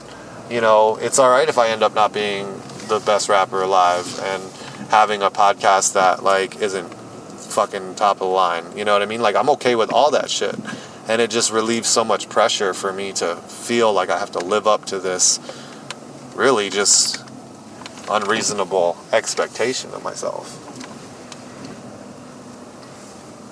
you 0.49 0.61
know, 0.61 0.97
it's 0.97 1.19
all 1.19 1.29
right 1.29 1.49
if 1.49 1.59
I 1.59 1.69
end 1.71 1.83
up 1.83 1.95
not 1.95 2.15
being 2.15 2.47
the 2.87 3.03
best 3.05 3.29
rapper 3.29 3.61
alive 3.61 4.21
and 4.23 4.43
having 4.89 5.21
a 5.21 5.31
podcast 5.31 5.95
that 5.95 6.23
like 6.23 6.63
isn't 6.63 6.95
fucking 6.95 7.97
top 7.97 8.17
of 8.17 8.21
the 8.21 8.25
line. 8.27 8.65
You 8.77 8.85
know 8.85 8.93
what 8.93 9.03
I 9.03 9.07
mean? 9.07 9.21
Like 9.21 9.35
I'm 9.35 9.51
okay 9.51 9.75
with 9.75 9.93
all 9.93 10.13
that 10.13 10.31
shit. 10.31 10.55
And 11.09 11.21
it 11.21 11.31
just 11.31 11.51
relieves 11.51 11.89
so 11.89 12.05
much 12.05 12.29
pressure 12.29 12.73
for 12.73 12.93
me 12.93 13.13
to 13.15 13.35
feel 13.35 13.93
like 13.93 14.11
I 14.11 14.19
have 14.19 14.31
to 14.33 14.39
live 14.39 14.69
up 14.69 14.85
to 14.87 15.01
this 15.01 15.41
really 16.37 16.71
just 16.71 17.25
unreasonable 18.09 18.97
expectation 19.13 19.93
of 19.93 20.05
myself. 20.05 20.65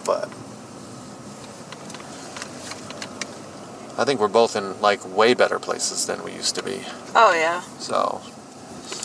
But 0.07 0.31
I 3.99 4.05
think 4.05 4.21
we're 4.21 4.29
both 4.29 4.57
in 4.57 4.81
like 4.81 5.01
way 5.17 5.33
better 5.35 5.59
places 5.59 6.07
than 6.07 6.23
we 6.23 6.33
used 6.33 6.55
to 6.57 6.63
be. 6.63 6.81
Oh 7.15 7.33
yeah. 7.35 7.63
So 7.79 8.21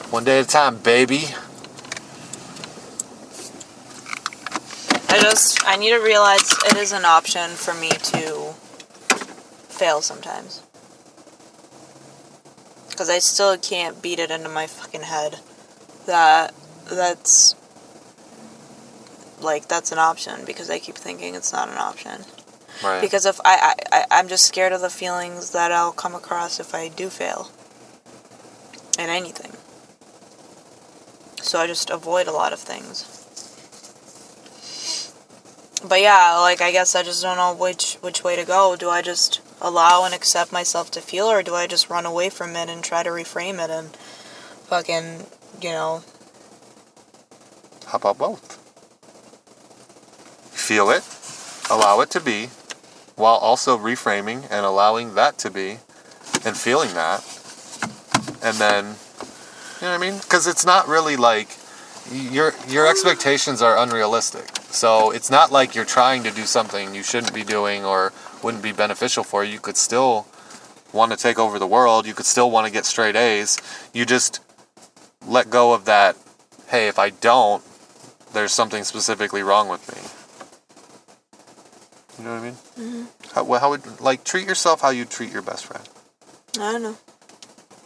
one 0.09 0.25
day 0.25 0.39
at 0.39 0.45
a 0.45 0.47
time, 0.47 0.77
baby. 0.77 1.29
I 5.07 5.19
just 5.19 5.65
I 5.65 5.77
need 5.77 5.91
to 5.91 5.99
realize 5.99 6.51
it 6.65 6.75
is 6.75 6.91
an 6.91 7.05
option 7.05 7.51
for 7.51 7.73
me 7.73 7.89
to 7.89 8.53
fail 9.69 10.01
sometimes. 10.01 10.61
Cuz 12.97 13.09
I 13.09 13.19
still 13.19 13.57
can't 13.57 14.01
beat 14.01 14.19
it 14.19 14.29
into 14.29 14.49
my 14.49 14.67
fucking 14.67 15.03
head 15.03 15.39
that 16.05 16.53
that's 16.85 17.55
like 19.39 19.67
that's 19.67 19.91
an 19.91 19.99
option 19.99 20.43
because 20.45 20.69
I 20.69 20.79
keep 20.79 20.95
thinking 20.95 21.35
it's 21.35 21.53
not 21.53 21.69
an 21.69 21.77
option. 21.77 22.25
Right. 22.83 23.01
Because 23.01 23.25
if 23.25 23.39
I, 23.45 23.75
I, 23.91 23.97
I 23.97 24.05
I'm 24.11 24.27
just 24.27 24.45
scared 24.45 24.73
of 24.73 24.81
the 24.81 24.89
feelings 24.89 25.51
that 25.51 25.71
I'll 25.71 25.91
come 25.91 26.15
across 26.15 26.59
if 26.59 26.73
I 26.73 26.87
do 26.87 27.09
fail 27.09 27.51
in 28.97 29.09
anything. 29.09 29.51
So 31.41 31.59
I 31.59 31.67
just 31.67 31.89
avoid 31.89 32.27
a 32.27 32.31
lot 32.31 32.53
of 32.53 32.59
things. 32.59 33.05
But 35.87 36.01
yeah, 36.01 36.37
like 36.39 36.61
I 36.61 36.71
guess 36.71 36.95
I 36.95 37.03
just 37.03 37.21
don't 37.21 37.37
know 37.37 37.53
which 37.53 37.95
which 38.01 38.23
way 38.23 38.35
to 38.35 38.45
go. 38.45 38.75
Do 38.75 38.89
I 38.89 39.01
just 39.01 39.41
allow 39.61 40.05
and 40.05 40.13
accept 40.13 40.51
myself 40.51 40.89
to 40.91 41.01
feel 41.01 41.27
or 41.27 41.43
do 41.43 41.55
I 41.55 41.67
just 41.67 41.89
run 41.89 42.05
away 42.05 42.29
from 42.29 42.55
it 42.55 42.69
and 42.69 42.83
try 42.83 43.03
to 43.03 43.09
reframe 43.09 43.63
it 43.63 43.69
and 43.69 43.95
fucking, 44.65 45.27
you 45.61 45.69
know, 45.69 46.03
How 47.85 47.97
about 47.97 48.17
both? 48.17 48.57
Feel 50.51 50.89
it, 50.91 51.03
allow 51.69 51.99
it 51.99 52.09
to 52.11 52.21
be, 52.21 52.49
while 53.15 53.35
also 53.35 53.77
reframing 53.77 54.47
and 54.49 54.65
allowing 54.65 55.15
that 55.15 55.37
to 55.39 55.49
be, 55.49 55.79
and 56.45 56.55
feeling 56.57 56.93
that. 56.93 57.23
And 58.43 58.57
then, 58.57 58.85
you 58.85 59.87
know 59.87 59.91
what 59.91 59.93
I 59.93 59.97
mean? 59.97 60.17
Because 60.17 60.47
it's 60.47 60.65
not 60.65 60.87
really 60.87 61.15
like 61.15 61.57
your 62.11 62.53
your 62.67 62.87
expectations 62.87 63.61
are 63.61 63.77
unrealistic. 63.77 64.49
So 64.71 65.11
it's 65.11 65.29
not 65.29 65.51
like 65.51 65.75
you're 65.75 65.85
trying 65.85 66.23
to 66.23 66.31
do 66.31 66.43
something 66.43 66.95
you 66.95 67.03
shouldn't 67.03 67.33
be 67.33 67.43
doing 67.43 67.85
or 67.85 68.13
wouldn't 68.41 68.63
be 68.63 68.71
beneficial 68.71 69.23
for 69.23 69.43
you. 69.43 69.53
You 69.53 69.59
could 69.59 69.77
still 69.77 70.25
want 70.93 71.11
to 71.11 71.17
take 71.17 71.37
over 71.37 71.59
the 71.59 71.67
world. 71.67 72.07
You 72.07 72.13
could 72.13 72.25
still 72.25 72.49
want 72.49 72.67
to 72.67 72.73
get 72.73 72.85
straight 72.85 73.15
A's. 73.15 73.59
You 73.93 74.05
just 74.05 74.39
let 75.25 75.49
go 75.49 75.73
of 75.73 75.85
that. 75.85 76.17
Hey, 76.67 76.87
if 76.87 76.97
I 76.97 77.09
don't, 77.09 77.63
there's 78.33 78.53
something 78.53 78.83
specifically 78.83 79.43
wrong 79.43 79.67
with 79.67 79.87
me. 79.93 80.20
You 82.21 82.27
know 82.27 82.33
what 82.35 82.41
I 82.41 82.45
mean? 82.45 82.53
Mm-hmm. 82.77 83.33
How, 83.33 83.43
well, 83.43 83.59
how 83.59 83.69
would 83.71 83.99
like 83.99 84.23
treat 84.23 84.47
yourself 84.47 84.81
how 84.81 84.91
you 84.91 85.05
treat 85.05 85.31
your 85.31 85.41
best 85.41 85.65
friend? 85.65 85.89
I 86.59 86.71
don't 86.73 86.83
know. 86.83 86.95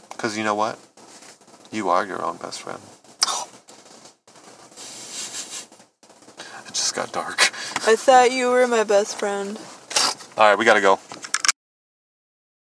Because 0.09 0.37
you 0.37 0.43
know 0.43 0.55
what? 0.55 0.77
You 1.71 1.87
are 1.87 2.05
your 2.05 2.21
own 2.21 2.35
best 2.35 2.61
friend. 2.61 2.79
It 6.67 6.73
just 6.73 6.93
got 6.95 7.13
dark. 7.13 7.43
I 7.87 7.95
thought 7.95 8.33
you 8.33 8.49
were 8.49 8.67
my 8.67 8.83
best 8.83 9.17
friend. 9.17 9.57
All 10.37 10.49
right, 10.49 10.57
we 10.57 10.65
gotta 10.65 10.81
go. 10.81 10.99